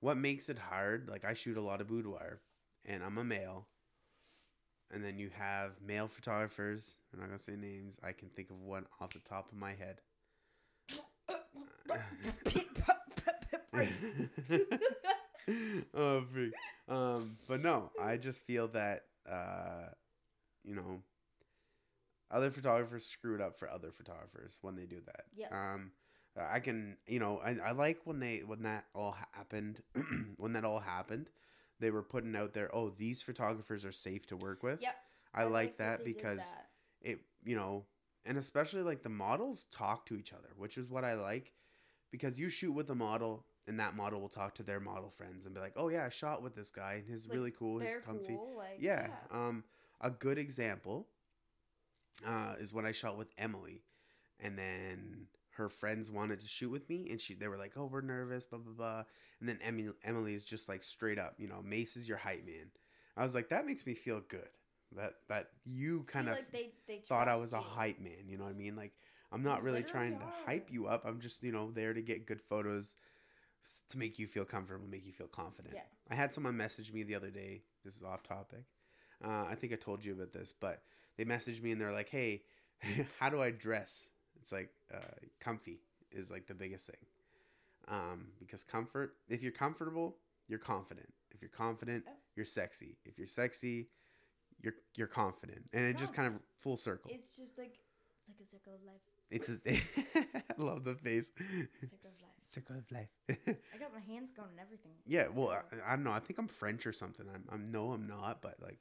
what 0.00 0.16
makes 0.16 0.48
it 0.48 0.58
hard 0.58 1.08
like 1.10 1.24
i 1.26 1.34
shoot 1.34 1.56
a 1.58 1.60
lot 1.60 1.80
of 1.82 1.86
boudoir 1.88 2.40
and 2.86 3.04
i'm 3.04 3.18
a 3.18 3.24
male 3.24 3.66
and 4.90 5.04
then 5.04 5.18
you 5.18 5.28
have 5.36 5.72
male 5.86 6.08
photographers 6.08 6.96
i'm 7.12 7.20
not 7.20 7.26
gonna 7.26 7.38
say 7.38 7.54
names 7.56 7.98
i 8.02 8.10
can 8.12 8.28
think 8.30 8.48
of 8.50 8.58
one 8.62 8.86
off 9.00 9.12
the 9.12 9.18
top 9.28 9.50
of 9.52 9.58
my 9.58 9.72
head 9.74 10.00
oh 15.94 16.22
freak. 16.32 16.52
um 16.88 17.36
but 17.48 17.60
no 17.62 17.90
i 18.02 18.16
just 18.16 18.44
feel 18.46 18.68
that 18.68 19.02
uh 19.30 19.86
you 20.64 20.74
know 20.74 21.00
other 22.30 22.50
photographers 22.50 23.04
screwed 23.06 23.40
up 23.40 23.56
for 23.56 23.68
other 23.70 23.90
photographers 23.90 24.58
when 24.62 24.74
they 24.76 24.86
do 24.86 25.00
that 25.06 25.24
Yep. 25.34 25.52
um 25.54 25.92
I 26.36 26.60
can, 26.60 26.96
you 27.08 27.18
know, 27.18 27.38
I, 27.44 27.56
I 27.62 27.70
like 27.72 27.98
when 28.04 28.20
they 28.20 28.38
when 28.46 28.62
that 28.62 28.84
all 28.94 29.16
happened, 29.32 29.82
when 30.36 30.52
that 30.52 30.64
all 30.64 30.78
happened, 30.78 31.28
they 31.80 31.90
were 31.90 32.04
putting 32.04 32.36
out 32.36 32.54
there, 32.54 32.74
oh, 32.74 32.90
these 32.90 33.20
photographers 33.20 33.84
are 33.84 33.90
safe 33.92 34.26
to 34.28 34.36
work 34.36 34.62
with. 34.62 34.80
Yep. 34.80 34.94
I, 35.34 35.44
like 35.44 35.76
that 35.78 35.98
that 35.98 36.04
because 36.04 36.38
that. 36.38 36.68
it, 37.02 37.18
you 37.44 37.56
know, 37.56 37.84
and 38.24 38.38
especially 38.38 38.82
like 38.82 39.02
the 39.02 39.08
models 39.08 39.66
talk 39.72 40.06
to 40.06 40.16
each 40.16 40.32
other, 40.32 40.50
which 40.56 40.78
is 40.78 40.88
what 40.88 41.04
I 41.04 41.14
like, 41.14 41.52
because 42.12 42.38
you 42.38 42.48
shoot 42.48 42.72
with 42.72 42.88
a 42.90 42.94
model 42.94 43.44
and 43.66 43.78
that 43.80 43.96
model 43.96 44.20
will 44.20 44.28
talk 44.28 44.54
to 44.54 44.62
their 44.62 44.80
model 44.80 45.10
friends 45.10 45.46
and 45.46 45.54
be 45.54 45.60
like, 45.60 45.74
oh 45.76 45.88
yeah, 45.88 46.06
I 46.06 46.10
shot 46.10 46.42
with 46.42 46.54
this 46.54 46.70
guy 46.70 46.94
and 46.94 47.04
he's 47.06 47.26
Like, 47.26 47.34
really 47.34 47.50
cool, 47.50 47.80
he's 47.80 47.96
comfy. 48.06 48.34
cool. 48.36 48.54
Like 48.56 48.76
Yeah. 48.78 49.08
Um, 49.32 49.64
a 50.00 50.10
good 50.10 50.38
example 50.38 51.08
uh, 52.26 52.54
is 52.58 52.72
when 52.72 52.86
I 52.86 52.92
shot 52.92 53.16
with 53.18 53.28
Emily, 53.38 53.82
and 54.40 54.58
then 54.58 55.26
her 55.56 55.68
friends 55.68 56.10
wanted 56.10 56.40
to 56.40 56.46
shoot 56.46 56.70
with 56.70 56.88
me, 56.88 57.08
and 57.10 57.20
she 57.20 57.34
they 57.34 57.48
were 57.48 57.58
like, 57.58 57.72
"Oh, 57.76 57.86
we're 57.86 58.00
nervous," 58.00 58.46
blah 58.46 58.58
blah 58.58 58.72
blah. 58.72 59.04
And 59.40 59.48
then 59.48 59.58
Emily 59.62 59.90
Emily 60.04 60.34
is 60.34 60.44
just 60.44 60.68
like 60.68 60.82
straight 60.82 61.18
up, 61.18 61.34
you 61.38 61.48
know, 61.48 61.62
Mace 61.62 61.96
is 61.96 62.08
your 62.08 62.18
hype 62.18 62.44
man. 62.44 62.70
I 63.16 63.22
was 63.22 63.34
like, 63.34 63.48
that 63.50 63.66
makes 63.66 63.84
me 63.86 63.94
feel 63.94 64.20
good. 64.28 64.48
That 64.96 65.14
that 65.28 65.48
you 65.64 66.00
See, 66.00 66.12
kind 66.12 66.28
of 66.28 66.36
like 66.36 66.52
they, 66.52 66.70
they 66.88 66.98
thought 66.98 67.28
I 67.28 67.36
was 67.36 67.52
a 67.52 67.60
hype 67.60 68.00
man. 68.00 68.28
You 68.28 68.38
know 68.38 68.44
what 68.44 68.50
I 68.50 68.56
mean? 68.56 68.76
Like 68.76 68.92
I'm 69.32 69.42
not 69.42 69.62
really 69.62 69.82
trying 69.82 70.18
to 70.18 70.24
hype 70.46 70.68
you 70.70 70.86
up. 70.86 71.04
I'm 71.04 71.20
just 71.20 71.42
you 71.42 71.52
know 71.52 71.70
there 71.70 71.94
to 71.94 72.02
get 72.02 72.26
good 72.26 72.40
photos 72.40 72.96
to 73.90 73.98
make 73.98 74.18
you 74.18 74.26
feel 74.26 74.44
comfortable, 74.44 74.86
make 74.88 75.06
you 75.06 75.12
feel 75.12 75.28
confident. 75.28 75.74
Yeah. 75.74 75.82
I 76.10 76.14
had 76.14 76.32
someone 76.34 76.56
message 76.56 76.92
me 76.92 77.02
the 77.02 77.14
other 77.14 77.30
day. 77.30 77.62
This 77.84 77.96
is 77.96 78.02
off 78.02 78.22
topic. 78.22 78.64
Uh, 79.24 79.44
I 79.48 79.54
think 79.54 79.72
I 79.72 79.76
told 79.76 80.04
you 80.04 80.12
about 80.14 80.32
this, 80.32 80.52
but 80.58 80.82
they 81.20 81.26
messaged 81.26 81.62
me 81.62 81.70
and 81.70 81.78
they're 81.80 81.92
like, 81.92 82.08
"Hey, 82.08 82.42
how 83.20 83.28
do 83.28 83.42
I 83.42 83.50
dress?" 83.50 84.08
It's 84.40 84.52
like 84.52 84.70
uh, 84.92 85.16
comfy 85.38 85.80
is 86.10 86.30
like 86.30 86.46
the 86.46 86.54
biggest 86.54 86.86
thing. 86.86 86.96
Um, 87.88 88.28
because 88.38 88.62
comfort, 88.64 89.16
if 89.28 89.42
you're 89.42 89.52
comfortable, 89.52 90.16
you're 90.48 90.58
confident. 90.58 91.12
If 91.30 91.42
you're 91.42 91.50
confident, 91.50 92.04
you're 92.36 92.46
sexy. 92.46 92.96
If 93.04 93.18
you're 93.18 93.26
sexy, 93.26 93.88
you're 94.62 94.72
you're 94.96 95.08
confident, 95.08 95.60
and 95.74 95.84
it 95.84 95.98
just 95.98 96.14
kind 96.14 96.26
of 96.26 96.40
full 96.58 96.78
circle. 96.78 97.10
It's 97.12 97.36
just 97.36 97.58
like 97.58 97.74
it's 98.18 98.28
like 98.30 98.40
a 98.40 98.50
circle 98.50 98.72
of 98.74 98.82
life. 98.86 99.02
It's 99.30 99.48
a, 99.50 100.40
I 100.58 100.62
love 100.62 100.84
the 100.84 100.94
face. 100.94 101.30
Circle 101.82 101.98
of 102.02 102.12
life. 102.22 102.32
Circle 102.42 102.76
of 102.76 102.92
life. 102.92 103.08
I 103.28 103.78
got 103.78 103.92
my 103.92 104.00
hands 104.00 104.30
going 104.34 104.48
and 104.52 104.60
everything. 104.60 104.92
yeah, 105.06 105.26
well, 105.32 105.50
I, 105.50 105.92
I 105.92 105.96
don't 105.96 106.04
know. 106.04 106.12
I 106.12 106.18
think 106.18 106.38
I'm 106.38 106.48
French 106.48 106.86
or 106.86 106.92
something. 106.92 107.26
I'm, 107.32 107.44
I'm 107.52 107.70
no, 107.70 107.92
I'm 107.92 108.06
not, 108.06 108.40
but 108.40 108.56
like, 108.62 108.78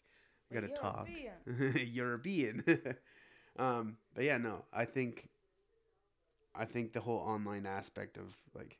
I 0.51 0.55
Like 0.55 0.61
gotta 0.61 0.73
talk. 0.81 1.09
European. 1.85 2.63
Um, 3.57 3.97
but 4.13 4.23
yeah, 4.23 4.37
no, 4.37 4.63
I 4.71 4.85
think, 4.85 5.27
I 6.55 6.63
think 6.63 6.93
the 6.93 7.01
whole 7.01 7.17
online 7.19 7.65
aspect 7.65 8.15
of 8.17 8.37
like 8.55 8.79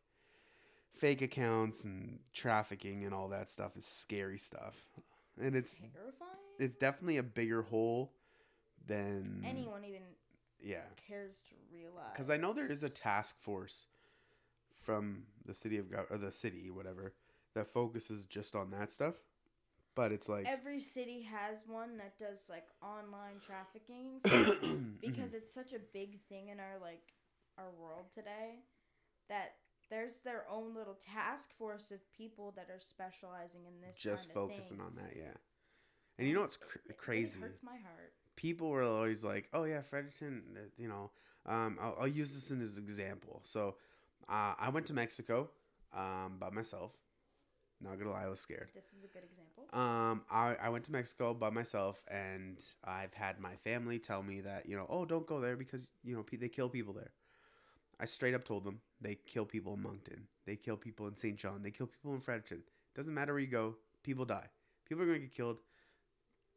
fake 0.96 1.22
accounts 1.22 1.84
and 1.84 2.20
trafficking 2.34 3.04
and 3.04 3.14
all 3.14 3.28
that 3.30 3.50
stuff 3.50 3.76
is 3.76 3.86
scary 3.86 4.38
stuff, 4.38 4.88
and 5.38 5.54
it's 5.54 5.76
terrifying. 5.76 6.30
it's 6.60 6.76
definitely 6.76 7.18
a 7.18 7.24
bigger 7.24 7.62
hole 7.64 8.14
than 8.88 9.44
Anyone 9.46 9.84
even 9.84 10.02
yeah. 10.62 10.84
cares 11.08 11.44
to 11.50 11.56
realize. 11.76 12.12
Because 12.14 12.30
I 12.30 12.38
know 12.38 12.54
there 12.54 12.68
is 12.68 12.84
a 12.84 12.90
task 12.90 13.38
force 13.42 13.88
from 14.82 15.24
the 15.46 15.54
city 15.54 15.78
of 15.78 15.88
or 16.10 16.18
the 16.18 16.32
city, 16.32 16.70
whatever, 16.70 17.14
that 17.54 17.68
focuses 17.68 18.26
just 18.26 18.56
on 18.56 18.72
that 18.72 18.94
stuff. 18.94 19.16
But 19.96 20.12
it's 20.12 20.30
like 20.30 20.46
every 20.48 20.80
city 20.80 21.22
has 21.24 21.58
one 21.68 21.98
that 21.98 22.18
does 22.18 22.48
like 22.50 22.68
online 22.82 23.40
trafficking 23.46 24.20
stuff 24.26 24.62
Mm-hmm. 24.62 24.96
because 25.02 25.34
it's 25.34 25.54
such 25.54 25.74
a 25.74 25.80
big 25.94 26.20
thing 26.30 26.50
in 26.50 26.60
our 26.60 26.78
like 26.82 27.14
our 27.58 27.72
world 27.82 28.06
today 28.14 28.60
that 29.28 29.56
there's 29.90 30.22
their 30.22 30.46
own 30.50 30.74
little 30.76 30.94
task 31.14 31.50
force 31.58 31.92
of 31.92 32.00
people 32.14 32.54
that 32.56 32.70
are 32.70 32.80
specializing 32.80 33.66
in 33.68 33.82
this 33.86 33.98
just 33.98 34.34
kind 34.34 34.38
of 34.38 34.52
focusing 34.52 34.78
thing. 34.78 34.86
on 34.86 34.96
that, 34.96 35.16
yeah. 35.18 35.34
And 36.18 36.28
you 36.28 36.34
know 36.36 36.42
what's 36.42 36.58
cr- 36.58 36.78
It- 36.88 36.98
crazy? 36.98 37.40
It 37.40 37.44
hurts 37.44 37.64
my 37.64 37.78
heart. 37.78 38.14
People 38.36 38.70
were 38.70 38.84
always 38.84 39.24
like, 39.24 39.50
"Oh 39.54 39.64
yeah, 39.66 39.82
Fredericton." 39.82 40.44
uh, 40.56 40.60
You 40.78 40.88
know, 40.88 41.12
um, 41.46 41.78
I'll, 41.82 41.98
I'll 42.02 42.08
use 42.08 42.34
this 42.34 42.52
in 42.52 42.62
as 42.62 42.78
example. 42.78 43.42
So, 43.44 43.76
uh, 44.30 44.54
I 44.58 44.70
went 44.70 44.86
to 44.88 44.94
Mexico 44.94 45.50
um, 45.94 46.38
by 46.40 46.50
myself. 46.52 46.94
Not 47.82 47.98
gonna 47.98 48.12
lie, 48.12 48.26
I 48.26 48.28
was 48.28 48.40
scared. 48.40 48.70
This 48.76 48.86
is 48.88 49.04
a 49.04 49.08
good 49.08 49.24
example. 49.24 49.64
Um, 49.72 50.24
I, 50.30 50.56
I 50.62 50.70
went 50.70 50.84
to 50.86 50.92
Mexico 50.92 51.34
by 51.34 51.50
myself, 51.50 52.04
and 52.10 52.60
I've 52.84 53.14
had 53.14 53.40
my 53.40 53.56
family 53.56 54.00
tell 54.00 54.22
me 54.22 54.42
that 54.42 54.68
you 54.68 54.76
know, 54.76 54.86
oh, 54.90 55.06
don't 55.06 55.26
go 55.26 55.40
there 55.40 55.56
because 55.56 55.90
you 56.04 56.16
know 56.16 56.24
pe- 56.24 56.38
they 56.38 56.50
kill 56.50 56.68
people 56.70 56.94
there. 56.94 57.12
I 58.00 58.06
straight 58.06 58.34
up 58.34 58.44
told 58.44 58.64
them 58.66 58.82
they 59.00 59.16
kill 59.16 59.46
people 59.46 59.74
in 59.76 59.82
Moncton, 59.82 60.28
they 60.46 60.56
kill 60.58 60.76
people 60.78 61.08
in 61.08 61.16
St. 61.16 61.38
John, 61.38 61.62
they 61.64 61.72
kill 61.72 61.88
people 61.88 62.14
in 62.14 62.20
Fredericton. 62.22 62.64
Doesn't 62.96 63.14
matter 63.14 63.34
where 63.34 63.42
you 63.42 63.48
go, 63.48 63.76
people 64.04 64.26
die. 64.26 64.48
People 64.88 65.04
are 65.04 65.08
gonna 65.08 65.20
get 65.20 65.34
killed. 65.34 65.60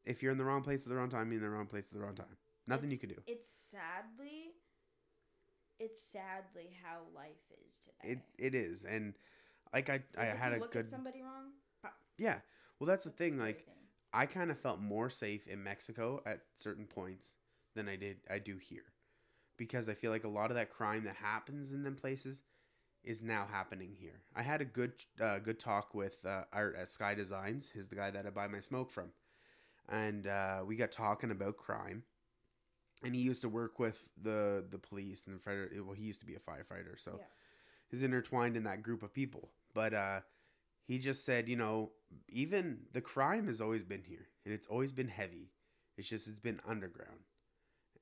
If 0.05 0.23
you're 0.23 0.33
in 0.33 0.39
the 0.39 0.45
wrong 0.45 0.63
place 0.63 0.83
at 0.83 0.89
the 0.89 0.97
wrong 0.97 1.11
time, 1.11 1.29
you're 1.31 1.37
in 1.37 1.43
the 1.43 1.51
wrong 1.51 1.67
place 1.67 1.87
at 1.87 1.93
the 1.93 2.01
wrong 2.01 2.17
time. 2.17 2.37
Nothing 2.67 2.91
you 2.91 2.99
can 2.99 3.11
do. 3.11 3.17
It's 3.27 3.49
sadly, 3.49 4.55
it's 5.79 6.03
sadly 6.03 6.71
how 6.83 7.03
life 7.15 7.45
is 7.65 7.75
today. 7.85 8.13
It 8.15 8.19
it 8.39 8.55
is, 8.57 8.85
and 8.85 9.15
like 9.73 9.91
I 9.91 10.03
I 10.17 10.27
if 10.27 10.39
had 10.39 10.53
you 10.53 10.59
a 10.59 10.61
look 10.61 10.73
good 10.73 10.85
at 10.87 10.91
somebody 10.91 11.23
wrong. 11.23 11.53
pop, 11.83 11.95
yeah. 12.19 12.39
Well, 12.79 12.87
that's 12.87 13.05
the 13.05 13.11
that's 13.11 13.19
thing. 13.19 13.39
Like 13.39 13.65
thing. 13.67 13.75
I 14.13 14.27
kind 14.27 14.51
of 14.51 14.59
felt 14.59 14.81
more 14.81 15.09
safe 15.11 15.47
in 15.47 15.63
Mexico 15.63 16.23
at 16.27 16.43
certain 16.55 16.87
points 16.87 17.35
than 17.75 17.89
I 17.89 17.97
did 17.97 18.19
I 18.31 18.39
do 18.39 18.57
here. 18.59 18.93
Because 19.57 19.89
I 19.89 19.95
feel 19.95 20.11
like 20.11 20.25
a 20.25 20.29
lot 20.29 20.51
of 20.51 20.57
that 20.57 20.71
crime 20.71 21.05
that 21.05 21.17
happens 21.17 21.73
in 21.73 21.83
them 21.85 21.95
places 21.95 22.43
is 23.05 23.23
now 23.23 23.47
happening 23.51 23.95
here. 23.99 24.21
I 24.35 24.43
had 24.43 24.61
a 24.61 24.65
good 24.65 24.93
uh, 25.21 25.39
good 25.39 25.59
talk 25.59 25.95
with 25.95 26.25
uh, 26.25 26.45
Art 26.53 26.77
at 26.79 26.89
Sky 26.91 27.15
Designs, 27.15 27.71
he's 27.73 27.89
the 27.89 27.97
guy 27.97 28.11
that 28.11 28.27
I 28.27 28.31
buy 28.31 28.49
my 28.49 28.61
smoke 28.61 28.91
from. 28.93 29.11
And 29.89 30.27
uh, 30.27 30.63
we 30.65 30.77
got 30.77 30.93
talking 30.93 31.31
about 31.31 31.57
crime. 31.57 32.05
And 33.05 33.15
he 33.17 33.21
used 33.23 33.43
to 33.43 33.49
work 33.49 33.79
with 33.81 34.11
the 34.23 34.65
the 34.71 34.79
police 34.79 35.27
and 35.27 35.37
the 35.37 35.41
fighter. 35.41 35.69
Well, 35.85 35.95
he 35.95 36.05
used 36.05 36.21
to 36.21 36.27
be 36.27 36.37
a 36.37 36.39
firefighter, 36.39 36.97
so 36.99 37.17
Yeah. 37.19 37.25
he's 37.91 38.03
intertwined 38.03 38.57
in 38.57 38.63
that 38.65 38.83
group 38.83 39.03
of 39.03 39.13
people. 39.13 39.51
But 39.75 39.95
uh, 39.95 40.21
he 40.87 40.99
just 40.99 41.25
said, 41.25 41.49
you 41.49 41.57
know, 41.57 41.93
even 42.29 42.81
the 42.93 43.01
crime 43.01 43.47
has 43.47 43.61
always 43.61 43.83
been 43.85 44.03
here 44.03 44.29
and 44.45 44.53
it's 44.55 44.67
always 44.67 44.93
been 44.93 45.09
heavy. 45.09 45.51
It's 45.97 46.09
just 46.09 46.29
it's 46.29 46.41
been 46.41 46.61
underground 46.67 47.21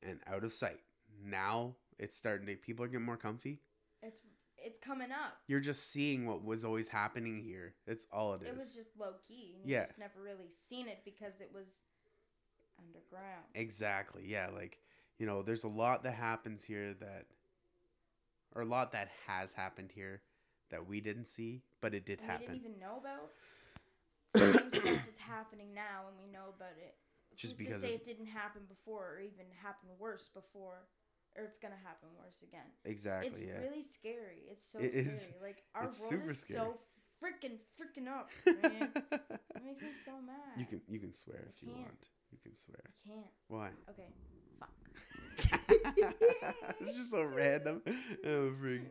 and 0.03 0.21
out 0.27 0.45
of 0.45 0.53
sight. 0.53 0.81
Now 1.25 1.77
it's 1.99 2.17
starting 2.17 2.47
to 2.47 2.57
people 2.57 2.85
are 2.85 2.89
getting 2.89 3.07
more 3.07 3.17
comfy. 3.17 3.61
It's 4.03 4.21
it's 4.63 4.79
coming 4.79 5.11
up. 5.11 5.39
You're 5.49 5.61
just 5.61 5.91
seeing 5.91 6.27
what 6.27 6.45
was 6.45 6.65
always 6.65 6.89
happening 6.89 7.41
here. 7.43 7.75
That's 7.87 8.07
all 8.13 8.35
it 8.35 8.43
is. 8.43 8.49
It 8.49 8.57
was 8.59 8.75
just 8.75 8.91
low 8.99 9.15
key. 9.27 9.57
You 9.65 9.73
Yeah. 9.73 9.87
just 9.87 9.99
never 9.99 10.21
really 10.23 10.51
seen 10.53 10.87
it 10.89 10.99
because 11.05 11.41
it 11.41 11.51
was 11.53 11.67
underground. 12.79 13.45
Exactly. 13.55 14.23
Yeah, 14.27 14.49
like, 14.49 14.79
you 15.19 15.27
know, 15.27 15.43
there's 15.43 15.65
a 15.65 15.69
lot 15.69 16.03
that 16.05 16.15
happens 16.15 16.63
here 16.65 16.95
that 16.95 17.27
or 18.55 18.63
a 18.63 18.67
lot 18.67 18.93
that 18.93 19.09
has 19.27 19.53
happened 19.53 19.91
here 19.93 20.23
that 20.71 20.87
we 20.87 21.01
didn't 21.01 21.27
see, 21.27 21.63
but 21.81 21.95
it 21.95 22.05
did 22.07 22.19
and 22.21 22.29
we 22.29 22.33
happen. 22.33 22.47
didn't 22.47 22.61
even 22.67 22.79
know 22.81 22.99
about. 23.01 23.31
Same 24.37 24.71
stuff 24.71 25.09
is 25.11 25.19
happening 25.19 25.75
now, 25.75 26.07
and 26.09 26.17
we 26.25 26.31
know 26.33 26.55
about 26.57 26.77
it. 26.79 26.95
Just 27.37 27.57
Who's 27.57 27.67
because 27.67 27.81
to 27.83 27.87
say 27.89 27.95
it 27.95 28.05
didn't 28.05 28.27
happen 28.27 28.63
before, 28.69 29.15
or 29.17 29.21
even 29.21 29.47
happen 29.63 29.89
worse 29.99 30.29
before, 30.33 30.87
or 31.37 31.45
it's 31.45 31.59
gonna 31.59 31.75
happen 31.83 32.09
worse 32.19 32.43
again. 32.43 32.67
exactly, 32.85 33.43
it's 33.43 33.49
yeah. 33.49 33.61
really 33.61 33.83
scary. 33.83 34.43
It's 34.51 34.65
so 34.71 34.79
It 34.79 34.91
scary. 34.91 35.07
is- 35.07 35.31
Like 35.43 35.63
our 35.75 35.85
it's 35.85 36.01
world 36.01 36.11
super 36.11 36.31
is 36.31 36.39
scary. 36.41 36.61
so 36.61 36.79
freaking 37.23 37.59
freaking 37.79 38.09
up, 38.09 38.31
man. 38.63 38.91
it 38.95 39.65
makes 39.65 39.83
me 39.83 39.89
so 40.05 40.13
mad. 40.25 40.37
you 40.59 40.67
can 40.67 40.81
you 40.89 40.99
can 41.01 41.13
swear 41.13 41.45
I 41.47 41.51
if 41.55 41.63
you 41.63 41.69
can't. 41.71 41.81
want. 41.81 42.09
You 42.31 42.39
can 42.43 42.55
swear. 42.55 42.85
I 43.05 43.09
can't. 43.09 43.27
Why? 43.49 43.71
Okay. 43.91 44.09
Fuck. 44.61 44.71
it's 46.81 46.97
just 46.97 47.11
so 47.11 47.25
random. 47.25 47.83
Oh, 48.27 48.53
freak. 48.61 48.83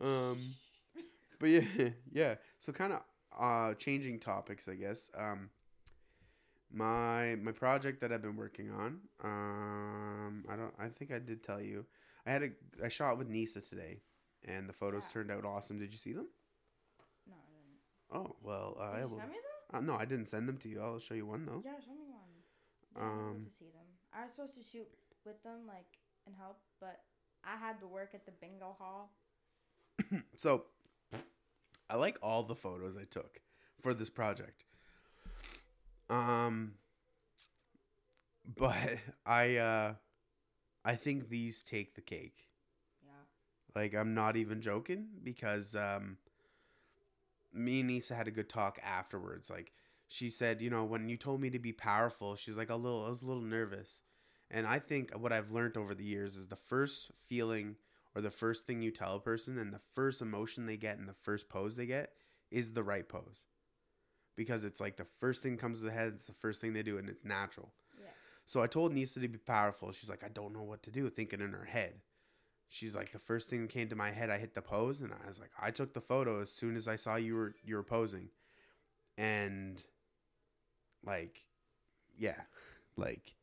Um, 0.00 0.54
but 1.38 1.48
yeah, 1.50 1.60
yeah. 2.12 2.34
So 2.58 2.72
kind 2.72 2.92
of 2.92 3.02
uh, 3.38 3.74
changing 3.74 4.20
topics, 4.20 4.68
I 4.68 4.74
guess. 4.74 5.10
Um, 5.16 5.50
my 6.72 7.36
my 7.42 7.52
project 7.52 8.00
that 8.00 8.12
I've 8.12 8.22
been 8.22 8.36
working 8.36 8.70
on. 8.70 9.00
Um, 9.22 10.44
I 10.48 10.56
don't. 10.56 10.74
I 10.78 10.88
think 10.88 11.12
I 11.12 11.18
did 11.18 11.42
tell 11.42 11.60
you. 11.60 11.84
I 12.26 12.30
had 12.32 12.42
a 12.42 12.50
I 12.84 12.88
shot 12.88 13.18
with 13.18 13.28
Nisa 13.28 13.60
today, 13.60 14.02
and 14.46 14.68
the 14.68 14.72
photos 14.72 15.04
Yeah. 15.06 15.12
turned 15.12 15.30
out 15.30 15.44
awesome. 15.44 15.78
Did 15.78 15.92
you 15.92 15.98
see 15.98 16.12
them? 16.12 16.28
No, 17.26 17.34
I 17.34 17.50
didn't. 17.50 17.80
Oh 18.28 18.36
well, 18.42 18.76
uh, 18.78 18.82
I 18.84 19.00
Did 19.00 19.02
you 19.02 19.08
will. 19.08 19.18
send 19.18 19.30
me 19.30 19.36
them? 19.38 19.44
Uh, 19.72 19.80
no, 19.80 19.94
I 19.94 20.04
didn't 20.04 20.26
send 20.26 20.48
them 20.48 20.58
to 20.58 20.68
you. 20.68 20.80
I'll 20.80 20.98
show 20.98 21.14
you 21.14 21.26
one 21.26 21.46
though. 21.46 21.62
Yeah, 21.64 21.78
show 21.84 21.92
me 21.94 22.06
one. 22.10 22.30
Yeah, 22.96 23.02
Um, 23.02 23.46
to 23.46 23.50
see 23.58 23.70
them. 23.70 23.86
I 24.12 24.24
was 24.24 24.32
supposed 24.34 24.54
to 24.56 24.62
shoot 24.62 24.88
with 25.24 25.40
them, 25.44 25.66
like, 25.66 25.86
and 26.26 26.34
help, 26.36 26.58
but 26.80 27.00
I 27.44 27.56
had 27.56 27.78
to 27.80 27.86
work 27.86 28.10
at 28.14 28.26
the 28.26 28.32
bingo 28.40 28.74
hall. 28.78 29.12
So, 30.36 30.64
I 31.88 31.96
like 31.96 32.18
all 32.22 32.42
the 32.42 32.54
photos 32.54 32.96
I 32.96 33.04
took 33.04 33.40
for 33.80 33.94
this 33.94 34.10
project. 34.10 34.64
Um, 36.08 36.74
but 38.56 38.76
I 39.26 39.56
uh, 39.56 39.94
I 40.84 40.94
think 40.94 41.28
these 41.28 41.62
take 41.62 41.94
the 41.94 42.00
cake. 42.00 42.46
Yeah. 43.04 43.10
Like 43.74 43.94
I'm 43.94 44.14
not 44.14 44.36
even 44.36 44.60
joking 44.60 45.08
because 45.22 45.74
um, 45.74 46.16
me 47.52 47.80
and 47.80 47.88
Nisa 47.88 48.14
had 48.14 48.28
a 48.28 48.32
good 48.32 48.48
talk 48.48 48.78
afterwards. 48.82 49.50
Like 49.50 49.72
she 50.08 50.30
said, 50.30 50.60
you 50.60 50.70
know, 50.70 50.84
when 50.84 51.08
you 51.08 51.16
told 51.16 51.40
me 51.40 51.50
to 51.50 51.58
be 51.58 51.72
powerful, 51.72 52.36
she's 52.36 52.56
like 52.56 52.70
a 52.70 52.76
little, 52.76 53.04
I 53.04 53.08
was 53.08 53.22
a 53.22 53.26
little 53.26 53.42
nervous. 53.42 54.02
And 54.50 54.66
I 54.66 54.80
think 54.80 55.12
what 55.12 55.32
I've 55.32 55.52
learned 55.52 55.76
over 55.76 55.94
the 55.94 56.04
years 56.04 56.36
is 56.36 56.48
the 56.48 56.56
first 56.56 57.12
feeling 57.28 57.76
or 58.14 58.22
the 58.22 58.30
first 58.30 58.66
thing 58.66 58.82
you 58.82 58.90
tell 58.90 59.16
a 59.16 59.20
person 59.20 59.58
and 59.58 59.72
the 59.72 59.80
first 59.94 60.22
emotion 60.22 60.66
they 60.66 60.76
get 60.76 60.98
and 60.98 61.08
the 61.08 61.14
first 61.14 61.48
pose 61.48 61.76
they 61.76 61.86
get 61.86 62.12
is 62.50 62.72
the 62.72 62.82
right 62.82 63.08
pose. 63.08 63.46
Because 64.36 64.64
it's 64.64 64.80
like 64.80 64.96
the 64.96 65.06
first 65.20 65.42
thing 65.42 65.56
comes 65.56 65.78
to 65.78 65.84
the 65.84 65.90
head, 65.90 66.14
it's 66.16 66.26
the 66.26 66.32
first 66.32 66.60
thing 66.60 66.72
they 66.72 66.82
do, 66.82 66.98
and 66.98 67.08
it's 67.08 67.24
natural. 67.24 67.72
Yeah. 67.98 68.06
So 68.46 68.62
I 68.62 68.66
told 68.66 68.92
Nisa 68.92 69.20
to 69.20 69.28
be 69.28 69.38
powerful. 69.38 69.92
She's 69.92 70.08
like, 70.08 70.24
I 70.24 70.28
don't 70.28 70.52
know 70.52 70.62
what 70.62 70.82
to 70.84 70.90
do, 70.90 71.08
thinking 71.10 71.40
in 71.40 71.52
her 71.52 71.64
head. 71.64 71.94
She's 72.68 72.94
like, 72.94 73.10
the 73.12 73.18
first 73.18 73.50
thing 73.50 73.62
that 73.62 73.70
came 73.70 73.88
to 73.88 73.96
my 73.96 74.12
head, 74.12 74.30
I 74.30 74.38
hit 74.38 74.54
the 74.54 74.62
pose, 74.62 75.00
and 75.00 75.12
I 75.12 75.28
was 75.28 75.40
like, 75.40 75.50
I 75.60 75.72
took 75.72 75.92
the 75.92 76.00
photo 76.00 76.40
as 76.40 76.52
soon 76.52 76.76
as 76.76 76.86
I 76.86 76.96
saw 76.96 77.16
you 77.16 77.34
were 77.34 77.52
you 77.64 77.74
were 77.74 77.82
posing, 77.82 78.28
and 79.18 79.82
like, 81.04 81.44
yeah, 82.16 82.40
like, 82.96 83.34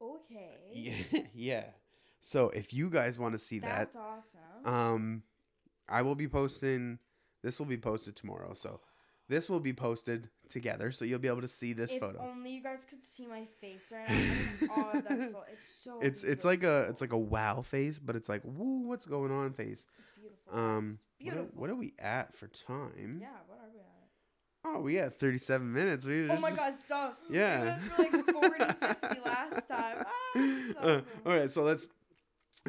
Okay. 0.00 0.58
yeah, 0.72 1.20
yeah. 1.34 1.64
So 2.20 2.50
if 2.50 2.72
you 2.74 2.90
guys 2.90 3.18
want 3.18 3.34
to 3.34 3.38
see 3.38 3.58
That's 3.58 3.94
that, 3.94 4.00
awesome. 4.00 4.74
um, 4.74 5.22
I 5.88 6.02
will 6.02 6.14
be 6.14 6.28
posting. 6.28 6.98
This 7.42 7.58
will 7.58 7.66
be 7.66 7.76
posted 7.78 8.16
tomorrow, 8.16 8.54
so 8.54 8.80
this 9.28 9.48
will 9.48 9.60
be 9.60 9.72
posted 9.72 10.28
together, 10.48 10.90
so 10.90 11.04
you'll 11.04 11.18
be 11.20 11.28
able 11.28 11.42
to 11.42 11.48
see 11.48 11.72
this 11.72 11.94
if 11.94 12.00
photo. 12.00 12.18
only 12.20 12.50
you 12.52 12.62
guys 12.62 12.84
could 12.88 13.02
see 13.02 13.26
my 13.26 13.44
face 13.60 13.92
right 13.92 14.08
now. 14.08 14.74
I'm 14.74 14.86
of 14.98 15.04
that 15.04 15.18
photo. 15.32 15.44
It's 15.52 15.68
so. 15.68 16.00
It's 16.00 16.24
it's 16.24 16.44
like 16.44 16.64
a 16.64 16.86
it's 16.88 17.00
like 17.00 17.12
a 17.12 17.18
wow 17.18 17.62
face, 17.62 18.00
but 18.00 18.16
it's 18.16 18.28
like 18.28 18.42
woo, 18.44 18.86
what's 18.88 19.06
going 19.06 19.30
on 19.30 19.52
face. 19.52 19.86
It's 20.00 20.10
beautiful. 20.10 20.52
Um, 20.58 20.98
what 21.20 21.32
are, 21.32 21.34
Beautiful. 21.36 21.60
what 21.60 21.70
are 21.70 21.74
we 21.76 21.94
at 21.98 22.36
for 22.36 22.46
time? 22.48 23.18
yeah. 23.20 23.28
What 23.46 23.58
are 23.60 23.70
we 23.72 23.80
at? 23.80 23.97
Oh, 24.74 24.80
we 24.80 24.98
thirty 25.00 25.38
seven 25.38 25.72
minutes. 25.72 26.04
We 26.06 26.28
Oh 26.30 26.38
my 26.38 26.50
just- 26.50 26.60
God! 26.60 26.76
Stop. 26.78 27.18
Yeah. 27.30 27.78
We 27.98 28.04
went 28.10 28.24
for 28.26 28.32
like 28.34 28.58
40, 28.58 28.64
50 29.08 29.20
last 29.24 29.68
time. 29.68 30.04
Ah, 30.06 30.74
Uh, 30.80 31.00
all 31.26 31.32
right, 31.36 31.50
so 31.50 31.62
let's 31.62 31.88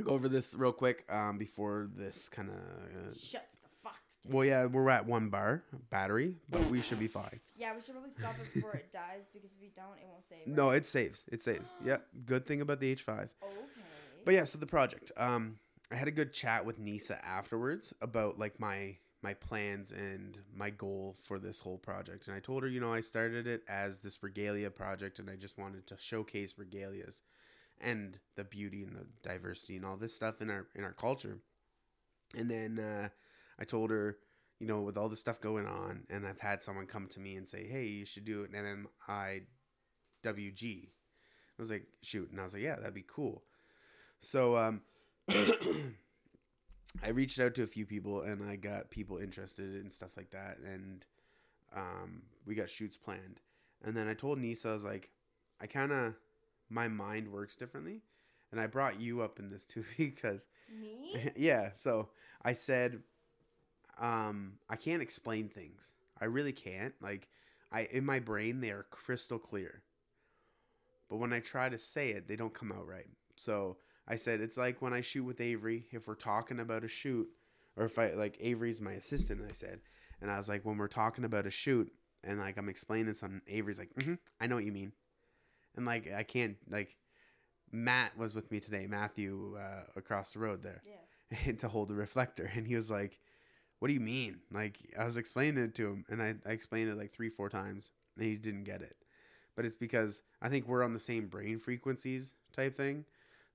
go 0.01 0.11
over 0.11 0.29
this 0.29 0.55
real 0.55 0.71
quick 0.71 1.05
um, 1.11 1.37
before 1.37 1.89
this 1.95 2.29
kind 2.29 2.49
of. 2.49 2.55
Uh, 2.55 3.13
Shuts 3.13 3.57
the 3.57 3.67
fuck. 3.83 3.97
down. 4.23 4.33
well, 4.33 4.45
yeah, 4.45 4.65
we're 4.65 4.89
at 4.89 5.05
one 5.05 5.29
bar 5.29 5.63
battery, 5.89 6.37
but 6.49 6.65
we 6.69 6.81
should 6.81 6.99
be 6.99 7.07
fine. 7.07 7.39
Yeah, 7.57 7.75
we 7.75 7.81
should 7.81 7.93
probably 7.95 8.11
stop 8.11 8.35
it 8.41 8.53
before 8.53 8.73
it 8.73 8.91
dies 8.91 9.25
because 9.33 9.51
if 9.53 9.61
we 9.61 9.71
don't, 9.75 9.97
it 10.01 10.07
won't 10.09 10.23
save. 10.29 10.47
No, 10.47 10.69
it 10.71 10.87
saves. 10.87 11.25
It 11.31 11.41
saves. 11.41 11.75
Yep. 11.85 12.05
Good 12.25 12.45
thing 12.45 12.61
about 12.61 12.79
the 12.79 12.89
H 12.91 13.01
five. 13.03 13.29
Okay. 13.43 13.53
But 14.25 14.33
yeah, 14.35 14.45
so 14.45 14.57
the 14.57 14.67
project. 14.67 15.11
Um, 15.17 15.57
I 15.91 15.95
had 15.95 16.07
a 16.07 16.11
good 16.11 16.33
chat 16.33 16.65
with 16.65 16.77
Nisa 16.79 17.23
afterwards 17.25 17.93
about 18.01 18.37
like 18.39 18.59
my 18.59 18.97
my 19.21 19.33
plans 19.33 19.91
and 19.91 20.37
my 20.55 20.69
goal 20.69 21.15
for 21.17 21.39
this 21.39 21.59
whole 21.59 21.77
project. 21.77 22.27
And 22.27 22.35
I 22.35 22.39
told 22.39 22.63
her, 22.63 22.69
you 22.69 22.79
know, 22.79 22.93
I 22.93 23.01
started 23.01 23.47
it 23.47 23.63
as 23.67 23.99
this 23.99 24.23
regalia 24.23 24.69
project, 24.69 25.19
and 25.19 25.29
I 25.29 25.35
just 25.35 25.57
wanted 25.57 25.87
to 25.87 25.97
showcase 25.97 26.53
regalias 26.53 27.21
and 27.81 28.17
the 28.35 28.43
beauty 28.43 28.83
and 28.83 28.95
the 28.95 29.05
diversity 29.27 29.75
and 29.75 29.85
all 29.85 29.97
this 29.97 30.15
stuff 30.15 30.41
in 30.41 30.49
our 30.49 30.67
in 30.75 30.83
our 30.83 30.93
culture. 30.93 31.39
And 32.37 32.49
then 32.49 32.79
uh, 32.79 33.09
I 33.59 33.65
told 33.65 33.89
her, 33.89 34.17
you 34.59 34.67
know, 34.67 34.81
with 34.81 34.97
all 34.97 35.09
this 35.09 35.19
stuff 35.19 35.41
going 35.41 35.65
on, 35.65 36.03
and 36.09 36.25
I've 36.25 36.39
had 36.39 36.61
someone 36.61 36.85
come 36.85 37.07
to 37.07 37.19
me 37.19 37.35
and 37.35 37.47
say, 37.47 37.67
hey, 37.67 37.85
you 37.85 38.05
should 38.05 38.25
do 38.25 38.45
an 38.45 38.87
MMIWG. 39.05 40.87
I 40.87 41.61
was 41.61 41.71
like, 41.71 41.87
shoot, 42.01 42.29
and 42.31 42.39
I 42.39 42.43
was 42.43 42.53
like, 42.53 42.63
yeah, 42.63 42.75
that'd 42.75 42.93
be 42.93 43.05
cool. 43.07 43.43
So 44.21 44.55
um, 44.55 44.81
I 47.03 47.09
reached 47.09 47.39
out 47.39 47.55
to 47.55 47.63
a 47.63 47.67
few 47.67 47.85
people 47.85 48.21
and 48.21 48.43
I 48.47 48.55
got 48.55 48.89
people 48.89 49.17
interested 49.17 49.75
in 49.75 49.89
stuff 49.89 50.17
like 50.17 50.31
that, 50.31 50.57
and 50.59 51.05
um, 51.75 52.23
we 52.45 52.55
got 52.55 52.69
shoots 52.69 52.97
planned. 52.97 53.41
And 53.83 53.95
then 53.95 54.07
I 54.07 54.13
told 54.13 54.39
Nisa, 54.39 54.69
I 54.69 54.73
was 54.73 54.83
like, 54.83 55.11
I 55.61 55.67
kind 55.67 55.91
of 55.91 56.15
my 56.69 56.87
mind 56.87 57.27
works 57.27 57.55
differently, 57.55 58.01
and 58.51 58.59
I 58.59 58.67
brought 58.67 58.99
you 58.99 59.21
up 59.21 59.39
in 59.39 59.49
this 59.49 59.65
too 59.67 59.85
because 59.97 60.47
Me? 60.69 61.31
yeah. 61.35 61.71
So 61.75 62.09
I 62.43 62.53
said, 62.53 63.01
um, 63.99 64.53
I 64.69 64.75
can't 64.75 65.01
explain 65.01 65.49
things. 65.49 65.93
I 66.21 66.25
really 66.25 66.53
can't. 66.53 66.93
Like, 67.01 67.27
I 67.71 67.87
in 67.91 68.05
my 68.05 68.19
brain 68.19 68.61
they 68.61 68.71
are 68.71 68.85
crystal 68.89 69.39
clear, 69.39 69.83
but 71.09 71.17
when 71.17 71.33
I 71.33 71.39
try 71.39 71.69
to 71.69 71.79
say 71.79 72.09
it, 72.09 72.27
they 72.27 72.35
don't 72.35 72.53
come 72.53 72.71
out 72.71 72.87
right. 72.87 73.07
So 73.35 73.77
I 74.09 74.15
said 74.15 74.41
it's 74.41 74.57
like 74.57 74.81
when 74.81 74.93
I 74.93 75.01
shoot 75.01 75.23
with 75.23 75.39
Avery. 75.41 75.85
If 75.91 76.07
we're 76.07 76.15
talking 76.15 76.59
about 76.59 76.83
a 76.83 76.87
shoot, 76.87 77.27
or 77.77 77.85
if 77.85 77.99
I 77.99 78.11
like 78.13 78.37
Avery's 78.39 78.81
my 78.81 78.93
assistant, 78.93 79.41
I 79.47 79.53
said, 79.53 79.81
and 80.21 80.31
I 80.31 80.37
was 80.37 80.49
like, 80.49 80.65
when 80.65 80.77
we're 80.77 80.87
talking 80.87 81.25
about 81.25 81.45
a 81.45 81.51
shoot, 81.51 81.91
and 82.23 82.39
like 82.39 82.57
I'm 82.57 82.69
explaining 82.69 83.13
something, 83.13 83.41
Avery's 83.47 83.79
like, 83.79 83.93
mm-hmm, 83.95 84.15
I 84.41 84.47
know 84.47 84.55
what 84.55 84.65
you 84.65 84.71
mean, 84.71 84.91
and 85.75 85.85
like 85.85 86.11
I 86.11 86.23
can't 86.23 86.57
like. 86.69 86.95
Matt 87.71 88.17
was 88.17 88.33
with 88.33 88.49
me 88.51 88.59
today, 88.59 88.87
Matthew, 88.87 89.55
uh, 89.59 89.83
across 89.95 90.33
the 90.33 90.39
road 90.39 90.63
there 90.63 90.81
Yeah. 91.31 91.51
to 91.59 91.67
hold 91.67 91.89
the 91.89 91.93
reflector 91.95 92.49
and 92.55 92.65
he 92.65 92.75
was 92.75 92.89
like 92.89 93.19
what 93.77 93.89
do 93.89 93.93
you 93.93 93.99
mean 93.99 94.39
like 94.51 94.77
i 94.99 95.05
was 95.05 95.17
explaining 95.17 95.63
it 95.63 95.75
to 95.75 95.85
him 95.85 96.03
and 96.09 96.19
I, 96.19 96.33
I 96.47 96.49
explained 96.53 96.89
it 96.89 96.97
like 96.97 97.13
three 97.13 97.29
four 97.29 97.47
times 97.47 97.91
and 98.17 98.25
he 98.25 98.37
didn't 98.37 98.63
get 98.63 98.81
it 98.81 98.95
but 99.55 99.65
it's 99.65 99.75
because 99.75 100.23
i 100.41 100.49
think 100.49 100.67
we're 100.67 100.83
on 100.83 100.95
the 100.95 100.99
same 100.99 101.27
brain 101.27 101.59
frequencies 101.59 102.33
type 102.51 102.75
thing 102.75 103.05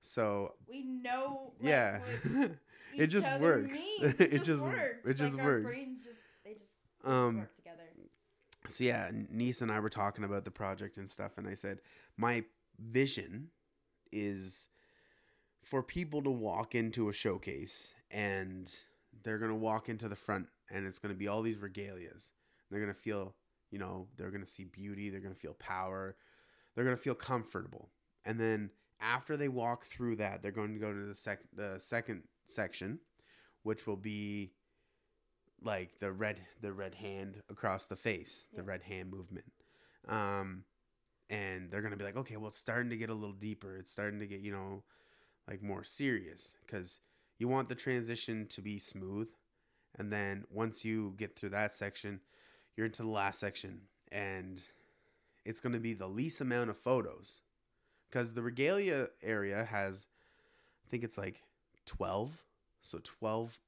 so 0.05 0.53
We 0.67 0.83
know. 0.83 1.53
Like, 1.59 1.69
yeah 1.69 1.99
It 2.97 3.07
just 3.07 3.29
works. 3.39 3.79
means. 4.01 4.15
It 4.19 4.43
just- 4.43 4.63
works. 4.63 4.99
it 5.05 5.13
just 5.15 5.35
like 5.35 5.45
works. 5.45 5.65
brains 5.65 6.03
just 6.03 6.15
they 6.45 6.51
just, 6.53 6.63
they 7.03 7.03
just 7.03 7.13
um 7.15 7.39
work 7.39 7.55
together. 7.57 7.83
so 8.67 8.83
yeah 8.83 9.11
Nisa 9.29 9.63
and 9.65 9.71
i 9.71 9.79
were 9.79 9.89
talking 9.89 10.23
about 10.23 10.45
the 10.45 10.51
project 10.51 10.97
and 10.97 11.09
stuff 11.09 11.37
and 11.37 11.47
i 11.47 11.53
said 11.55 11.79
my 12.17 12.43
vision 12.79 13.49
is 14.11 14.67
for 15.63 15.81
people 15.83 16.21
to 16.23 16.29
walk 16.31 16.75
into 16.75 17.09
a 17.09 17.13
showcase 17.13 17.93
and 18.11 18.71
they're 19.23 19.39
gonna 19.39 19.55
walk 19.55 19.89
into 19.89 20.07
the 20.07 20.15
front, 20.15 20.45
and 20.69 20.85
it's 20.85 20.99
gonna 20.99 21.13
be 21.15 21.27
all 21.27 21.41
these 21.41 21.57
regalias. 21.57 22.31
They're 22.69 22.79
gonna 22.81 22.93
feel, 22.93 23.33
you 23.71 23.79
know, 23.79 24.07
they're 24.17 24.29
gonna 24.29 24.45
see 24.45 24.65
beauty. 24.65 25.09
They're 25.09 25.21
gonna 25.21 25.33
feel 25.33 25.53
power. 25.55 26.15
They're 26.75 26.83
gonna 26.83 26.95
feel 26.97 27.15
comfortable, 27.15 27.89
and 28.25 28.39
then 28.39 28.69
after 28.99 29.37
they 29.37 29.47
walk 29.47 29.85
through 29.85 30.17
that, 30.17 30.41
they're 30.41 30.51
going 30.51 30.73
to 30.73 30.79
go 30.79 30.93
to 30.93 31.05
the 31.05 31.15
sec 31.15 31.39
the 31.55 31.77
second 31.79 32.23
section, 32.45 32.99
which 33.63 33.87
will 33.87 33.97
be 33.97 34.53
like 35.61 35.99
the 35.99 36.11
red 36.11 36.39
the 36.61 36.71
red 36.71 36.95
hand 36.95 37.41
across 37.49 37.85
the 37.85 37.95
face, 37.95 38.47
the 38.55 38.63
red 38.63 38.81
hand 38.83 39.09
movement. 39.09 39.51
Um, 40.07 40.63
and 41.29 41.71
they're 41.71 41.81
gonna 41.81 41.95
be 41.97 42.05
like, 42.05 42.17
okay, 42.17 42.37
well, 42.37 42.49
it's 42.49 42.57
starting 42.57 42.89
to 42.91 42.97
get 42.97 43.09
a 43.09 43.13
little 43.13 43.35
deeper. 43.35 43.77
It's 43.77 43.91
starting 43.91 44.19
to 44.19 44.27
get, 44.27 44.41
you 44.41 44.51
know, 44.51 44.83
like 45.47 45.61
more 45.61 45.83
serious. 45.83 46.55
Because 46.65 46.99
you 47.39 47.47
want 47.47 47.69
the 47.69 47.75
transition 47.75 48.47
to 48.47 48.61
be 48.61 48.77
smooth, 48.77 49.29
and 49.97 50.11
then 50.11 50.45
once 50.51 50.85
you 50.85 51.15
get 51.17 51.35
through 51.35 51.49
that 51.49 51.73
section, 51.73 52.19
you're 52.75 52.85
into 52.85 53.01
the 53.01 53.09
last 53.09 53.39
section, 53.39 53.81
and 54.11 54.61
it's 55.45 55.59
gonna 55.59 55.79
be 55.79 55.93
the 55.93 56.07
least 56.07 56.41
amount 56.41 56.69
of 56.69 56.77
photos 56.77 57.41
because 58.15 58.31
the 58.31 58.41
regalia 58.41 59.07
area 59.21 59.65
has, 59.65 60.07
I 60.85 60.89
think 60.89 61.03
it's 61.03 61.17
like 61.17 61.43
twelve, 61.85 62.31
so 62.81 63.01
twelve 63.03 63.59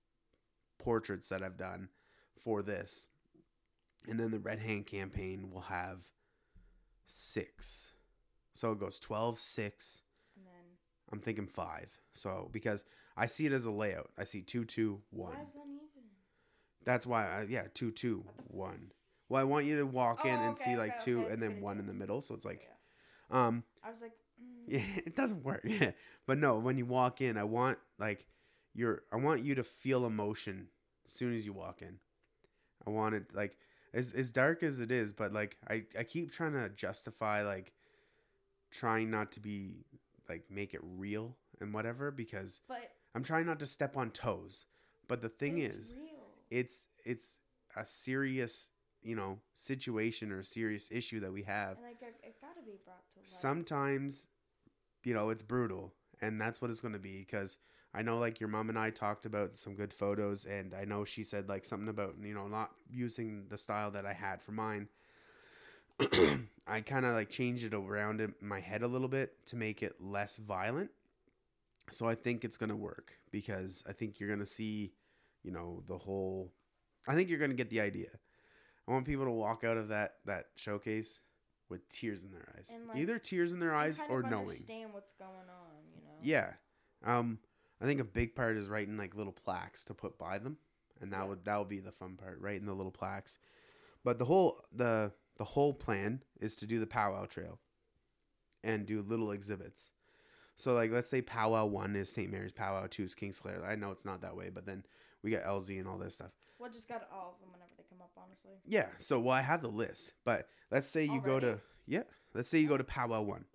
portraits 0.79 1.27
that 1.27 1.43
I've 1.43 1.57
done 1.57 1.89
for 2.39 2.61
this, 2.61 3.09
and 4.07 4.17
then 4.17 4.31
the 4.31 4.39
Red 4.39 4.59
Hand 4.59 4.85
campaign 4.85 5.49
will 5.51 5.59
have 5.61 6.07
six. 7.05 7.91
So 8.53 8.71
it 8.71 8.79
goes 8.79 8.97
12, 8.99 9.37
6. 9.37 10.01
And 10.37 10.45
then 10.47 10.53
I'm 11.11 11.19
thinking 11.19 11.45
five. 11.45 11.89
So 12.15 12.49
because 12.51 12.85
I 13.15 13.27
see 13.27 13.45
it 13.45 13.51
as 13.51 13.65
a 13.65 13.71
layout, 13.71 14.09
I 14.17 14.23
see 14.23 14.41
two, 14.41 14.65
two, 14.65 15.01
one. 15.11 15.35
five's 15.35 15.55
uneven. 15.55 16.09
That's 16.85 17.05
why, 17.05 17.27
I, 17.27 17.45
yeah, 17.49 17.65
two, 17.75 17.91
two, 17.91 18.23
one. 18.47 18.93
Well, 19.29 19.41
I 19.41 19.43
want 19.43 19.65
you 19.65 19.77
to 19.77 19.85
walk 19.85 20.25
in 20.25 20.31
Oh, 20.31 20.43
and 20.43 20.53
okay, 20.53 20.63
see 20.71 20.75
like 20.77 20.95
okay, 20.95 21.03
two, 21.03 21.23
okay, 21.25 21.33
and 21.33 21.41
then 21.41 21.61
one 21.61 21.77
in 21.79 21.85
the 21.85 21.93
middle. 21.93 22.21
So 22.21 22.33
it's 22.33 22.45
like, 22.45 22.67
Yeah. 23.29 23.45
um, 23.45 23.63
I 23.83 23.91
was 23.91 24.01
like, 24.01 24.13
yeah, 24.67 24.81
it 25.05 25.15
doesn't 25.15 25.43
work. 25.43 25.61
Yeah, 25.65 25.91
but 26.25 26.38
no, 26.38 26.59
when 26.59 26.77
you 26.77 26.85
walk 26.85 27.21
in, 27.21 27.38
I 27.38 27.43
want 27.43 27.77
like 27.99 28.25
your, 28.73 29.03
I 29.11 29.17
want 29.17 29.41
you 29.43 29.55
to 29.55 29.63
feel 29.63 30.05
emotion 30.05 30.67
as 31.05 31.11
soon 31.11 31.35
as 31.35 31.45
you 31.45 31.53
walk 31.53 31.81
in. 31.81 31.99
I 32.85 32.89
want 32.89 33.15
it 33.15 33.25
like 33.33 33.57
as 33.93 34.13
as 34.13 34.31
dark 34.31 34.63
as 34.63 34.79
it 34.79 34.91
is, 34.91 35.13
but 35.13 35.33
like 35.33 35.57
I 35.69 35.83
I 35.97 36.03
keep 36.03 36.31
trying 36.31 36.53
to 36.53 36.69
justify 36.69 37.43
like 37.43 37.73
trying 38.71 39.09
not 39.09 39.31
to 39.33 39.39
be 39.39 39.85
like 40.29 40.43
make 40.49 40.73
it 40.73 40.81
real 40.83 41.35
and 41.61 41.73
whatever 41.73 42.11
because 42.11 42.61
but 42.67 42.91
I'm 43.15 43.23
trying 43.23 43.45
not 43.45 43.59
to 43.59 43.67
step 43.67 43.97
on 43.97 44.11
toes. 44.11 44.65
But 45.07 45.21
the 45.21 45.29
thing 45.29 45.59
it's 45.59 45.75
is, 45.75 45.95
real. 45.95 46.25
it's 46.49 46.85
it's 47.05 47.39
a 47.75 47.85
serious 47.85 48.69
you 49.01 49.15
know 49.15 49.39
situation 49.55 50.31
or 50.31 50.39
a 50.39 50.45
serious 50.45 50.89
issue 50.91 51.19
that 51.21 51.31
we 51.31 51.43
have 51.43 51.77
and 51.77 51.85
like 51.85 52.01
it, 52.01 52.15
be 52.68 52.78
brought 52.84 53.03
to 53.13 53.20
sometimes 53.24 54.28
you 55.03 55.13
know 55.13 55.30
it's 55.30 55.41
brutal 55.41 55.93
and 56.22 56.39
that's 56.39 56.61
what 56.61 56.70
it's 56.70 56.82
going 56.82 56.93
to 56.93 56.99
be 56.99 57.20
because 57.20 57.57
i 57.93 58.01
know 58.01 58.18
like 58.18 58.39
your 58.39 58.49
mom 58.49 58.70
and 58.70 58.78
i 58.78 58.89
talked 58.89 59.26
about 59.26 59.53
some 59.53 59.74
good 59.74 59.93
photos 59.93 60.45
and 60.45 60.74
i 60.74 60.84
know 60.84 61.05
she 61.05 61.24
said 61.24 61.47
like 61.47 61.63
something 61.63 61.88
about 61.88 62.13
you 62.22 62.34
know 62.34 62.47
not 62.47 62.72
using 62.91 63.45
the 63.49 63.57
style 63.57 63.89
that 63.91 64.05
i 64.05 64.13
had 64.13 64.41
for 64.41 64.51
mine. 64.51 64.88
I 66.68 66.82
kind 66.82 67.05
of 67.05 67.13
like 67.13 67.30
changed 67.30 67.63
it 67.63 67.74
around 67.74 68.22
in 68.22 68.36
my 68.39 68.59
head 68.59 68.84
a 68.84 68.88
little 68.88 69.07
bit 69.07 69.34
to 69.47 69.55
make 69.55 69.82
it 69.82 69.95
less 69.99 70.38
violent. 70.38 70.91
So 71.89 72.07
i 72.07 72.13
think 72.13 72.43
it's 72.43 72.57
going 72.57 72.70
to 72.70 72.76
work 72.76 73.13
because 73.32 73.84
i 73.88 73.93
think 73.93 74.20
you're 74.20 74.30
going 74.30 74.41
to 74.41 74.45
see 74.45 74.91
you 75.43 75.51
know 75.51 75.82
the 75.88 75.97
whole 75.97 76.51
i 77.07 77.15
think 77.15 77.30
you're 77.30 77.39
going 77.39 77.51
to 77.51 77.57
get 77.57 77.70
the 77.70 77.82
idea. 77.82 78.09
I 78.88 78.91
want 78.91 79.05
people 79.05 79.26
to 79.26 79.32
walk 79.32 79.63
out 79.63 79.78
of 79.78 79.88
that 79.88 80.15
that 80.26 80.47
showcase 80.55 81.22
with 81.70 81.88
tears 81.89 82.24
in 82.24 82.32
their 82.32 82.47
eyes. 82.57 82.74
Like, 82.88 82.97
either 82.97 83.20
tears 83.20 83.53
in 83.53 83.59
their 83.59 83.74
eyes 83.74 84.01
or 84.09 84.22
knowing. 84.22 84.49
understand 84.49 84.93
what's 84.93 85.13
going 85.13 85.32
on, 85.32 85.84
you 85.95 86.01
know. 86.01 86.13
yeah. 86.22 86.53
Um 87.05 87.39
i 87.80 87.86
think 87.86 87.99
a 87.99 88.03
big 88.03 88.36
part 88.36 88.57
is 88.57 88.68
writing 88.68 88.97
like 88.97 89.13
little 89.15 89.32
plaques 89.32 89.86
to 89.86 89.93
put 89.93 90.18
by 90.18 90.39
them 90.39 90.57
and 91.01 91.13
that 91.13 91.28
would 91.28 91.45
that 91.45 91.59
would 91.59 91.70
be 91.70 91.80
the 91.80 91.91
fun 91.91 92.15
part 92.15 92.39
writing 92.41 92.65
the 92.65 92.74
little 92.74 92.91
plaques. 92.91 93.38
But 94.03 94.20
the 94.20 94.26
whole 94.26 94.63
the 94.72 95.11
the 95.36 95.43
whole 95.43 95.74
plan 95.74 96.24
is 96.39 96.55
to 96.57 96.65
do 96.65 96.80
the 96.80 96.88
powwow 96.88 97.26
trail 97.26 97.59
and 98.63 98.86
do 98.86 99.01
little 99.01 99.32
exhibits. 99.32 99.91
So 100.55 100.74
like 100.74 100.91
let's 100.91 101.09
say 101.09 101.22
powwow 101.22 101.65
one 101.65 101.95
is 101.95 102.11
st 102.11 102.32
mary's 102.32 102.51
powwow 102.51 102.88
two 102.89 103.03
is 103.03 103.13
Kingsclear 103.13 103.63
i 103.63 103.76
know 103.76 103.91
it's 103.91 104.05
not 104.05 104.22
that 104.22 104.36
way 104.36 104.49
but 104.49 104.65
then 104.65 104.84
we 105.24 105.32
got 105.32 105.43
lz 105.43 105.70
and 105.80 105.88
all 105.88 105.97
this 105.97 106.15
stuff. 106.15 106.32
Well, 106.59 106.72
just 106.72 106.88
got 106.88 107.07
all 107.13 107.36
of 107.36 107.39
them 107.41 107.51
whenever 107.51 107.72
they 107.78 107.84
come 107.89 108.01
up, 108.01 108.11
honestly. 108.18 108.53
yeah 108.65 108.88
so 108.97 109.20
well 109.20 109.34
i 109.36 109.41
have 109.41 109.61
the 109.61 109.68
list 109.68 110.13
but 110.26 110.47
let's 110.72 110.89
say 110.89 111.03
you 111.03 111.22
go 111.22 111.39
to 111.39 111.59
yeah 111.86 112.03
let's 112.34 112.49
say 112.49 112.57
you 112.59 112.68
go 112.68 112.78
to 112.78 112.84
powwow 112.84 113.22
one. 113.22 113.45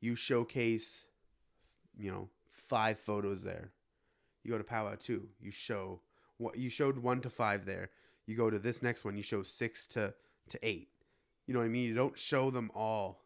You 0.00 0.14
showcase 0.16 1.06
you 1.98 2.10
know 2.10 2.28
five 2.50 2.98
photos 2.98 3.42
there. 3.42 3.70
You 4.44 4.52
go 4.52 4.58
to 4.58 4.64
powwow 4.64 4.96
two 4.98 5.28
you 5.40 5.50
show 5.50 6.00
what 6.38 6.56
you 6.56 6.70
showed 6.70 6.98
one 6.98 7.20
to 7.20 7.30
five 7.30 7.64
there. 7.66 7.90
You 8.26 8.36
go 8.36 8.48
to 8.50 8.58
this 8.58 8.82
next 8.82 9.04
one 9.04 9.16
you 9.16 9.22
show 9.22 9.42
six 9.42 9.86
to 9.88 10.14
to 10.48 10.58
eight. 10.62 10.88
You 11.46 11.54
know 11.54 11.60
what 11.60 11.66
i 11.66 11.68
mean? 11.68 11.88
You 11.88 11.94
don't 11.94 12.18
show 12.18 12.50
them 12.50 12.70
all 12.74 13.24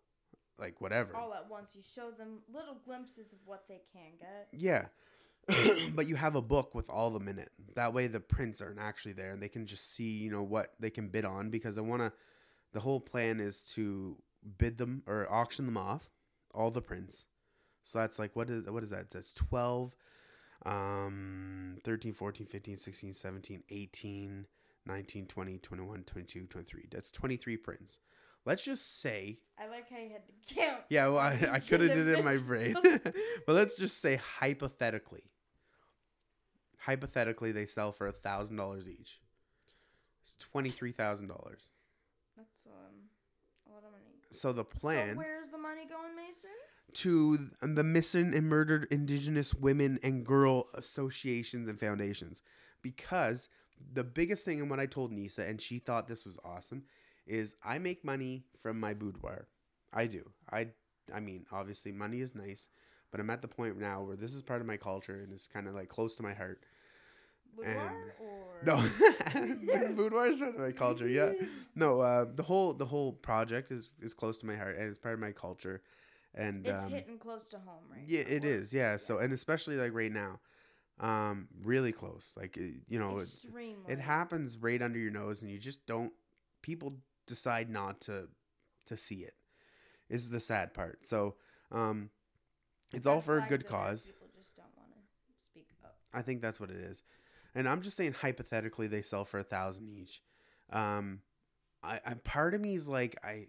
like 0.59 0.81
whatever. 0.81 1.15
All 1.17 1.35
at 1.35 1.49
once. 1.51 1.73
You 1.75 1.83
show 1.83 2.11
them 2.11 2.39
little 2.53 2.77
glimpses 2.85 3.33
of 3.33 3.39
what 3.45 3.65
they 3.69 3.83
can 3.93 4.13
get. 4.21 4.49
yeah 4.53 4.87
but 5.95 6.07
you 6.07 6.17
have 6.17 6.37
a 6.37 6.43
book 6.43 6.75
with 6.75 6.89
all 6.89 7.09
of 7.09 7.15
them 7.15 7.29
in 7.29 7.39
it 7.39 7.51
that 7.75 7.93
way 7.93 8.07
the 8.07 8.21
prints 8.21 8.61
aren't 8.61 8.79
actually 8.79 9.13
there 9.13 9.33
and 9.33 9.43
they 9.43 9.49
can 9.49 9.67
just 9.67 9.93
see 9.93 10.11
you 10.11 10.31
know 10.31 10.43
what 10.43 10.75
they 10.81 10.91
can 10.91 11.09
bid 11.09 11.25
on 11.25 11.51
because 11.51 11.79
i 11.79 11.81
want 11.81 12.01
to 12.01 12.13
the 12.73 12.81
whole 12.81 13.01
plan 13.01 13.41
is 13.41 13.71
to 13.75 14.17
bid 14.59 14.79
them 14.79 15.03
or 15.07 15.31
auction 15.31 15.67
them 15.67 15.77
off 15.77 16.11
all 16.55 16.71
the 16.71 16.83
prints 16.83 17.27
so 17.85 17.99
that's 17.99 18.19
like 18.19 18.35
what 18.35 18.49
is 18.51 18.65
what 18.71 18.83
is 18.83 18.91
that 18.91 19.11
that's 19.11 19.35
12 19.35 19.95
um 20.67 21.77
13 21.85 22.13
14 22.13 22.47
15 22.47 22.77
16 22.77 23.13
17 23.13 23.63
18 23.69 24.47
19 24.87 25.27
20 25.27 25.59
21 25.59 26.03
22 26.05 26.47
23 26.47 26.85
that's 26.91 27.11
23 27.11 27.57
prints 27.57 27.99
let's 28.47 28.65
just 28.65 29.01
say 29.01 29.39
I 29.59 29.67
like 29.69 29.89
how 29.91 29.99
you 29.99 30.11
had 30.11 30.23
to 30.27 30.55
count. 30.55 30.83
yeah, 30.89 31.07
well, 31.09 31.19
I, 31.19 31.39
I 31.53 31.59
could 31.61 31.81
have 31.81 31.93
did 31.93 32.09
it 32.09 32.19
in 32.19 32.25
my 32.25 32.37
brain. 32.37 32.75
but 32.83 33.15
let's 33.49 33.77
just 33.77 34.01
say 34.01 34.17
hypothetically. 34.17 35.23
Hypothetically, 36.87 37.53
they 37.53 37.67
sell 37.67 37.93
for 37.93 38.07
a 38.07 38.13
thousand 38.13 38.57
dollars 38.57 38.89
each. 38.89 39.21
It's 40.23 40.35
twenty 40.39 40.71
three 40.71 40.93
thousand 40.93 41.29
dollars. 41.29 41.71
That's 42.37 42.65
um 42.67 42.95
a 43.67 43.75
lot 43.75 43.85
of 43.85 43.93
money. 43.93 44.05
So 44.31 44.53
the 44.53 44.65
plan 44.65 45.11
So 45.11 45.17
where's 45.17 45.49
the 45.49 45.59
money 45.59 45.87
going, 45.87 46.17
Mason? 46.17 46.51
to 46.95 47.39
the 47.61 47.83
missing 47.83 48.35
and 48.35 48.49
murdered 48.49 48.87
Indigenous 48.91 49.53
women 49.53 49.99
and 50.05 50.25
girl 50.25 50.67
associations 50.75 51.69
and 51.69 51.79
foundations, 51.81 52.43
because 52.83 53.49
the 53.93 54.05
biggest 54.05 54.45
thing 54.45 54.61
and 54.61 54.71
what 54.71 54.79
I 54.79 54.87
told 54.87 55.11
Nisa, 55.11 55.45
and 55.45 55.61
she 55.61 55.79
thought 55.81 56.07
this 56.07 56.25
was 56.25 56.39
awesome, 56.45 56.85
is 57.27 57.57
I 57.65 57.79
make 57.79 58.05
money 58.05 58.45
from 58.63 58.79
my 58.79 58.95
boudoir. 58.95 59.49
I 59.93 60.07
do. 60.07 60.31
I 60.53 60.69
I 61.15 61.21
mean, 61.21 61.47
obviously 61.53 61.93
money 61.93 62.21
is 62.21 62.35
nice, 62.35 62.69
but 63.11 63.21
I'm 63.21 63.31
at 63.31 63.43
the 63.43 63.49
point 63.49 63.79
now 63.79 64.03
where 64.03 64.17
this 64.17 64.35
is 64.35 64.43
part 64.43 64.61
of 64.61 64.67
my 64.67 64.77
culture 64.77 65.21
and 65.23 65.33
it's 65.33 65.47
kind 65.47 65.67
of 65.69 65.75
like 65.75 65.89
close 65.89 66.17
to 66.17 66.23
my 66.23 66.33
heart. 66.35 66.63
Boudoir 67.57 67.95
or 68.19 68.61
No, 68.65 68.77
boudoir 69.97 70.27
is 70.27 70.39
part 70.39 70.55
of 70.55 70.61
my 70.61 70.73
culture. 70.73 71.09
Yeah, 71.09 71.33
no. 71.75 72.01
Uh, 72.01 72.27
the 72.35 72.43
whole 72.43 72.73
the 72.75 72.87
whole 72.87 73.13
project 73.13 73.71
is 73.73 73.95
is 74.01 74.15
close 74.15 74.39
to 74.39 74.47
my 74.47 74.57
heart 74.57 74.77
and 74.77 74.89
it's 74.89 74.99
part 74.99 75.15
of 75.15 75.21
my 75.21 75.33
culture. 75.33 75.83
And 76.35 76.67
It's 76.67 76.85
um, 76.85 76.93
hitting 76.93 77.19
close 77.19 77.47
to 77.49 77.59
home, 77.59 77.85
right? 77.91 78.03
yeah, 78.07 78.23
now, 78.23 78.37
it 78.37 78.45
is. 78.45 78.73
Yeah. 78.73 78.97
So 78.97 79.19
and 79.19 79.33
especially 79.33 79.77
like 79.77 79.93
right 79.95 80.13
now, 80.13 80.41
um, 81.01 81.49
really 81.63 81.93
close. 81.93 82.35
Like 82.37 82.57
it- 82.57 82.83
you 82.89 82.99
know, 82.99 83.19
it, 83.19 83.29
it 83.89 84.01
happens 84.01 84.59
right 84.59 84.81
under 84.83 84.99
your 84.99 85.13
nose, 85.13 85.43
and 85.43 85.51
you 85.51 85.59
just 85.59 85.87
don't. 85.87 86.13
People 86.63 86.97
decide 87.27 87.71
not 87.71 88.01
to 88.03 88.29
to 88.87 88.97
see 88.97 89.17
it. 89.23 89.35
Is 90.11 90.29
the 90.29 90.41
sad 90.41 90.75
part. 90.75 91.05
So, 91.05 91.37
um, 91.73 92.11
it's 92.93 93.07
all 93.07 93.21
for 93.21 93.39
a 93.39 93.43
good 93.49 93.67
cause. 93.67 94.05
People 94.07 94.29
just 94.37 94.55
don't 94.55 94.67
want 94.77 94.91
to 94.91 95.45
speak 95.45 95.69
up. 95.85 95.97
I 96.13 96.23
think 96.23 96.43
that's 96.43 96.61
what 96.61 96.71
it 96.71 96.77
is. 96.77 97.03
And 97.55 97.69
I'm 97.69 97.83
just 97.83 97.97
saying 97.97 98.15
hypothetically 98.15 98.87
they 98.89 99.03
sell 99.03 99.25
for 99.25 99.39
a 99.39 99.45
thousand 99.45 99.89
each. 99.89 100.21
Um 100.71 101.21
I, 101.83 102.01
I 102.05 102.15
part 102.15 102.55
of 102.55 102.61
me 102.61 102.75
is 102.75 102.89
like 102.89 103.17
I 103.25 103.47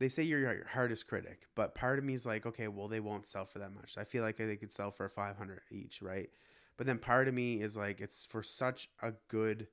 they 0.00 0.08
say 0.08 0.22
you're 0.22 0.40
your 0.40 0.64
hardest 0.72 1.08
critic, 1.08 1.46
but 1.56 1.74
part 1.74 1.98
of 1.98 2.04
me 2.04 2.14
is 2.14 2.24
like, 2.24 2.46
okay, 2.46 2.68
well 2.68 2.88
they 2.88 3.00
won't 3.00 3.26
sell 3.26 3.44
for 3.46 3.58
that 3.58 3.74
much. 3.74 3.96
I 3.98 4.04
feel 4.04 4.22
like 4.22 4.36
they 4.36 4.56
could 4.56 4.72
sell 4.72 4.90
for 4.90 5.08
five 5.08 5.36
hundred 5.36 5.60
each, 5.70 6.00
right? 6.02 6.30
But 6.76 6.86
then 6.86 6.98
part 6.98 7.26
of 7.28 7.34
me 7.34 7.60
is 7.60 7.76
like 7.76 8.00
it's 8.00 8.24
for 8.24 8.42
such 8.42 8.88
a 9.02 9.12
good 9.28 9.66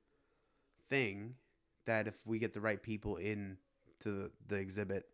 thing 0.90 1.36
that 1.86 2.08
if 2.08 2.26
we 2.26 2.40
get 2.40 2.54
the 2.54 2.62
right 2.62 2.82
people 2.82 3.18
in 3.18 3.58
to 4.00 4.12
the, 4.12 4.32
the 4.48 4.56
exhibit, 4.58 5.06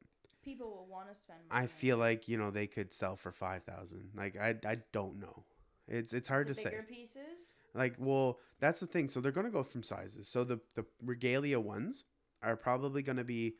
People 0.43 0.71
will 0.71 0.87
want 0.87 1.07
to 1.13 1.21
spend. 1.21 1.39
Money 1.49 1.63
I 1.63 1.67
feel 1.67 1.97
like, 1.97 2.27
you 2.27 2.37
know, 2.37 2.49
they 2.49 2.65
could 2.65 2.93
sell 2.93 3.15
for 3.15 3.31
five 3.31 3.63
thousand. 3.63 4.09
Like 4.15 4.37
I 4.37 4.55
I 4.65 4.77
don't 4.91 5.19
know. 5.19 5.43
It's 5.87 6.13
it's 6.13 6.27
hard 6.27 6.47
the 6.47 6.53
to 6.53 6.59
say. 6.59 6.69
bigger 6.71 6.83
pieces. 6.89 7.30
Like, 7.73 7.95
well, 7.97 8.39
that's 8.59 8.79
the 8.79 8.87
thing. 8.87 9.09
So 9.09 9.21
they're 9.21 9.31
gonna 9.31 9.49
go 9.49 9.63
from 9.63 9.83
sizes. 9.83 10.27
So 10.27 10.43
the 10.43 10.59
the 10.75 10.85
regalia 11.03 11.59
ones 11.59 12.05
are 12.41 12.55
probably 12.55 13.01
gonna 13.01 13.23
be 13.23 13.55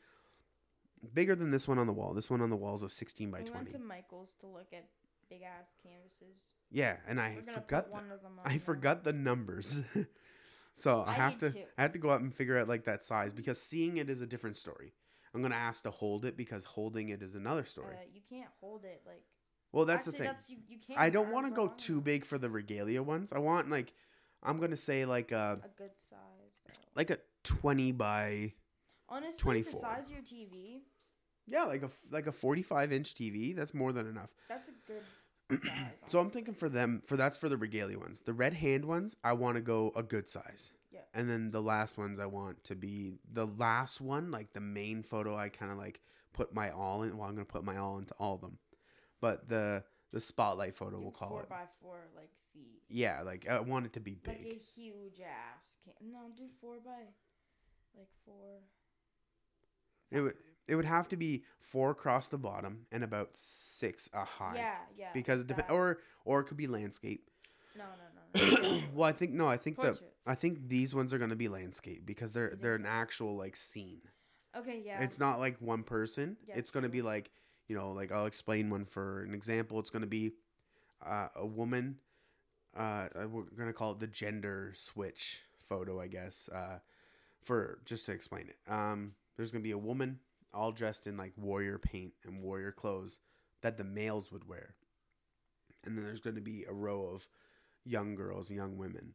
bigger 1.14 1.34
than 1.34 1.50
this 1.50 1.66
one 1.66 1.78
on 1.78 1.86
the 1.86 1.92
wall. 1.92 2.14
This 2.14 2.30
one 2.30 2.40
on 2.40 2.50
the 2.50 2.56
wall 2.56 2.74
is 2.74 2.82
a 2.82 2.88
16 2.88 3.30
by 3.30 3.38
we 3.38 3.44
20. 3.44 3.56
went 3.56 3.70
to 3.70 3.78
Michael's 3.78 4.34
to 4.40 4.46
look 4.46 4.68
at 4.72 4.84
big 5.28 5.42
ass 5.42 5.70
canvases. 5.82 6.52
Yeah, 6.70 6.96
and 7.08 7.20
I 7.20 7.38
forgot. 7.46 7.86
put 7.86 7.92
one 7.92 8.10
of 8.10 8.22
them 8.22 8.38
I 8.44 8.58
forgot 8.58 9.04
the 9.04 9.12
numbers. 9.12 9.80
so 10.74 11.00
I, 11.00 11.10
I 11.10 11.12
have 11.14 11.38
to 11.38 11.50
too. 11.50 11.64
I 11.78 11.82
have 11.82 11.92
to 11.92 11.98
go 11.98 12.10
out 12.10 12.20
and 12.20 12.34
figure 12.34 12.58
out 12.58 12.68
like 12.68 12.84
that 12.84 13.04
size 13.04 13.32
because 13.32 13.60
seeing 13.60 13.96
it 13.96 14.08
is 14.10 14.20
a 14.20 14.26
different 14.26 14.56
story. 14.56 14.92
I'm 15.34 15.40
gonna 15.40 15.54
ask 15.54 15.82
to 15.84 15.90
hold 15.90 16.24
it 16.24 16.36
because 16.36 16.64
holding 16.64 17.08
it 17.08 17.22
is 17.22 17.34
another 17.34 17.64
story. 17.64 17.94
Uh, 17.94 18.04
you 18.12 18.20
can't 18.28 18.50
hold 18.60 18.84
it 18.84 19.02
like. 19.06 19.22
Well, 19.72 19.84
that's 19.84 20.06
actually, 20.08 20.18
the 20.18 20.24
thing. 20.24 20.32
That's 20.32 20.50
you. 20.50 20.56
You 20.68 20.78
can't. 20.86 20.98
I 21.00 21.10
don't 21.10 21.30
want 21.30 21.46
to 21.46 21.52
go 21.52 21.72
too 21.76 22.00
big 22.00 22.24
for 22.24 22.38
the 22.38 22.50
regalia 22.50 23.02
ones. 23.02 23.32
I 23.32 23.38
want 23.38 23.70
like 23.70 23.92
I'm 24.42 24.58
gonna 24.60 24.76
say 24.76 25.04
like 25.04 25.32
a 25.32 25.60
A 25.64 25.68
good 25.76 25.90
size. 26.10 26.18
Though. 26.66 26.72
like 26.94 27.10
a 27.10 27.18
20 27.44 27.92
by 27.92 28.52
Honestly, 29.08 29.40
24. 29.40 29.72
the 29.72 29.78
size 29.78 30.06
of 30.06 30.12
your 30.12 30.22
TV, 30.22 30.80
yeah 31.46 31.64
like 31.64 31.82
a 31.82 31.90
like 32.10 32.26
a 32.26 32.32
45 32.32 32.92
inch 32.92 33.14
TV. 33.14 33.54
That's 33.54 33.74
more 33.74 33.92
than 33.92 34.06
enough. 34.06 34.30
that's 34.48 34.68
a 34.68 34.72
good 34.86 35.62
size. 35.66 35.80
So 36.06 36.18
I'm 36.18 36.30
thinking 36.30 36.54
for 36.54 36.68
them 36.68 37.02
for 37.04 37.16
that's 37.16 37.36
for 37.36 37.48
the 37.48 37.56
regalia 37.56 37.98
ones. 37.98 38.22
The 38.22 38.32
red 38.32 38.54
hand 38.54 38.84
ones 38.84 39.16
I 39.24 39.32
want 39.34 39.56
to 39.56 39.60
go 39.60 39.92
a 39.96 40.02
good 40.02 40.28
size. 40.28 40.72
Yeah. 40.92 41.00
And 41.14 41.28
then 41.28 41.50
the 41.50 41.60
last 41.62 41.96
ones 41.98 42.18
I 42.20 42.26
want 42.26 42.62
to 42.64 42.74
be 42.74 43.14
the 43.32 43.46
last 43.46 44.00
one, 44.00 44.30
like 44.30 44.52
the 44.52 44.60
main 44.60 45.02
photo. 45.02 45.36
I 45.36 45.48
kind 45.48 45.72
of 45.72 45.78
like 45.78 46.00
put 46.32 46.54
my 46.54 46.70
all 46.70 47.02
in. 47.02 47.16
Well, 47.16 47.26
I'm 47.28 47.34
gonna 47.34 47.44
put 47.44 47.64
my 47.64 47.76
all 47.78 47.98
into 47.98 48.14
all 48.18 48.34
of 48.34 48.40
them, 48.40 48.58
but 49.22 49.48
the 49.48 49.82
the 50.12 50.20
spotlight 50.20 50.74
photo 50.74 51.00
we'll 51.00 51.10
call 51.10 51.30
four 51.30 51.40
it. 51.40 51.48
by 51.48 51.62
four 51.80 51.96
like 52.14 52.28
feet. 52.52 52.82
Yeah, 52.90 53.22
like 53.22 53.48
I 53.48 53.60
want 53.60 53.86
it 53.86 53.94
to 53.94 54.00
be 54.00 54.14
big. 54.14 54.36
Like 54.36 54.46
a 54.46 54.80
huge 54.80 55.20
ass. 55.20 55.78
Can- 55.82 56.12
no, 56.12 56.18
do 56.36 56.44
four 56.60 56.76
by, 56.84 56.90
like 57.96 58.08
four. 58.26 58.58
It 60.10 60.20
would 60.20 60.34
it 60.68 60.74
would 60.74 60.84
have 60.84 61.08
to 61.08 61.16
be 61.16 61.44
four 61.58 61.90
across 61.90 62.28
the 62.28 62.36
bottom 62.36 62.86
and 62.92 63.02
about 63.02 63.30
six 63.32 64.10
a 64.12 64.24
high. 64.24 64.56
Yeah, 64.56 64.74
yeah. 64.98 65.08
Because 65.14 65.40
it 65.40 65.46
dep- 65.46 65.68
that. 65.68 65.70
or 65.70 66.00
or 66.26 66.40
it 66.40 66.44
could 66.44 66.58
be 66.58 66.66
landscape. 66.66 67.30
no, 67.76 67.84
no, 67.84 68.42
no. 68.60 68.70
no. 68.70 68.82
well, 68.94 69.08
I 69.08 69.12
think 69.12 69.32
no, 69.32 69.46
I 69.46 69.56
think 69.56 69.80
the 69.80 69.98
I 70.26 70.34
think 70.34 70.68
these 70.68 70.94
ones 70.94 71.14
are 71.14 71.18
gonna 71.18 71.36
be 71.36 71.48
landscape 71.48 72.04
because 72.04 72.34
they're 72.34 72.58
they're 72.60 72.74
an 72.74 72.86
actual 72.86 73.36
like 73.36 73.56
scene. 73.56 74.02
Okay, 74.54 74.82
yeah. 74.84 75.02
It's 75.02 75.18
not 75.18 75.38
like 75.38 75.56
one 75.60 75.82
person. 75.82 76.36
Yeah, 76.46 76.56
it's 76.58 76.70
gonna 76.70 76.90
be 76.90 77.00
like 77.00 77.30
you 77.68 77.76
know, 77.76 77.92
like 77.92 78.12
I'll 78.12 78.26
explain 78.26 78.70
one 78.70 78.84
for 78.84 79.22
an 79.22 79.34
example. 79.34 79.78
It's 79.78 79.90
gonna 79.90 80.06
be 80.06 80.32
uh, 81.04 81.28
a 81.36 81.46
woman. 81.46 81.96
Uh, 82.76 83.08
uh, 83.14 83.28
we're 83.28 83.44
gonna 83.58 83.72
call 83.72 83.92
it 83.92 84.00
the 84.00 84.06
gender 84.06 84.72
switch 84.76 85.42
photo, 85.68 86.00
I 86.00 86.08
guess. 86.08 86.48
Uh, 86.52 86.78
for 87.42 87.80
just 87.84 88.06
to 88.06 88.12
explain 88.12 88.48
it. 88.48 88.58
Um, 88.70 89.14
there's 89.36 89.50
gonna 89.52 89.62
be 89.62 89.72
a 89.72 89.78
woman 89.78 90.18
all 90.54 90.72
dressed 90.72 91.06
in 91.06 91.16
like 91.16 91.32
warrior 91.36 91.78
paint 91.78 92.12
and 92.24 92.42
warrior 92.42 92.72
clothes 92.72 93.20
that 93.62 93.76
the 93.78 93.84
males 93.84 94.32
would 94.32 94.48
wear, 94.48 94.74
and 95.84 95.96
then 95.96 96.04
there's 96.04 96.20
gonna 96.20 96.40
be 96.40 96.64
a 96.64 96.72
row 96.72 97.06
of 97.06 97.26
young 97.84 98.14
girls, 98.14 98.50
young 98.50 98.76
women, 98.76 99.14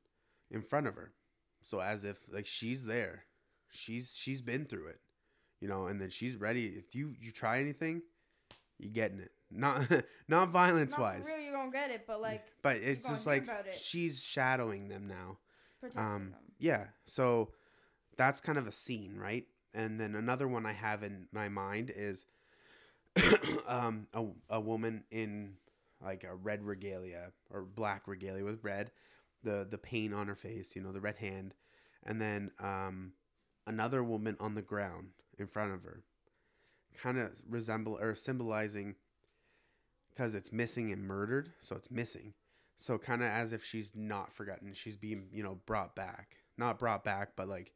in 0.52 0.62
front 0.62 0.88
of 0.88 0.96
her. 0.96 1.14
So 1.64 1.80
as 1.80 2.04
if 2.04 2.20
like 2.32 2.48
she's 2.48 2.86
there, 2.86 3.26
she's 3.72 4.16
she's 4.16 4.42
been 4.42 4.66
through 4.66 4.88
it, 4.88 5.00
you 5.62 5.68
know, 5.68 5.88
and 5.88 6.02
then 6.02 6.10
she's 6.10 6.36
ready. 6.38 6.68
If 6.68 6.96
you 6.96 7.16
you 7.20 7.32
try 7.32 7.60
anything, 7.60 8.02
you 8.80 8.90
getting 8.90 9.20
it. 9.20 9.32
Not 9.50 9.88
not 10.28 10.50
violence 10.50 10.92
not 10.94 11.02
wise, 11.02 11.26
real, 11.34 11.44
you're 11.44 11.54
gonna 11.54 11.72
get 11.72 11.92
it, 11.92 12.04
but 12.08 12.22
like 12.22 12.46
but 12.62 12.78
it's 12.78 13.08
just 13.08 13.26
like 13.26 13.48
it. 13.48 13.76
she's 13.76 14.24
shadowing 14.24 14.88
them 14.90 15.08
now. 15.08 15.38
protecting 15.80 16.04
Um, 16.04 16.22
them. 16.32 16.40
yeah, 16.60 16.86
so 17.06 17.52
that's 18.18 18.42
kind 18.42 18.58
of 18.58 18.68
a 18.68 18.72
scene, 18.72 19.16
right? 19.18 19.46
And 19.74 20.00
then 20.00 20.16
another 20.16 20.48
one 20.48 20.66
I 20.66 20.74
have 20.74 21.04
in 21.04 21.28
my 21.32 21.50
mind 21.50 21.92
is 21.96 22.26
um, 23.68 24.08
a, 24.14 24.26
a 24.50 24.60
woman 24.60 25.04
in 25.12 25.54
like 26.04 26.24
a 26.24 26.36
red 26.36 26.64
regalia 26.64 27.32
or 27.50 27.62
black 27.64 28.08
regalia 28.08 28.44
with 28.44 28.64
red, 28.64 28.92
the 29.44 29.66
the 29.70 29.78
paint 29.78 30.14
on 30.14 30.28
her 30.28 30.36
face, 30.36 30.76
you 30.76 30.82
know, 30.82 30.92
the 30.92 31.02
red 31.02 31.16
hand, 31.16 31.54
and 32.04 32.22
then 32.22 32.52
um, 32.60 33.14
another 33.66 34.04
woman 34.04 34.36
on 34.40 34.56
the 34.56 34.62
ground 34.62 35.08
in 35.40 35.48
front 35.48 35.74
of 35.74 35.84
her, 35.84 36.04
kind 36.96 37.18
of 37.18 37.32
resemble 37.50 37.98
or 38.00 38.16
symbolizing 38.16 38.96
because 40.10 40.34
it's 40.36 40.52
missing 40.52 40.92
and 40.92 41.04
murdered, 41.04 41.52
so 41.60 41.76
it's 41.76 41.92
missing. 41.92 42.34
So 42.78 42.98
kind 42.98 43.22
of 43.22 43.30
as 43.30 43.54
if 43.54 43.64
she's 43.64 43.94
not 43.96 44.32
forgotten, 44.34 44.74
she's 44.74 44.96
being 44.98 45.28
you 45.32 45.44
know 45.44 45.60
brought 45.66 45.96
back, 45.96 46.38
not 46.58 46.80
brought 46.80 47.04
back, 47.04 47.30
but 47.36 47.48
like 47.48 47.74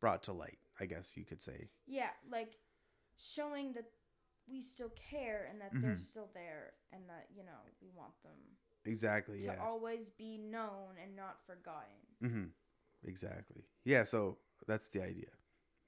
brought 0.00 0.22
to 0.24 0.32
light, 0.32 0.58
I 0.78 0.86
guess 0.86 1.12
you 1.16 1.24
could 1.24 1.40
say. 1.40 1.68
Yeah, 1.86 2.10
like 2.30 2.56
showing 3.16 3.72
that 3.74 3.84
we 4.48 4.62
still 4.62 4.90
care 5.10 5.46
and 5.50 5.60
that 5.60 5.70
they're 5.74 5.94
Mhm. 5.94 6.00
still 6.00 6.30
there 6.34 6.72
and 6.92 7.08
that 7.08 7.28
you 7.34 7.44
know 7.44 7.58
we 7.80 7.90
want 7.90 8.20
them 8.22 8.36
Exactly. 8.84 9.40
to 9.40 9.46
Yeah. 9.46 9.62
always 9.62 10.10
be 10.10 10.38
known 10.38 10.96
and 10.98 11.14
not 11.14 11.44
forgotten. 11.46 12.06
Mm-hmm. 12.22 12.46
Exactly. 13.04 13.62
Yeah. 13.84 14.04
So 14.04 14.38
that's 14.66 14.88
the 14.88 15.02
idea. 15.02 15.30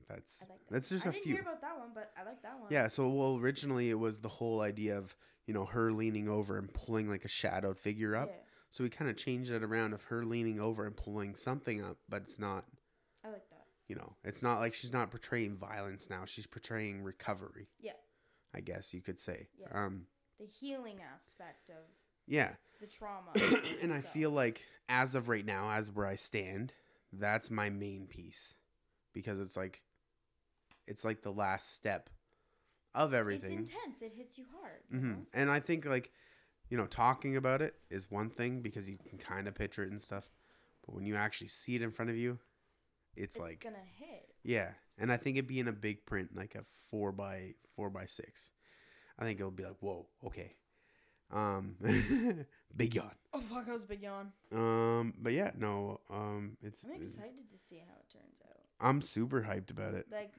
That's 0.08 0.40
like 0.48 0.58
that. 0.60 0.72
that's 0.72 0.88
just 0.88 1.06
I 1.06 1.10
a 1.10 1.12
didn't 1.12 1.24
few. 1.24 1.32
hear 1.34 1.42
about 1.42 1.60
that 1.60 1.78
one, 1.78 1.88
but 1.94 2.12
I 2.20 2.24
like 2.24 2.42
that 2.42 2.58
one. 2.58 2.68
Yeah. 2.70 2.88
So 2.88 3.08
well, 3.08 3.36
originally 3.38 3.90
it 3.90 3.98
was 3.98 4.20
the 4.20 4.28
whole 4.28 4.60
idea 4.60 4.96
of 4.98 5.14
you 5.46 5.54
know 5.54 5.64
her 5.66 5.92
leaning 5.92 6.28
over 6.28 6.58
and 6.58 6.72
pulling 6.72 7.08
like 7.08 7.24
a 7.24 7.28
shadowed 7.28 7.78
figure 7.78 8.14
up. 8.16 8.28
Yeah, 8.30 8.36
So 8.70 8.84
we 8.84 8.90
kind 8.90 9.10
of 9.10 9.16
changed 9.16 9.50
it 9.50 9.62
around 9.62 9.92
of 9.92 10.02
her 10.04 10.24
leaning 10.24 10.60
over 10.60 10.86
and 10.86 10.96
pulling 10.96 11.34
something 11.36 11.82
up, 11.82 11.96
but 12.08 12.22
it's 12.22 12.38
not. 12.38 12.64
I 13.24 13.28
like 13.28 13.48
that. 13.50 13.64
You 13.88 13.96
know, 13.96 14.14
it's 14.24 14.42
not 14.42 14.60
like 14.60 14.74
she's 14.74 14.92
not 14.92 15.10
portraying 15.10 15.56
violence 15.56 16.08
now. 16.10 16.24
She's 16.24 16.46
portraying 16.46 17.02
recovery. 17.02 17.68
Yeah. 17.80 17.92
I 18.54 18.60
guess 18.60 18.92
you 18.94 19.00
could 19.00 19.18
say. 19.18 19.48
Yeah. 19.58 19.66
Um. 19.72 20.06
The 20.38 20.46
healing 20.46 20.98
aspect 21.14 21.68
of 21.70 21.84
Yeah. 22.26 22.52
the 22.80 22.86
trauma. 22.86 23.30
and 23.82 23.92
I 23.92 24.00
feel 24.00 24.30
like 24.30 24.62
as 24.88 25.14
of 25.14 25.28
right 25.28 25.44
now, 25.46 25.70
as 25.70 25.90
where 25.90 26.06
I 26.06 26.16
stand, 26.16 26.72
that's 27.12 27.50
my 27.50 27.70
main 27.70 28.06
piece 28.06 28.54
because 29.12 29.38
it's 29.38 29.56
like 29.56 29.82
it's 30.92 31.04
like 31.04 31.22
the 31.22 31.32
last 31.32 31.74
step 31.74 32.10
of 32.94 33.14
everything. 33.14 33.60
It's 33.60 33.70
intense. 33.70 34.02
It 34.02 34.12
hits 34.14 34.36
you 34.38 34.44
hard. 34.60 34.80
You 34.90 34.98
hmm? 34.98 35.20
And 35.32 35.50
I 35.50 35.58
think 35.60 35.86
like 35.86 36.10
you 36.68 36.76
know 36.76 36.86
talking 36.86 37.36
about 37.36 37.62
it 37.62 37.74
is 37.90 38.10
one 38.10 38.28
thing 38.30 38.60
because 38.60 38.88
you 38.90 38.98
can 39.08 39.18
kind 39.18 39.48
of 39.48 39.54
picture 39.54 39.82
it 39.82 39.90
and 39.90 40.00
stuff, 40.00 40.30
but 40.86 40.94
when 40.94 41.06
you 41.06 41.16
actually 41.16 41.48
see 41.48 41.74
it 41.76 41.82
in 41.82 41.90
front 41.90 42.10
of 42.10 42.16
you, 42.16 42.38
it's, 43.16 43.36
It's 43.36 43.40
like 43.42 43.64
gonna 43.64 43.76
hit. 43.98 44.28
yeah. 44.44 44.72
And 44.98 45.10
I 45.10 45.16
think 45.16 45.38
it 45.38 45.48
being 45.48 45.68
a 45.68 45.72
big 45.72 46.04
print, 46.04 46.36
like 46.36 46.54
a 46.54 46.64
four 46.90 47.12
by 47.12 47.54
four 47.74 47.88
by 47.88 48.04
six, 48.06 48.52
I 49.18 49.24
think 49.24 49.40
it'll 49.40 49.50
be 49.50 49.64
like 49.64 49.80
whoa, 49.80 50.06
okay. 50.26 50.54
Um, 51.30 51.76
big 52.76 52.94
yawn. 52.94 53.10
Oh 53.32 53.40
fuck! 53.40 53.66
I 53.66 53.72
was 53.72 53.86
big 53.86 54.02
yawn. 54.02 54.32
Um, 54.52 55.14
but 55.18 55.32
yeah, 55.32 55.50
no, 55.56 56.00
um, 56.10 56.58
it's. 56.62 56.84
I'm 56.84 56.90
it's- 56.90 57.08
excited 57.14 57.48
to 57.48 57.58
see 57.58 57.78
how 57.78 57.94
it 57.98 58.12
turns 58.12 58.36
out. 58.44 58.58
I'm 58.86 59.00
super 59.00 59.40
hyped 59.40 59.70
about 59.70 59.94
it. 59.94 60.06
Like, 60.12 60.34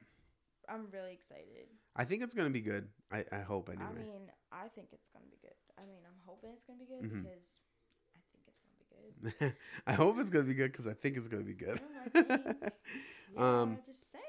I'm 0.68 0.86
really 0.92 1.12
excited. 1.12 1.68
I 1.96 2.04
think 2.04 2.22
it's 2.22 2.34
gonna 2.34 2.50
be 2.50 2.60
good. 2.60 2.88
I, 3.12 3.24
I 3.32 3.40
hope 3.40 3.68
anyway. 3.68 3.84
I 3.88 3.94
mean, 4.02 4.22
I 4.52 4.68
think 4.68 4.88
it's 4.92 5.08
gonna 5.12 5.26
be 5.30 5.38
good. 5.42 5.54
I 5.78 5.82
mean, 5.86 6.00
I'm 6.06 6.18
hoping 6.26 6.50
it's 6.52 6.62
gonna 6.64 6.78
be 6.78 6.86
good 6.86 7.02
Mhm. 7.10 7.22
because 7.24 7.60
I 8.14 8.20
think 8.32 8.44
it's 8.48 8.58
gonna 8.58 8.76
be 8.78 9.30
good. 9.40 9.54
I 9.86 9.92
hope 9.92 10.18
it's 10.18 10.30
gonna 10.30 10.44
be 10.44 10.54
good 10.54 10.72
because 10.72 10.86
I 10.86 10.94
think 10.94 11.16
it's 11.16 11.28
gonna 11.28 11.44
be 11.44 11.54
good. 11.54 11.80
I 12.14 12.18
Yeah, 13.34 13.60
Um, 13.62 13.78
just 13.86 14.10
saying. 14.12 14.24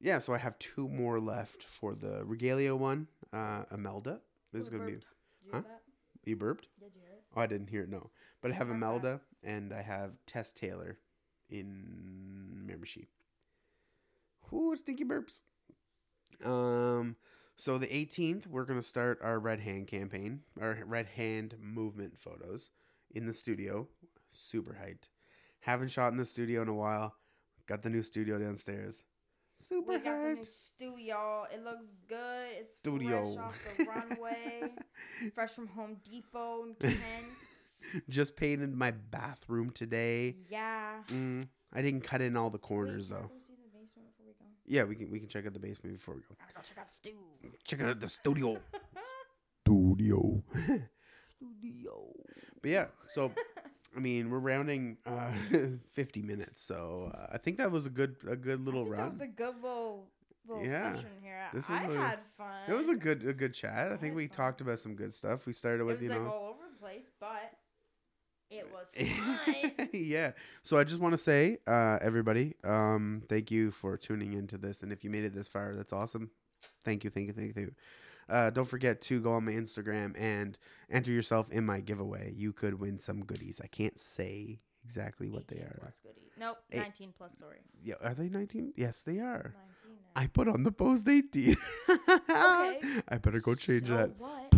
yeah, 0.00 0.18
so 0.18 0.32
I 0.32 0.38
have 0.38 0.58
two 0.58 0.88
more 0.88 1.20
left 1.20 1.62
for 1.64 1.94
the 1.94 2.24
Regalia 2.24 2.74
one. 2.74 3.06
Uh, 3.32 3.64
Imelda 3.72 4.20
is 4.52 4.68
gonna 4.68 4.84
be. 4.86 4.92
burped. 4.92 5.06
You 5.44 5.50
huh? 5.54 5.60
that? 5.62 5.82
You 6.24 6.36
burped? 6.36 6.68
Did 6.80 6.92
you 6.94 7.00
hear 7.00 7.10
it? 7.10 7.22
Oh, 7.36 7.40
I 7.40 7.46
didn't 7.46 7.68
hear 7.68 7.82
it. 7.82 7.88
No, 7.88 8.10
but 8.40 8.50
I 8.50 8.54
have. 8.54 8.68
Imelda 8.70 9.20
and 9.42 9.72
I 9.72 9.82
have 9.82 10.12
Tess 10.26 10.50
Taylor 10.52 10.98
in 11.50 12.64
Miramichi. 12.66 13.06
Ooh, 14.52 14.76
stinky 14.76 15.04
burps. 15.04 15.40
Um, 16.44 17.16
so 17.56 17.78
the 17.78 17.86
18th, 17.86 18.46
we're 18.46 18.64
gonna 18.64 18.82
start 18.82 19.18
our 19.22 19.38
Red 19.38 19.60
Hand 19.60 19.86
campaign, 19.86 20.40
our 20.60 20.78
Red 20.84 21.06
Hand 21.06 21.54
movement 21.60 22.18
photos 22.18 22.70
in 23.14 23.26
the 23.26 23.34
studio. 23.34 23.88
Super 24.32 24.76
hyped. 24.82 25.08
Haven't 25.60 25.88
shot 25.88 26.10
in 26.12 26.16
the 26.18 26.26
studio 26.26 26.62
in 26.62 26.68
a 26.68 26.74
while. 26.74 27.14
Got 27.66 27.82
the 27.82 27.90
new 27.90 28.02
studio 28.02 28.38
downstairs. 28.38 29.04
Super 29.54 29.92
We 29.92 29.98
got 29.98 30.20
the 30.22 30.28
new 30.30 30.36
hyped. 30.40 30.46
stew, 30.46 30.94
y'all. 30.98 31.46
It 31.52 31.62
looks 31.62 31.84
good. 32.08 32.46
It's 32.58 32.74
Studio. 32.74 33.22
fresh 33.22 33.36
off 33.38 33.76
the 33.78 33.84
runway, 34.18 34.72
fresh 35.34 35.50
from 35.52 35.68
Home 35.68 35.98
Depot 36.10 36.64
and 36.64 36.78
Kent's. 36.78 36.98
Just 38.08 38.36
painted 38.36 38.74
my 38.74 38.90
bathroom 38.90 39.70
today. 39.70 40.36
Yeah. 40.48 41.02
Mm, 41.08 41.46
I 41.72 41.82
didn't 41.82 42.00
cut 42.02 42.22
in 42.22 42.36
all 42.36 42.48
the 42.50 42.58
corners 42.58 43.10
Wait, 43.10 43.18
though. 43.20 43.30
Yeah, 44.66 44.84
we 44.84 44.94
can 44.94 45.10
we 45.10 45.18
can 45.18 45.28
check 45.28 45.46
out 45.46 45.52
the 45.52 45.58
basement 45.58 45.96
before 45.96 46.14
we 46.14 46.20
go. 46.20 46.34
Gotta 46.38 46.54
go 46.54 46.60
check 46.62 46.78
out 46.78 46.88
the 46.88 46.94
stew. 46.94 47.10
Check 47.64 47.80
out 47.82 48.00
the 48.00 48.08
studio. 48.08 48.58
Studio. 49.64 50.42
Studio. 51.36 52.12
But 52.60 52.70
yeah, 52.70 52.86
so 53.08 53.32
I 53.96 54.00
mean, 54.00 54.30
we're 54.30 54.38
rounding 54.38 54.96
uh, 55.06 55.30
50 55.92 56.22
minutes, 56.22 56.60
so 56.62 57.10
uh, 57.14 57.26
I 57.32 57.38
think 57.38 57.58
that 57.58 57.70
was 57.70 57.86
a 57.86 57.90
good 57.90 58.16
a 58.28 58.36
good 58.36 58.60
little 58.60 58.82
I 58.82 58.84
think 58.84 58.96
run. 58.96 59.04
That 59.04 59.12
was 59.12 59.20
a 59.20 59.26
good 59.26 59.54
little 59.62 60.06
little 60.48 60.64
Yeah. 60.64 60.94
session 60.94 61.10
here. 61.22 61.40
This 61.52 61.68
I 61.70 61.84
is 61.84 61.90
a- 61.90 61.96
had 61.98 62.18
fun. 62.36 62.54
it 62.68 62.72
was 62.74 62.88
a 62.88 62.94
good 62.94 63.24
a 63.24 63.32
good 63.32 63.54
chat. 63.54 63.90
I 63.90 63.94
I 63.94 63.96
think 63.96 64.14
we 64.14 64.26
fun. 64.28 64.36
talked 64.36 64.60
about 64.60 64.78
some 64.78 64.94
good 64.94 65.12
stuff. 65.12 65.46
We 65.46 65.52
started 65.52 65.80
It 65.82 65.84
with 65.84 65.96
was 65.96 66.04
you 66.04 66.10
like 66.10 66.18
know 66.20 66.28
all 66.30 66.48
over 66.50 66.64
the 66.72 66.78
place, 66.80 67.10
but 67.20 67.52
it 68.52 68.68
was 68.72 68.94
fun. 69.76 69.88
yeah. 69.92 70.32
So 70.62 70.76
I 70.78 70.84
just 70.84 71.00
want 71.00 71.12
to 71.12 71.18
say, 71.18 71.58
uh, 71.66 71.98
everybody, 72.02 72.54
um, 72.64 73.22
thank 73.28 73.50
you 73.50 73.70
for 73.70 73.96
tuning 73.96 74.32
into 74.34 74.58
this, 74.58 74.82
and 74.82 74.92
if 74.92 75.02
you 75.04 75.10
made 75.10 75.24
it 75.24 75.34
this 75.34 75.48
far, 75.48 75.74
that's 75.74 75.92
awesome. 75.92 76.30
Thank 76.84 77.04
you, 77.04 77.10
thank 77.10 77.26
you, 77.28 77.32
thank 77.32 77.56
you. 77.56 77.72
Uh, 78.28 78.50
don't 78.50 78.66
forget 78.68 79.00
to 79.02 79.20
go 79.20 79.32
on 79.32 79.44
my 79.44 79.52
Instagram 79.52 80.14
and 80.18 80.56
enter 80.90 81.10
yourself 81.10 81.50
in 81.50 81.64
my 81.66 81.80
giveaway. 81.80 82.32
You 82.36 82.52
could 82.52 82.78
win 82.80 82.98
some 82.98 83.24
goodies. 83.24 83.60
I 83.62 83.66
can't 83.66 83.98
say 84.00 84.60
exactly 84.84 85.28
what 85.28 85.48
they 85.48 85.56
18 85.56 85.66
are. 85.68 85.78
Plus 85.80 86.00
goodie. 86.00 86.30
Nope, 86.38 86.58
Eight- 86.70 86.78
19 86.82 87.12
plus. 87.16 87.36
Sorry, 87.38 87.58
Yeah, 87.82 87.94
are 88.02 88.14
they 88.14 88.28
19? 88.28 88.74
Yes, 88.76 89.02
they 89.02 89.18
are. 89.18 89.54
19. 89.54 89.98
Now. 90.14 90.22
I 90.22 90.26
put 90.28 90.48
on 90.48 90.62
the 90.62 90.72
post 90.72 91.08
18. 91.08 91.56
Okay. 91.88 92.00
I 93.08 93.18
better 93.20 93.40
go 93.40 93.54
change 93.54 93.88
so 93.88 93.96
that. 93.96 94.10
What? 94.18 94.52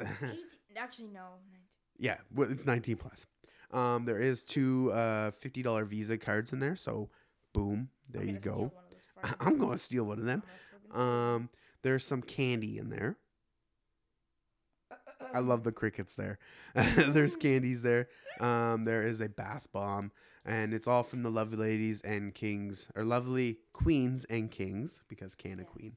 18. 0.00 0.38
Actually, 0.76 1.08
no. 1.08 1.26
19. 1.52 1.63
Yeah, 1.98 2.16
well, 2.34 2.50
it's 2.50 2.66
19 2.66 2.96
plus. 2.96 3.26
Um, 3.70 4.04
there 4.04 4.18
is 4.18 4.44
two 4.44 4.92
uh, 4.92 5.30
$50 5.32 5.86
Visa 5.86 6.16
cards 6.18 6.52
in 6.52 6.60
there, 6.60 6.76
so 6.76 7.08
boom, 7.52 7.88
there 8.10 8.22
I'm 8.22 8.28
you 8.28 8.38
go. 8.38 8.52
one 8.52 8.64
of 8.64 8.90
those 8.90 9.06
from 9.14 9.30
you. 9.30 9.36
I'm 9.46 9.58
gonna 9.58 9.78
steal 9.78 10.04
one 10.04 10.18
of 10.18 10.24
them. 10.24 10.42
I'm 10.44 10.78
gonna 10.90 10.92
friggin' 10.92 10.92
steal 10.92 11.02
Um, 11.36 11.48
there's 11.82 12.04
some 12.04 12.22
candy 12.22 12.78
in 12.78 12.90
there. 12.90 13.16
I 15.32 15.40
love 15.40 15.64
the 15.64 15.72
crickets 15.72 16.14
there. 16.14 16.38
there's 16.74 17.34
candies 17.36 17.82
there. 17.82 18.08
Um, 18.40 18.84
there 18.84 19.02
is 19.02 19.20
a 19.20 19.28
bath 19.28 19.66
bomb, 19.72 20.12
and 20.44 20.72
it's 20.72 20.86
all 20.86 21.02
from 21.02 21.22
the 21.22 21.30
lovely 21.30 21.56
ladies 21.56 22.00
and 22.02 22.32
kings, 22.34 22.88
or 22.94 23.02
lovely 23.04 23.58
queens 23.72 24.24
and 24.26 24.50
kings, 24.50 25.02
because 25.08 25.34
Canna 25.34 25.62
Yes. 25.62 25.70
Queen 25.72 25.96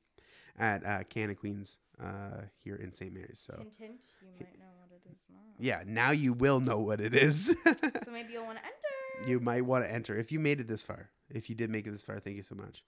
at 0.58 0.84
uh, 0.86 1.04
Canna 1.04 1.36
Queens 1.36 1.78
uh, 2.02 2.42
here 2.64 2.76
in 2.76 2.92
St. 2.92 3.14
Mary's. 3.14 3.40
So 3.40 3.56
Hint, 3.60 3.76
hint. 3.78 4.06
You 4.24 4.46
might 4.46 4.58
know 4.60 4.66
it 5.06 5.12
is 5.12 5.18
now. 5.30 5.38
yeah, 5.60 5.84
now 5.86 6.12
you 6.12 6.34
will 6.34 6.60
know 6.60 6.80
what 6.80 7.00
it 7.02 7.14
is. 7.16 7.56
So 7.66 8.12
maybe 8.12 8.34
you'll 8.34 8.46
want 8.46 8.58
to 8.60 8.64
enter. 8.66 9.30
you 9.32 9.40
might 9.40 9.66
want 9.66 9.84
to 9.86 9.92
enter 9.92 10.18
if 10.18 10.32
you 10.32 10.40
made 10.40 10.60
it 10.60 10.68
this 10.68 10.84
far. 10.84 11.10
If 11.30 11.50
you 11.50 11.56
did 11.56 11.70
make 11.70 11.86
it 11.88 11.92
this 11.92 12.04
far, 12.04 12.20
thank 12.20 12.38
you 12.38 12.44
so 12.44 12.56
much. 12.56 12.84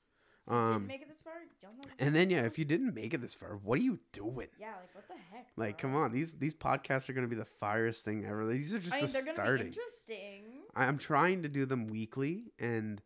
Didn't 0.48 0.62
Um, 0.62 0.88
make 0.88 1.02
it 1.02 1.08
this 1.08 1.22
far. 1.22 1.34
Y'all 1.62 1.72
know. 1.74 1.84
and 2.00 2.16
then 2.16 2.30
yeah, 2.30 2.44
if 2.46 2.58
you 2.58 2.66
didn't 2.66 2.94
make 2.96 3.14
it 3.14 3.22
this 3.22 3.36
far, 3.36 3.58
what 3.64 3.78
are 3.80 3.82
you 3.84 4.00
doing? 4.14 4.48
yeah, 4.60 4.72
like 4.80 4.96
what 4.96 5.08
the 5.08 5.14
heck? 5.32 5.48
Like, 5.58 5.80
bro? 5.82 5.90
come 5.92 5.98
on, 6.00 6.12
these 6.12 6.34
these 6.36 6.54
podcasts 6.56 7.10
are 7.10 7.14
gonna 7.14 7.28
be 7.28 7.36
the 7.36 7.46
firest 7.46 8.04
thing 8.06 8.26
ever. 8.26 8.46
These 8.48 8.74
are 8.74 8.80
just 8.80 8.94
I 8.94 8.98
mean, 9.02 9.06
the 9.08 9.12
they're 9.12 9.24
gonna 9.26 9.36
starting. 9.36 9.64
be 9.68 9.68
interesting. 9.70 10.44
I'm 10.76 10.98
trying 10.98 11.44
to 11.44 11.50
do 11.50 11.66
them 11.66 11.88
weekly, 11.88 12.52
and 12.60 13.02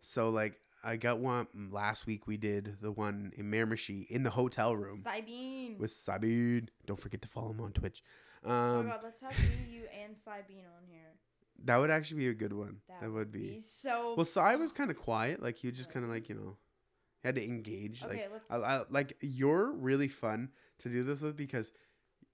so 0.00 0.28
like 0.30 0.58
I 0.84 0.96
got 0.96 1.20
one 1.20 1.46
last 1.70 2.06
week. 2.06 2.26
We 2.26 2.36
did 2.36 2.76
the 2.82 2.90
one 2.90 3.32
in 3.36 3.50
Miramichi 3.50 4.06
in 4.08 4.22
the 4.24 4.30
hotel 4.30 4.74
room 4.74 5.04
Sabine. 5.06 5.76
with 5.78 5.92
Sabine. 5.92 6.68
Don't 6.86 6.98
forget 6.98 7.22
to 7.22 7.28
follow 7.28 7.50
him 7.52 7.60
on 7.60 7.72
Twitch. 7.72 8.02
Oh 8.44 8.50
Um, 8.50 8.86
my 8.86 8.92
god, 8.92 9.00
let's 9.02 9.20
have 9.20 9.38
me, 9.38 9.46
you, 9.70 9.82
and 10.04 10.16
Sabine 10.18 10.64
on 10.76 10.84
here. 10.88 11.12
that 11.64 11.76
would 11.76 11.90
actually 11.90 12.20
be 12.20 12.28
a 12.28 12.34
good 12.34 12.52
one. 12.52 12.78
That, 12.88 13.00
That, 13.02 13.10
would 13.12 13.30
be. 13.32 13.60
so. 13.60 14.14
Well, 14.16 14.24
Sai 14.24 14.56
was 14.56 14.72
kind 14.80 14.90
of 14.90 14.96
quiet. 14.96 15.42
Like 15.42 15.56
he 15.58 15.70
just 15.72 15.90
kind 15.90 16.04
of 16.04 16.10
like 16.10 16.28
you 16.28 16.34
know 16.34 16.56
had 17.24 17.36
to 17.36 17.44
engage. 17.44 18.02
okay, 18.04 18.26
like 18.30 18.32
let's. 18.32 18.64
I, 18.64 18.76
I, 18.78 18.82
like 18.90 19.16
you're 19.20 19.72
really 19.72 20.08
fun 20.08 20.50
to 20.80 20.88
do 20.88 21.04
this 21.04 21.20
with 21.22 21.36
because 21.36 21.72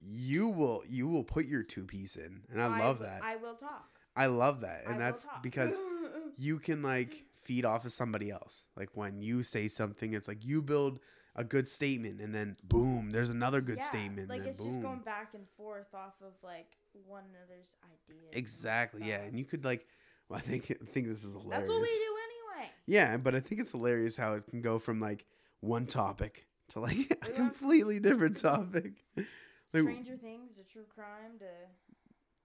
you 0.00 0.48
will 0.48 0.82
you 0.88 1.08
will 1.08 1.24
put 1.24 1.46
your 1.46 1.62
two 1.62 1.84
piece 1.84 2.16
in, 2.16 2.42
and 2.52 2.60
I, 2.62 2.78
love 2.78 3.00
that. 3.00 3.20
I 3.22 3.36
will 3.36 3.54
talk. 3.54 3.98
I 4.16 4.26
love 4.26 4.60
that, 4.62 4.84
I 4.86 4.92
and 4.92 5.00
that's 5.00 5.28
because 5.42 5.78
you 6.36 6.58
can 6.58 6.82
like 6.82 7.24
feed 7.40 7.64
off 7.64 7.84
of 7.84 7.92
somebody 7.92 8.30
else. 8.30 8.64
Like 8.76 8.90
when 8.94 9.20
you 9.22 9.42
say 9.42 9.68
something, 9.68 10.14
it's 10.14 10.28
like 10.28 10.44
you 10.44 10.62
build 10.62 11.00
a 11.38 11.44
good 11.44 11.68
statement, 11.68 12.20
and 12.20 12.34
then 12.34 12.56
boom, 12.64 13.10
there's 13.10 13.30
another 13.30 13.60
good 13.60 13.78
Yeah, 13.78 13.84
statement. 13.84 14.28
Like 14.28 14.38
and 14.38 14.46
then 14.46 14.50
it's 14.50 14.58
boom. 14.60 14.68
just 14.68 14.82
going 14.82 15.00
back 15.00 15.30
and 15.34 15.44
forth 15.56 15.94
off 15.94 16.14
of 16.20 16.32
like 16.42 16.66
one 17.06 17.22
another's 17.30 17.68
ideas. 17.84 18.32
exactly, 18.32 19.02
yeah. 19.08 19.22
And 19.22 19.38
you 19.38 19.44
could 19.44 19.64
like, 19.64 19.86
well, 20.28 20.38
I 20.42 20.42
think 20.42 20.70
I 20.70 20.84
think 20.92 21.06
this 21.06 21.22
is 21.24 21.32
hilarious. 21.32 21.50
That's 21.58 21.68
what 21.70 21.80
we 21.80 21.86
do 21.86 22.14
anyway. 22.58 22.70
Yeah, 22.86 23.16
but 23.16 23.34
I 23.34 23.40
think 23.40 23.60
it's 23.60 23.70
hilarious 23.70 24.16
how 24.16 24.34
it 24.34 24.46
can 24.50 24.60
go 24.62 24.78
from 24.78 25.00
like 25.00 25.24
one 25.60 25.86
topic 25.86 26.46
to 26.70 26.80
like 26.80 27.16
a 27.22 27.30
completely 27.30 28.00
different 28.00 28.36
topic 28.40 29.04
Like- 29.16 29.26
Stranger 29.68 30.16
Things 30.16 30.56
to 30.56 30.64
true 30.64 30.86
crime 30.94 31.38
to 31.40 31.46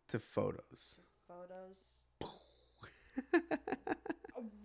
to 0.10 0.20
photos. 0.20 1.00
photos. 1.28 2.03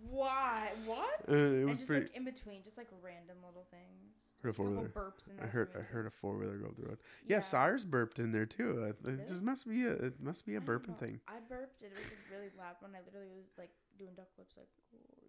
Why? 0.09 0.69
What? 0.85 1.21
Uh, 1.29 1.33
it 1.33 1.37
was 1.65 1.69
and 1.69 1.75
just 1.77 1.87
pretty- 1.87 2.07
like 2.07 2.15
in 2.15 2.23
between, 2.25 2.63
just 2.63 2.77
like 2.77 2.87
random 3.01 3.37
little 3.45 3.65
things. 3.71 4.31
Heard 4.41 4.49
a 4.49 4.53
four-wheeler. 4.53 4.89
burps 4.89 5.29
in 5.29 5.39
I 5.39 5.47
heard 5.47 5.69
I 5.77 5.81
heard 5.81 6.05
a 6.07 6.09
four 6.09 6.35
wheeler 6.37 6.57
go 6.57 6.67
up 6.67 6.75
the 6.77 6.83
road. 6.87 6.97
Yeah, 7.27 7.39
Cyrus 7.41 7.85
burped 7.85 8.19
in 8.19 8.31
there 8.31 8.45
too. 8.45 8.81
Uh, 8.83 8.87
It 8.87 8.97
Really? 9.03 9.17
just 9.27 9.41
must 9.43 9.67
be 9.67 9.85
a 9.85 9.91
it 9.93 10.19
must 10.21 10.45
be 10.45 10.55
a 10.55 10.61
burping 10.61 10.97
thing. 10.97 11.19
I 11.27 11.39
burped 11.47 11.81
and 11.83 11.91
it 11.91 11.97
was 11.97 12.05
a 12.11 12.35
really 12.35 12.49
loud 12.57 12.75
one. 12.79 12.91
I 12.95 12.99
literally 13.05 13.29
was 13.37 13.45
like 13.57 13.69
doing 13.97 14.11
duck 14.15 14.27
lips, 14.37 14.55
like 14.57 14.67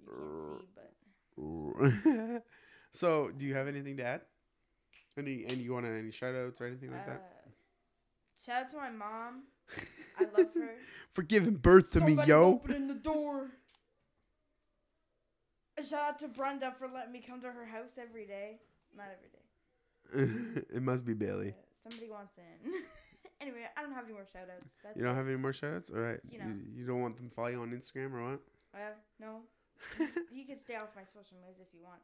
"Oh, 0.08 0.58
you 0.58 0.68
can't 0.74 0.94
see, 2.16 2.34
but 2.34 2.42
so, 2.92 3.30
do 3.36 3.44
you 3.46 3.54
have 3.54 3.68
anything 3.68 3.96
to 3.98 4.04
add? 4.04 4.22
Any 5.18 5.44
and 5.44 5.58
you 5.58 5.72
want 5.72 5.86
any 5.86 6.10
shout 6.10 6.34
outs 6.34 6.60
or 6.60 6.66
anything 6.66 6.90
like 6.90 7.06
that? 7.06 7.44
Shout 8.44 8.64
out 8.64 8.70
to 8.70 8.76
my 8.76 8.90
mom. 8.90 9.42
I 10.18 10.24
love 10.24 10.52
her. 10.54 10.70
For 11.12 11.22
giving 11.22 11.54
birth 11.54 11.92
to 11.92 12.00
me, 12.00 12.08
Somebody's 12.08 12.28
yo. 12.28 12.44
Opening 12.54 12.88
the 12.88 12.94
door. 12.94 13.50
Shout 15.88 16.00
out 16.00 16.18
to 16.20 16.28
Brenda 16.28 16.74
for 16.78 16.88
letting 16.88 17.10
me 17.12 17.22
come 17.26 17.40
to 17.40 17.50
her 17.50 17.64
house 17.64 17.96
every 17.98 18.26
day. 18.26 18.58
Not 18.96 19.06
every 19.16 19.30
day. 19.32 20.60
it 20.76 20.82
must 20.82 21.04
be 21.06 21.14
Bailey. 21.14 21.54
Uh, 21.56 21.88
somebody 21.90 22.10
wants 22.10 22.36
in. 22.38 22.72
anyway, 23.40 23.64
I 23.76 23.82
don't 23.82 23.94
have 23.94 24.04
any 24.04 24.12
more 24.12 24.26
shout 24.30 24.48
outs. 24.54 24.74
That's 24.84 24.96
You 24.96 25.02
don't 25.04 25.14
it. 25.14 25.16
have 25.18 25.26
any 25.28 25.36
more 25.38 25.52
shout 25.54 25.74
outs? 25.74 25.90
All 25.90 26.00
right. 26.00 26.20
You 26.30 26.38
You, 26.38 26.44
know. 26.44 26.54
you 26.74 26.86
don't 26.86 27.00
want 27.00 27.16
them 27.16 27.28
to 27.30 27.34
follow 27.34 27.48
you 27.48 27.60
on 27.62 27.70
Instagram 27.70 28.12
or 28.12 28.30
what? 28.32 28.40
Uh, 28.74 28.78
no. 29.18 29.40
you 30.30 30.44
can 30.44 30.58
stay 30.58 30.76
off 30.76 30.90
my 30.94 31.02
social 31.04 31.38
medias 31.40 31.58
if 31.60 31.68
you 31.72 31.80
want. 31.82 32.00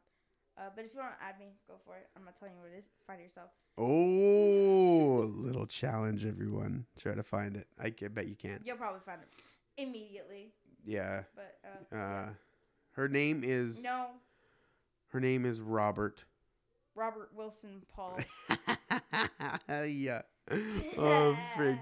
Uh, 0.57 0.69
but 0.75 0.85
if 0.85 0.93
you 0.93 0.99
want 0.99 1.11
to 1.19 1.23
add 1.23 1.39
me, 1.39 1.47
go 1.67 1.75
for 1.85 1.95
it. 1.97 2.07
I'm 2.15 2.25
not 2.25 2.37
telling 2.39 2.55
you 2.55 2.61
what 2.61 2.71
it 2.73 2.79
is. 2.79 2.85
Find 3.05 3.21
yourself. 3.21 3.51
Oh, 3.77 5.31
little 5.35 5.67
challenge, 5.67 6.25
everyone. 6.25 6.85
Try 6.99 7.13
to 7.13 7.21
find 7.23 7.55
it. 7.55 7.67
I 7.79 7.91
can, 7.91 8.11
bet 8.11 8.27
you 8.27 8.35
can't. 8.35 8.63
You'll 8.65 8.77
probably 8.77 9.01
find 9.05 9.19
it 9.21 9.27
immediately. 9.81 10.51
Yeah. 10.83 11.23
But 11.35 11.59
uh, 11.93 11.95
Uh, 11.95 12.29
her 12.93 13.07
name 13.07 13.41
is 13.43 13.83
no, 13.83 14.07
her 15.09 15.19
name 15.19 15.45
is 15.45 15.61
Robert. 15.61 16.23
Robert 16.95 17.29
Wilson 17.35 17.83
Paul. 17.93 18.19
yeah. 19.69 20.21
Oh, 20.97 21.37
frig. 21.55 21.77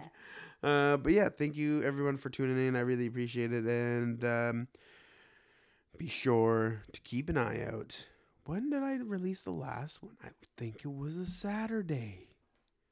Uh, 0.64 0.98
but 0.98 1.14
yeah, 1.14 1.30
thank 1.30 1.56
you 1.56 1.84
everyone 1.84 2.18
for 2.18 2.30
tuning 2.30 2.68
in. 2.68 2.76
I 2.76 2.80
really 2.80 3.06
appreciate 3.06 3.54
it, 3.54 3.66
and 3.66 4.26
um, 4.26 4.68
be 5.98 6.08
sure 6.08 6.82
to 6.92 7.02
keep 7.02 7.30
an 7.30 7.38
eye 7.38 7.64
out. 7.64 8.08
When 8.46 8.70
did 8.70 8.84
I 8.84 8.94
release 8.96 9.44
the 9.44 9.52
last 9.52 10.04
one? 10.04 10.18
I 10.24 10.30
think 10.58 10.82
it 10.86 10.92
was 10.94 11.18
a 11.18 11.26
Saturday. 11.26 12.28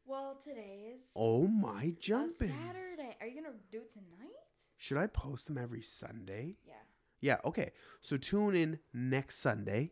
well, 0.06 0.36
today 0.43 0.91
is 0.93 1.12
Oh 1.16 1.47
my 1.47 1.93
jumping! 1.99 2.49
Saturday. 2.49 3.16
Are 3.22 3.28
you 3.28 3.36
gonna 3.41 3.56
do 3.72 3.80
it 3.80 3.93
tonight? 3.93 4.32
Should 4.78 4.97
I 4.97 5.08
post 5.08 5.47
them 5.47 5.58
every 5.58 5.82
Sunday? 5.82 6.58
Yeah. 6.66 6.74
Yeah. 7.22 7.38
Okay. 7.45 7.72
So 8.01 8.18
tune 8.18 8.56
in 8.56 8.80
next 8.93 9.38
Sunday 9.38 9.91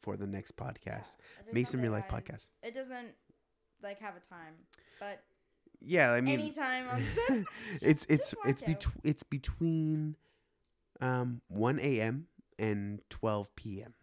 for 0.00 0.16
the 0.16 0.26
next 0.26 0.56
podcast. 0.56 1.16
It's 1.40 1.52
Mason 1.52 1.82
Real 1.82 1.92
Life 1.92 2.06
Podcast. 2.08 2.50
It 2.62 2.72
doesn't 2.72 3.08
like 3.82 3.98
have 4.00 4.14
a 4.16 4.20
time, 4.20 4.54
but 5.00 5.22
Yeah. 5.80 6.12
I 6.12 6.20
mean, 6.20 6.38
anytime 6.40 6.88
on 6.88 7.04
Sunday. 7.26 7.44
it's 7.82 8.06
it's 8.08 8.34
it's 8.46 8.62
between 8.62 9.00
it's 9.04 9.22
between 9.24 10.16
um 11.00 11.42
1 11.48 11.80
a.m. 11.80 12.28
and 12.60 13.00
12 13.10 13.54
p.m. 13.56 13.94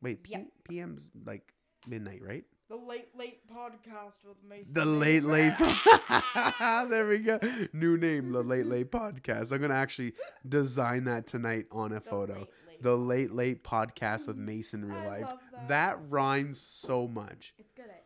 Yep. 0.00 0.04
Wait, 0.04 0.22
P- 0.22 0.32
Yep. 0.32 0.46
p.m.'s 0.68 1.10
like 1.24 1.52
midnight, 1.88 2.20
right? 2.24 2.44
The 2.68 2.76
late 2.76 3.16
late 3.16 3.40
podcast 3.50 4.24
with 4.26 4.36
Mason. 4.48 4.74
The 4.74 4.82
and 4.82 5.00
late 5.00 5.24
late. 5.24 5.54
Mason. 5.60 6.90
there 6.90 7.08
we 7.08 7.18
go. 7.18 7.38
New 7.72 7.96
name, 7.96 8.30
the 8.32 8.42
late 8.42 8.66
late 8.66 8.90
podcast. 8.92 9.52
I'm 9.52 9.60
gonna 9.60 9.74
actually 9.74 10.12
design 10.46 11.04
that 11.04 11.26
tonight 11.26 11.66
on 11.72 11.92
a 11.92 11.94
The 11.96 12.00
photo. 12.02 12.34
late, 12.34 12.48
late. 12.68 12.82
The 12.82 12.96
late 12.96 13.32
late 13.32 13.64
podcast 13.64 14.26
with 14.28 14.36
Mason 14.36 14.84
Real 14.84 14.98
I 14.98 15.06
Life. 15.06 15.22
love 15.22 15.38
that. 15.52 15.68
That 15.68 15.98
rhymes 16.10 16.60
so 16.60 17.08
much. 17.08 17.54
It's 17.58 17.72
good. 17.72 17.86
At, 17.86 18.04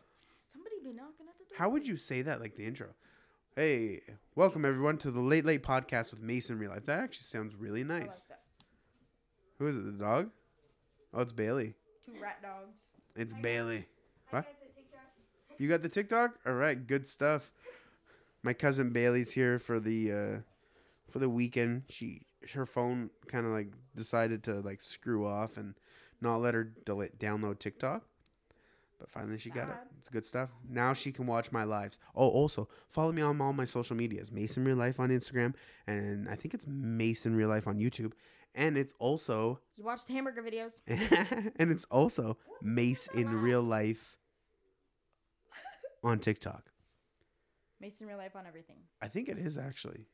somebody 0.51 0.75
be 0.83 0.93
knocking 0.93 1.27
at 1.27 1.37
the 1.37 1.43
door. 1.43 1.57
How 1.57 1.69
would 1.69 1.85
you 1.87 1.97
say 1.97 2.21
that 2.23 2.39
like 2.39 2.55
the 2.55 2.63
intro? 2.65 2.87
Hey, 3.55 4.01
welcome 4.35 4.63
everyone 4.65 4.97
to 4.99 5.11
the 5.11 5.19
Late 5.19 5.45
Late 5.45 5.61
Podcast 5.61 6.09
with 6.11 6.21
Mason 6.21 6.57
Real 6.57 6.71
Life. 6.71 6.85
That 6.85 7.01
actually 7.03 7.25
sounds 7.25 7.53
really 7.53 7.81
I 7.81 7.83
nice. 7.83 8.07
like 8.07 8.27
that. 8.29 8.39
Who 9.59 9.67
is 9.67 9.77
it? 9.77 9.85
The 9.85 9.91
dog? 9.91 10.29
Oh, 11.13 11.21
it's 11.21 11.31
Bailey. 11.33 11.75
Two 12.05 12.21
rat 12.21 12.41
dogs. 12.41 12.81
It's 13.15 13.33
I 13.33 13.37
got- 13.37 13.41
Bailey. 13.43 13.77
I 14.31 14.35
What? 14.35 14.45
got 14.45 14.59
the 14.59 14.65
TikTok. 14.81 14.99
You 15.59 15.69
got 15.69 15.83
the 15.83 15.89
TikTok? 15.89 16.39
All 16.47 16.53
right, 16.53 16.85
good 16.87 17.07
stuff. 17.07 17.51
my 18.41 18.53
cousin 18.53 18.89
Bailey's 18.91 19.31
here 19.31 19.59
for 19.59 19.79
the 19.79 20.11
uh, 20.11 20.37
for 21.09 21.19
the 21.19 21.29
weekend. 21.29 21.83
She 21.89 22.25
her 22.53 22.65
phone 22.65 23.09
kind 23.27 23.45
of 23.45 23.51
like 23.53 23.67
decided 23.95 24.43
to 24.43 24.55
like 24.61 24.81
screw 24.81 25.25
off 25.27 25.55
and 25.57 25.75
not 26.21 26.37
let 26.37 26.53
her 26.55 26.63
del- 26.85 27.07
download 27.19 27.59
TikTok. 27.59 28.03
But 28.99 29.09
finally, 29.09 29.37
she 29.37 29.49
got 29.49 29.69
it. 29.69 29.75
It's 29.99 30.09
good 30.09 30.25
stuff. 30.25 30.49
Now 30.67 30.93
she 30.93 31.11
can 31.11 31.25
watch 31.27 31.51
my 31.51 31.63
lives. 31.65 31.99
Oh, 32.15 32.27
also 32.29 32.67
follow 32.89 33.11
me 33.11 33.21
on 33.21 33.39
all 33.39 33.53
my 33.53 33.65
social 33.65 33.95
medias: 33.95 34.31
Mason 34.31 34.63
Real 34.65 34.77
Life 34.77 34.99
on 34.99 35.09
Instagram, 35.09 35.53
and 35.87 36.27
I 36.29 36.35
think 36.35 36.53
it's 36.53 36.65
Mason 36.67 37.35
Real 37.35 37.49
Life 37.49 37.67
on 37.67 37.77
YouTube, 37.77 38.13
and 38.55 38.77
it's 38.77 38.93
also 38.99 39.59
You 39.77 39.83
watched 39.83 40.07
hamburger 40.09 40.41
videos. 40.41 40.79
and 40.87 41.71
it's 41.71 41.85
also 41.85 42.37
Mace 42.61 43.07
in 43.13 43.41
Real 43.41 43.61
Life 43.61 44.17
on 46.03 46.19
TikTok. 46.19 46.69
Mason 47.79 48.07
real 48.07 48.17
life 48.17 48.35
on 48.35 48.45
everything. 48.47 48.77
I 49.01 49.09
think 49.09 49.27
it 49.27 49.37
is 49.37 49.57
actually. 49.57 50.05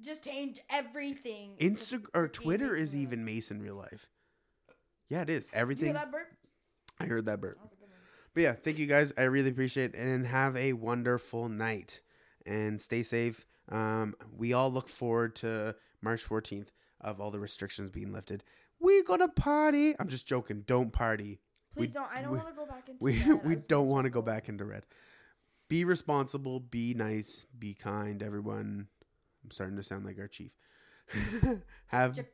Just 0.00 0.24
change 0.24 0.58
everything. 0.70 1.52
Insta 1.60 2.02
or 2.14 2.28
Twitter 2.28 2.74
is 2.74 2.94
even 2.94 3.24
Mason 3.24 3.60
Real 3.60 3.76
Life. 3.76 4.08
Yeah, 5.10 5.20
it 5.22 5.28
is. 5.28 5.46
Did 5.46 5.54
you 5.54 5.60
Everything. 5.60 5.84
hear 5.86 5.94
that 5.94 6.10
burp? 6.10 6.28
I 6.98 7.04
heard 7.04 7.26
that 7.26 7.40
burp. 7.40 7.56
That 7.56 7.64
was 7.64 7.72
a 7.72 7.76
good 7.76 7.90
one. 7.90 7.98
But 8.32 8.42
yeah, 8.42 8.52
thank 8.54 8.78
you 8.78 8.86
guys. 8.86 9.12
I 9.18 9.24
really 9.24 9.50
appreciate 9.50 9.94
it. 9.94 10.00
And 10.00 10.26
have 10.26 10.56
a 10.56 10.72
wonderful 10.72 11.48
night. 11.50 12.00
And 12.46 12.80
stay 12.80 13.02
safe. 13.02 13.46
Um, 13.70 14.14
we 14.36 14.52
all 14.52 14.72
look 14.72 14.88
forward 14.88 15.36
to 15.36 15.76
March 16.00 16.26
14th 16.26 16.68
of 17.04 17.20
all 17.20 17.30
the 17.30 17.38
restrictions 17.38 17.90
being 17.90 18.12
lifted. 18.12 18.42
We 18.80 19.02
gonna 19.04 19.28
party. 19.28 19.94
I'm 19.98 20.08
just 20.08 20.26
joking. 20.26 20.62
Don't 20.66 20.92
party. 20.92 21.40
Please 21.74 21.88
We- 21.88 21.92
don't. 21.94 22.08
I 22.12 22.22
don't 22.22 22.32
want 22.32 22.48
to 22.48 22.54
go 22.54 22.66
back 22.66 22.88
into 22.88 23.04
We. 23.04 23.22
I 23.24 23.34
we 23.34 23.56
don't 23.56 23.88
want 23.88 24.04
to 24.04 24.10
go 24.10 24.22
back 24.22 24.48
into 24.48 24.64
red. 24.64 24.84
Be 25.68 25.84
responsible. 25.84 26.60
Be 26.60 26.94
nice. 26.94 27.46
Be 27.58 27.74
kind. 27.74 28.22
Everyone. 28.22 28.88
I'm 29.44 29.50
starting 29.50 29.76
to 29.76 29.82
sound 29.82 30.04
like 30.06 30.18
our 30.18 30.28
chief. 30.28 30.52
have 31.86 32.14
Chicken, 32.16 32.30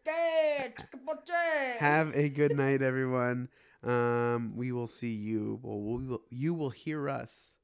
chicken 0.78 1.00
poche. 1.06 1.76
have 1.80 2.14
a 2.14 2.28
good 2.28 2.56
night, 2.56 2.82
everyone. 2.82 3.48
Um, 3.82 4.52
we 4.56 4.70
will 4.72 4.86
see 4.86 5.12
you. 5.14 5.58
Well, 5.62 5.80
we 5.80 6.04
will, 6.04 6.22
you 6.30 6.54
will 6.54 6.70
hear 6.70 7.08
us 7.08 7.56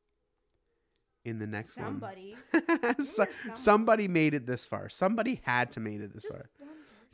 in 1.25 1.39
the 1.39 1.47
next 1.47 1.75
somebody. 1.75 2.37
one. 2.51 2.63
So- 2.99 3.25
somebody. 3.25 3.33
somebody 3.55 4.09
made 4.09 4.35
it 4.35 4.47
this 4.47 4.67
far. 4.67 4.89
Somebody 4.89 5.41
had 5.45 5.71
to 5.73 5.81
made 5.81 6.01
it 6.01 6.13
this 6.13 6.25
Just 6.25 6.35
far. 6.35 6.51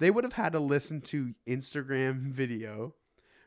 They 0.02 0.10
would 0.10 0.24
have 0.24 0.32
had 0.32 0.54
to 0.54 0.58
listen 0.58 1.00
to 1.02 1.32
Instagram 1.46 2.32
video 2.32 2.94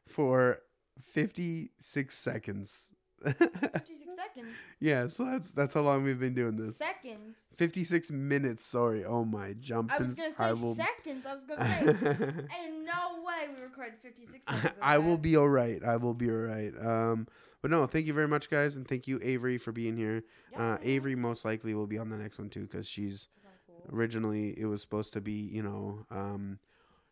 for 0.08 0.60
56 1.02 2.18
seconds. 2.18 2.94
56 3.22 4.16
seconds. 4.16 4.48
yeah, 4.80 5.08
so 5.08 5.26
that's 5.26 5.52
that's 5.54 5.74
how 5.74 5.82
long 5.82 6.04
we've 6.04 6.20
been 6.20 6.34
doing 6.34 6.56
this. 6.56 6.78
Seconds. 6.78 7.36
56 7.58 8.10
minutes. 8.12 8.66
Sorry. 8.66 9.04
Oh 9.04 9.26
my 9.26 9.54
jump. 9.60 9.92
I 9.92 9.98
was 9.98 10.14
gonna 10.14 10.32
say 10.32 10.56
seconds. 10.76 11.26
I 11.26 11.34
was 11.34 11.44
gonna 11.44 11.66
say. 11.66 11.88
In 12.68 12.86
no 12.86 13.22
way 13.26 13.50
we 13.54 13.62
recorded 13.62 13.96
56 14.02 14.46
seconds. 14.46 14.74
I 14.82 14.98
will 15.00 15.18
be 15.18 15.36
all 15.36 15.50
right. 15.50 15.84
I 15.84 15.98
will 15.98 16.14
be 16.14 16.30
all 16.30 16.38
right. 16.38 16.72
Um, 16.80 17.28
but 17.62 17.70
no, 17.70 17.86
thank 17.86 18.06
you 18.06 18.14
very 18.14 18.30
much, 18.30 18.50
guys, 18.50 18.78
and 18.78 18.88
thank 18.88 19.08
you, 19.10 19.20
Avery, 19.22 19.58
for 19.58 19.74
being 19.74 19.98
here. 19.98 20.24
Uh, 20.56 20.60
Yeah. 20.60 20.78
Avery 20.84 21.16
most 21.16 21.44
likely 21.44 21.74
will 21.74 21.88
be 21.88 21.98
on 21.98 22.08
the 22.08 22.18
next 22.18 22.38
one 22.38 22.50
too, 22.50 22.62
because 22.62 22.88
she's 22.88 23.14
Is 23.14 23.28
that 23.44 23.44
cool? 23.44 23.45
Originally 23.92 24.54
it 24.60 24.66
was 24.66 24.82
supposed 24.82 25.14
to 25.14 25.22
be, 25.22 25.32
you 25.34 25.64
know, 25.64 26.06
um, 26.12 26.60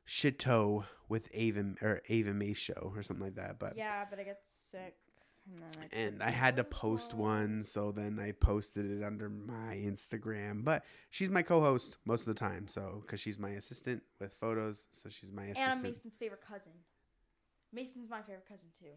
Shito 0.07 0.83
with 1.09 1.29
Ava 1.33 1.75
or 1.81 2.01
Ava 2.09 2.33
Mace 2.33 2.57
show 2.57 2.91
or 2.95 3.03
something 3.03 3.25
like 3.25 3.35
that. 3.35 3.59
But 3.59 3.77
Yeah, 3.77 4.05
but 4.09 4.19
I 4.19 4.23
got 4.23 4.37
sick. 4.45 4.95
And, 5.45 5.61
then 5.61 5.69
I 5.91 5.95
and 5.95 6.23
I 6.23 6.29
had 6.29 6.55
to 6.57 6.63
post 6.63 7.13
one. 7.13 7.63
so 7.63 7.91
then 7.91 8.17
I 8.17 8.31
posted 8.31 8.89
it 8.89 9.03
under 9.03 9.29
my 9.29 9.75
Instagram. 9.75 10.63
But 10.63 10.85
she's 11.09 11.29
my 11.29 11.41
co-host 11.41 11.97
most 12.05 12.21
of 12.21 12.27
the 12.27 12.33
time, 12.33 12.67
so 12.67 13.01
because 13.05 13.19
she's 13.19 13.37
my 13.37 13.49
assistant 13.51 14.03
with 14.21 14.33
photos, 14.33 14.87
so 14.91 15.09
she's 15.09 15.31
my 15.33 15.43
And 15.43 15.57
I'm 15.57 15.67
assistant. 15.71 15.93
Mason's 15.95 16.15
favorite 16.17 16.41
cousin. 16.47 16.71
Mason's 17.73 18.09
my 18.09 18.21
favorite 18.21 18.47
cousin 18.47 18.69
too. 18.79 18.93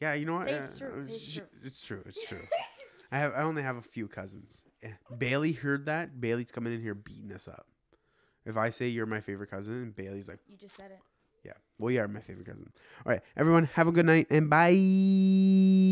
Yeah, 0.00 0.14
you 0.14 0.24
know 0.26 0.34
what? 0.34 0.48
It's 0.48 0.74
Uh, 0.74 0.78
true, 0.78 1.02
uh, 1.08 1.12
it's 1.12 1.24
sh- 1.24 1.36
true. 1.38 1.46
It's 1.64 1.80
true. 1.80 2.02
It's 2.06 2.26
true. 2.26 2.38
I 3.12 3.18
have. 3.18 3.32
I 3.34 3.42
only 3.42 3.62
have 3.62 3.76
a 3.76 3.82
few 3.82 4.08
cousins. 4.08 4.64
Yeah. 4.82 4.90
Bailey 5.18 5.52
heard 5.52 5.86
that. 5.86 6.20
Bailey's 6.20 6.50
coming 6.50 6.72
in 6.72 6.82
here 6.82 6.94
beating 6.94 7.32
us 7.32 7.48
up. 7.48 7.66
If 8.44 8.56
I 8.56 8.70
say 8.70 8.88
you're 8.88 9.06
my 9.06 9.20
favorite 9.20 9.50
cousin, 9.50 9.92
Bailey's 9.96 10.28
like, 10.28 10.38
You 10.48 10.56
just 10.56 10.76
said 10.76 10.90
it. 10.92 11.00
yeah, 11.44 11.52
well, 11.78 11.90
you 11.90 12.00
are 12.00 12.08
my 12.08 12.20
favorite 12.20 12.46
cousin. 12.46 12.70
All 13.04 13.12
right, 13.12 13.20
everyone, 13.36 13.64
have 13.74 13.88
a 13.88 13.92
good 13.92 14.06
night 14.06 14.26
and 14.30 14.48
bye. 14.48 14.70